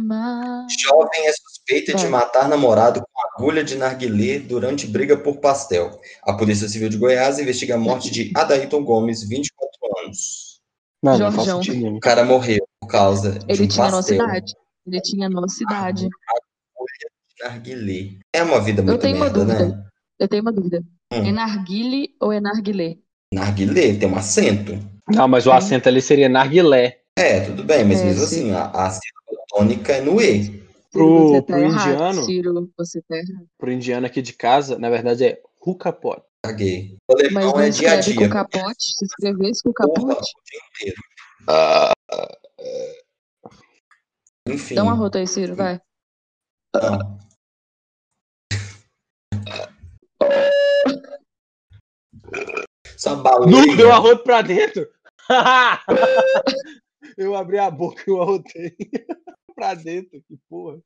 mais. 0.00 0.72
Jovem 0.80 1.26
é 1.26 1.32
suspeita 1.32 1.94
de 1.94 2.02
Vai. 2.02 2.10
matar 2.10 2.48
namorado 2.48 3.00
com 3.00 3.28
agulha 3.34 3.62
de 3.64 3.76
narguilé 3.76 4.38
durante 4.38 4.86
briga 4.86 5.16
por 5.16 5.36
pastel. 5.38 6.00
A 6.22 6.32
Polícia 6.34 6.68
Civil 6.68 6.88
de 6.88 6.96
Goiás 6.96 7.38
investiga 7.38 7.74
a 7.74 7.78
morte 7.78 8.10
de 8.10 8.32
Adailton 8.36 8.84
Gomes, 8.84 9.26
24 9.28 9.70
anos. 10.04 10.60
Não, 11.02 11.18
não 11.18 11.32
faz 11.32 11.48
sentido. 11.48 11.96
O 11.96 12.00
cara 12.00 12.24
morreu 12.24 12.66
por 12.80 12.88
causa 12.88 13.38
de 13.38 13.44
Ele 13.52 13.64
um 13.64 13.68
tinha 13.68 13.90
nossa 13.90 13.96
pastel 13.96 14.16
idade. 14.16 14.52
Ele 14.86 15.00
tinha 15.00 15.28
nossa 15.28 15.62
idade. 15.62 16.08
de 16.08 17.44
narguilé. 17.44 18.18
É 18.32 18.42
uma 18.42 18.60
vida 18.60 18.80
Eu 18.80 18.86
muito 18.86 19.00
tenho 19.00 19.16
uma 19.16 19.26
merda, 19.26 19.44
dúvida. 19.44 19.68
né? 19.68 19.84
Eu 20.18 20.28
tenho 20.28 20.42
uma 20.42 20.52
dúvida. 20.52 20.82
Hum. 21.12 21.26
É 21.26 21.32
narguile 21.32 22.14
ou 22.20 22.32
é 22.32 22.40
narguilé? 22.40 22.96
Narguilé 23.32 23.94
tem 23.94 24.08
um 24.08 24.16
acento. 24.16 24.78
Não, 25.08 25.28
mas 25.28 25.46
o 25.46 25.52
acento 25.52 25.88
ali 25.88 26.00
seria 26.00 26.28
narguilé. 26.28 27.03
É, 27.16 27.40
tudo 27.46 27.62
bem, 27.64 27.84
mas 27.84 28.00
É, 28.00 28.04
mesmo 28.06 28.26
sim. 28.26 28.50
assim, 28.50 28.52
a, 28.52 28.64
a 28.70 28.90
sílaba 28.90 29.44
tônica 29.48 29.92
é 29.92 30.00
no 30.00 30.20
E. 30.20 30.64
Pro- 30.90 31.28
você 31.28 31.40
tá 31.42 31.46
pro 31.46 31.62
errado. 31.62 31.90
indiano? 31.90 32.22
Ciro, 32.24 32.72
você 32.76 33.02
tá 33.02 33.16
errado. 33.16 33.46
Pro 33.58 33.70
indiano 33.72 34.06
aqui 34.06 34.20
de 34.22 34.32
casa, 34.32 34.78
na 34.78 34.90
verdade 34.90 35.24
é 35.24 35.42
Rukapot. 35.60 36.22
Caguei. 36.42 36.96
O 37.08 37.14
Mas 37.14 37.20
alemão 37.24 37.52
não 37.52 37.60
é 37.60 37.70
dia 37.70 37.92
a 37.92 37.96
dia. 38.00 38.14
com 38.16 38.28
capote? 38.28 38.84
Se 38.96 39.04
escrevesse 39.04 39.62
com 39.62 39.72
Porra, 39.72 39.88
o 39.88 40.06
capote? 40.08 40.32
dia 40.50 40.60
inteiro. 40.70 41.02
Ah, 41.48 41.92
é. 42.58 43.02
Enfim. 44.48 44.74
Dá 44.74 44.82
uma 44.82 44.94
rota 44.94 45.18
aí, 45.18 45.26
Ciro, 45.26 45.54
vai. 45.54 45.80
Não. 46.74 47.18
Só 52.96 53.16
baleia. 53.16 53.66
Nu, 53.66 53.76
deu 53.76 53.92
arroto 53.92 54.22
pra 54.22 54.42
dentro. 54.42 54.88
eu 57.16 57.34
abri 57.34 57.58
a 57.58 57.70
boca 57.70 58.02
e 58.06 58.10
eu 58.10 58.20
arrotei 58.22 58.74
pra 59.54 59.74
dentro, 59.74 60.20
que 60.26 60.36
porra. 60.48 60.78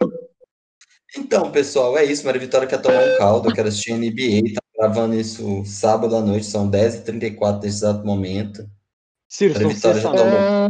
Então, 1.17 1.51
pessoal, 1.51 1.97
é 1.97 2.05
isso. 2.05 2.25
Maria 2.27 2.41
Vitória 2.41 2.69
quer 2.69 2.81
tomar 2.83 3.03
um 3.03 3.17
caldo. 3.19 3.49
Eu 3.49 3.55
quero 3.55 3.69
assistir 3.69 3.95
NBA. 3.95 4.55
Tá 4.55 4.61
gravando 4.79 5.15
isso 5.15 5.65
sábado 5.65 6.15
à 6.15 6.21
noite. 6.21 6.47
São 6.47 6.71
10h34 6.71 7.63
nesse 7.63 7.67
exato 7.79 8.05
momento. 8.05 8.69
Ciro, 9.29 9.55
Maria 9.55 9.69
Vitória 9.69 10.01
já 10.01 10.11
tomou. 10.13 10.69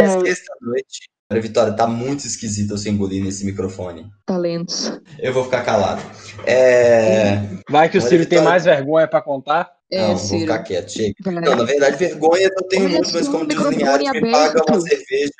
É 0.00 0.20
sexta-noite. 0.20 1.08
Maria 1.30 1.42
Vitória, 1.42 1.72
tá 1.74 1.86
muito 1.86 2.26
esquisito 2.26 2.72
eu 2.72 2.78
sem 2.78 2.94
engolir 2.94 3.22
nesse 3.22 3.44
microfone. 3.44 4.10
Talentos. 4.24 4.98
Eu 5.18 5.32
vou 5.34 5.44
ficar 5.44 5.62
calado. 5.62 6.00
É... 6.46 7.36
Vai 7.70 7.90
que 7.90 7.98
o 7.98 8.00
Maria 8.00 8.08
Ciro 8.08 8.10
tem 8.26 8.38
Vitória- 8.38 8.44
mais 8.48 8.64
vergonha 8.64 9.06
pra 9.06 9.20
contar. 9.20 9.70
É, 9.90 10.08
Não, 10.08 10.16
vou 10.16 10.38
ficar 10.40 10.58
quieto, 10.60 10.92
chega. 10.92 11.14
Não, 11.24 11.56
na 11.56 11.64
verdade, 11.64 11.96
vergonha 11.96 12.50
eu 12.54 12.68
tenho 12.68 12.84
Olha 12.84 12.94
muito, 12.94 13.12
mas 13.12 13.28
como 13.28 13.44
microfone 13.44 13.76
Linhares, 13.76 14.10
me 14.12 14.30
paga 14.30 14.64
uma 14.68 14.80
cerveja, 14.80 15.32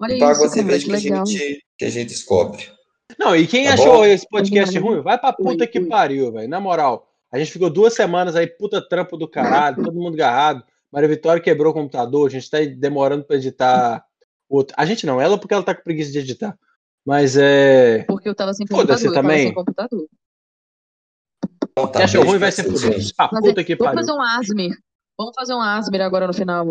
Olha 0.00 0.14
me 0.14 0.20
paga 0.20 0.40
uma 0.40 0.48
cerveja 0.48 0.86
que 0.86 0.92
a, 0.92 0.98
gente, 0.98 1.64
que 1.78 1.84
a 1.84 1.90
gente 1.90 2.08
descobre. 2.08 2.70
Não, 3.18 3.36
e 3.36 3.46
quem 3.46 3.66
Tá 3.66 3.74
achou 3.74 3.98
bom? 3.98 4.04
esse 4.06 4.26
podcast 4.28 4.78
ruim, 4.78 5.02
vai 5.02 5.18
pra 5.18 5.32
puta 5.32 5.66
que 5.66 5.78
pariu, 5.80 6.32
velho. 6.32 6.48
Na 6.48 6.58
moral, 6.58 7.06
a 7.30 7.38
gente 7.38 7.52
ficou 7.52 7.68
duas 7.68 7.92
semanas 7.92 8.34
aí, 8.34 8.46
puta 8.46 8.80
trampo 8.80 9.18
do 9.18 9.28
caralho, 9.28 9.82
todo 9.82 10.00
mundo 10.00 10.14
agarrado. 10.14 10.64
Maria 10.90 11.08
Vitória 11.08 11.42
quebrou 11.42 11.70
o 11.72 11.74
computador, 11.74 12.26
a 12.26 12.30
gente 12.30 12.48
tá 12.50 12.58
demorando 12.76 13.24
pra 13.24 13.36
editar 13.36 14.02
outro. 14.48 14.74
A 14.78 14.86
gente 14.86 15.04
não, 15.06 15.20
ela 15.20 15.36
porque 15.36 15.52
ela 15.52 15.62
tá 15.62 15.74
com 15.74 15.82
preguiça 15.82 16.10
de 16.10 16.18
editar. 16.18 16.56
Mas 17.04 17.36
é. 17.36 18.04
Porque 18.04 18.28
eu 18.28 18.34
tava 18.34 18.54
sem 18.54 18.66
Foda-se 18.66 19.04
computador. 19.04 19.06
Eu 19.06 19.14
tava 19.14 19.28
também. 19.28 19.46
sem 19.46 19.54
computador. 19.54 20.06
Então, 21.72 21.90
tá, 21.90 22.04
ruim 22.24 22.38
vai 22.38 22.52
ser 22.52 22.64
fudido. 22.64 22.92
gente. 23.00 23.14
Ah, 23.18 23.28
Fazer- 23.28 23.48
puta 23.48 23.64
que 23.64 23.76
Vamos 23.76 23.94
pariu. 23.94 24.06
fazer 24.06 24.12
um 24.18 24.22
Asmer. 24.22 24.70
Vamos 25.18 25.34
fazer 25.34 25.54
um 25.54 25.60
Asmer 25.60 26.00
agora 26.02 26.26
no 26.26 26.34
final. 26.34 26.66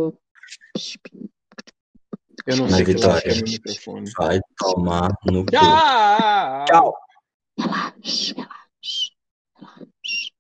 Eu 2.47 2.58
não 2.58 2.68
Na 2.68 2.76
sei 2.78 2.82
o 2.84 2.86
que 2.86 2.91
eu 2.91 2.95
vitória. 2.95 3.22
que 3.22 3.30
é 3.30 3.41
microfone. 3.41 4.12
Vai 4.18 4.39
tomar 4.58 5.10
no 5.26 5.45
cu. 5.45 5.52
Tchau! 5.52 6.66
Tchau. 6.66 6.93
Relaxa, 7.60 8.34
relaxa, 8.36 9.12
relaxa, 9.58 10.32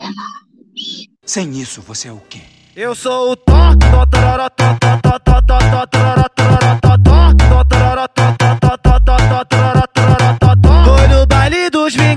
relaxa. 0.00 1.08
Sem 1.24 1.50
isso, 1.60 1.82
você 1.82 2.08
é 2.08 2.12
o 2.12 2.20
quê? 2.20 2.40
Eu 2.74 2.94
sou 2.94 3.32
o 3.32 3.36
Tó, 3.36 3.52
Tó, 3.78 4.06
tororó, 4.06 4.48
Tó, 4.50 4.64
Tó, 4.78 4.98
Tó, 5.02 5.18
Tó, 5.20 5.40
Tó, 5.42 5.58
Tó, 5.58 5.86
tororó, 5.86 6.28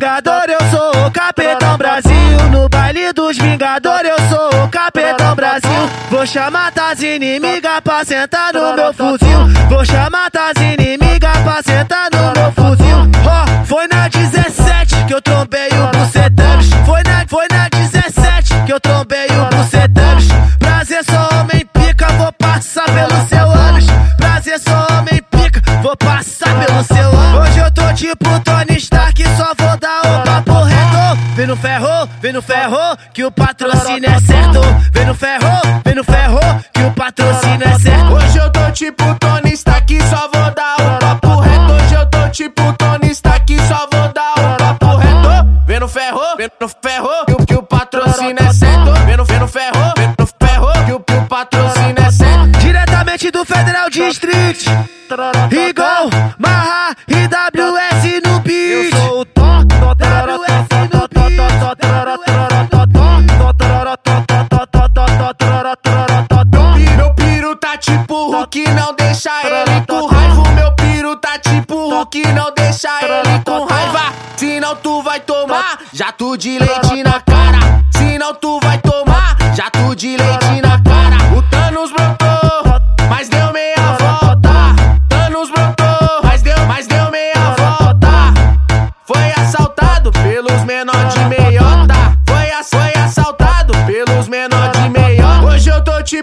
Vingadores, 0.02 0.56
eu 0.60 0.70
sou 0.72 1.06
o 1.06 1.12
Capitão 1.12 1.78
Brasil. 1.78 2.50
No 2.52 2.68
baile 2.68 3.14
dos 3.14 3.38
Vingadores, 3.38 4.10
eu 4.10 4.30
sou 4.30 4.64
o 4.64 4.68
Capitão 4.68 5.36
Brasil. 5.36 5.90
Vou 6.10 6.26
chamar 6.26 6.72
tas 6.72 7.04
inimigas 7.04 7.82
pra 7.82 8.04
sentar 8.04 8.52
no 8.52 8.74
meu 8.74 8.92
fuzil. 8.96 9.48
Vou 9.70 9.86
chamar 9.86 10.32
tas 10.32 10.54
inimigas 10.60 11.38
pra 11.44 11.62
sentar 11.62 12.10
no 12.12 12.34
meu 12.34 12.52
fuzil. 12.52 12.98
Ó, 13.28 13.66
foi 13.66 13.88
na 13.90 14.08
17 14.08 15.06
que 15.06 15.14
eu 15.14 15.22
trombei 15.22 15.70
o 15.70 15.96
Bucetanos. 15.96 16.70
Foi 16.84 17.04
na, 17.04 17.24
foi 17.28 17.46
na 17.52 17.70
17 17.70 18.66
que 18.66 18.74
eu 18.74 18.80
trombei 18.80 19.28
o 19.28 19.56
Bucetanos. 19.56 20.28
Prazer, 20.58 21.04
sou 21.06 21.40
homem 21.40 21.64
pica, 21.72 22.08
vou 22.14 22.34
passar 22.34 22.86
pelo 22.86 23.28
seu 23.30 23.52
ânus. 23.52 23.86
Prazer, 24.18 24.60
sou 24.60 24.98
homem 24.98 25.22
pica, 25.30 25.62
vou 25.84 25.96
passar 25.96 26.66
pelo 26.66 26.84
seu 26.86 27.08
ânus. 27.08 27.50
Hoje 27.50 27.60
eu 27.60 27.72
tô 27.72 27.94
tipo 27.94 28.40
Tony 28.40 28.71
Vem 31.42 31.48
no 31.48 31.58
ferro, 31.58 32.08
vem 32.22 32.34
no 32.34 32.42
ferro, 32.44 32.78
que 33.16 33.26
o 33.26 33.32
patrocínio 33.32 34.08
é 34.08 34.20
certo. 34.20 34.62
Vem 34.94 35.06
no 35.08 35.16
ferro, 35.16 35.82
vem 35.84 35.96
no 35.96 36.04
ferro, 36.04 36.40
que 36.72 36.84
o 36.84 36.92
patrocínio 36.92 37.68
é 37.68 37.80
certo. 37.80 38.14
Hoje 38.14 38.38
eu 38.38 38.52
tô 38.52 38.70
tipo 38.70 39.16
Tony 39.16 39.52
Stark, 39.54 39.98
só 40.04 40.30
vou 40.32 40.54
dar 40.54 40.76
o 40.80 41.00
papo 41.00 41.40
reto. 41.40 41.74
Hoje 41.74 41.96
eu 41.96 42.06
tô 42.06 42.30
tipo 42.30 42.74
Tony 42.74 43.12
Stark, 43.12 43.58
só 43.68 43.88
vou 43.92 44.14
dar 44.14 44.34
o 44.38 44.58
papo 44.58 44.98
reto. 44.98 45.66
Vem 45.66 45.80
no 45.80 45.88
ferro, 45.88 46.22
vem 46.38 46.52
no 46.62 46.70
ferro, 46.70 47.10
que 47.26 47.34
o, 47.34 47.46
que 47.48 47.56
o 47.56 47.64
patrocínio 47.64 48.38
é 48.40 48.54
certo. 48.54 48.94
Vem 49.08 49.18
no, 49.18 49.26
vem 49.26 49.40
no 49.40 49.48
ferro, 49.48 49.94
vem 49.98 50.14
no 50.20 50.28
ferro, 50.28 50.86
que 50.86 50.92
o, 50.92 51.00
que 51.00 51.14
o 51.14 51.26
patrocínio 51.26 51.96
é 52.06 52.12
certo. 52.12 52.60
Diretamente 52.60 53.32
do 53.32 53.44
Federal 53.44 53.90
District. 53.90 54.70
Igual 55.50 55.71
Hulk, 68.54 68.70
não 68.72 68.94
deixa 68.94 69.32
ele 69.46 69.86
com 69.88 70.08
raiva. 70.08 70.42
O 70.42 70.52
meu 70.52 70.72
piro 70.74 71.16
tá 71.16 71.40
tipo 71.40 71.90
Hulk, 71.90 72.22
não 72.34 72.54
deixa 72.54 72.90
ele 73.02 73.40
com 73.46 73.64
raiva. 73.64 74.14
Senão 74.36 74.76
tu 74.76 75.02
vai 75.02 75.22
tomar 75.22 75.80
jato 75.94 76.38
de 76.38 76.60
leite 76.60 77.02
na 77.02 77.22
cara. 77.22 77.82
Senão 77.92 78.36
tu 78.36 78.60
vai 78.62 78.78
tomar 78.80 79.38
jato 79.56 79.96
de 79.96 80.18
leite 80.18 80.46
na 80.46 80.60
cara. 80.60 80.61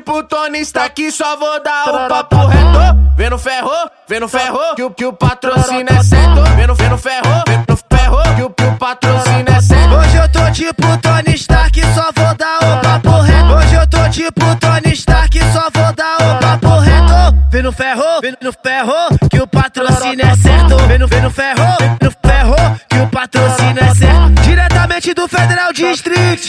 Tipo 0.09 0.23
Tony 0.23 0.61
Stark, 0.61 1.13
só 1.13 1.37
vou 1.37 1.63
dar 1.63 1.87
o 1.87 2.09
papo 2.09 2.47
reto. 2.47 2.79
Vem 3.15 3.29
no 3.29 3.39
ferro, 3.39 3.71
vem 4.09 4.21
no 4.21 4.29
ferro, 4.29 4.59
que 4.75 4.83
o, 4.83 4.91
que 4.91 5.05
o 5.05 5.13
patrocínio 5.13 5.87
é 5.87 6.03
certo. 6.03 6.43
Vem 6.57 6.67
no, 6.67 6.75
vem 6.75 6.89
no 6.89 6.97
ferro, 6.97 7.43
vem 7.47 7.65
no 7.69 7.77
ferro, 7.77 8.23
que 8.35 8.43
o, 8.43 8.51
que 8.51 8.65
o 8.65 8.77
patrocínio 8.77 9.55
é 9.55 9.61
certo. 9.61 9.95
Hoje 9.95 10.17
eu 10.17 10.33
tô 10.33 10.51
tipo 10.51 10.99
Tony 11.03 11.35
Stark, 11.35 11.81
só 11.95 12.11
vou 12.17 12.35
dar 12.37 12.59
o 12.59 12.81
papo 12.81 13.21
reto. 13.21 13.53
Hoje 13.53 13.75
eu 13.75 13.87
tô 13.87 14.09
tipo 14.09 14.57
Tony 14.57 14.95
Stark, 14.95 15.39
só 15.53 15.69
vou 15.75 15.93
dar 15.93 16.17
o 16.17 16.39
papo 16.41 16.79
reto. 16.79 17.37
Vem 17.51 17.63
no 17.63 17.73
ferro, 17.73 18.21
vem 18.23 18.35
no 18.41 18.53
ferro, 18.53 19.19
que 19.31 19.41
o 19.41 19.47
patrocínio 19.47 20.25
é 20.25 20.37
certo. 20.37 20.77
Vem 20.87 20.99
no 20.99 21.09
ferro, 21.09 21.77
vem 21.79 21.99
no 22.01 22.11
ferro, 22.11 22.81
que 22.89 22.99
o 22.99 23.09
patrocínio 23.09 23.85
é 23.85 23.95
certo. 23.95 24.43
Diretamente 24.43 25.13
do 25.13 25.29
Federal 25.29 25.71
District. 25.73 26.49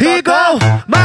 Igual 0.00 0.58
e 0.58 1.03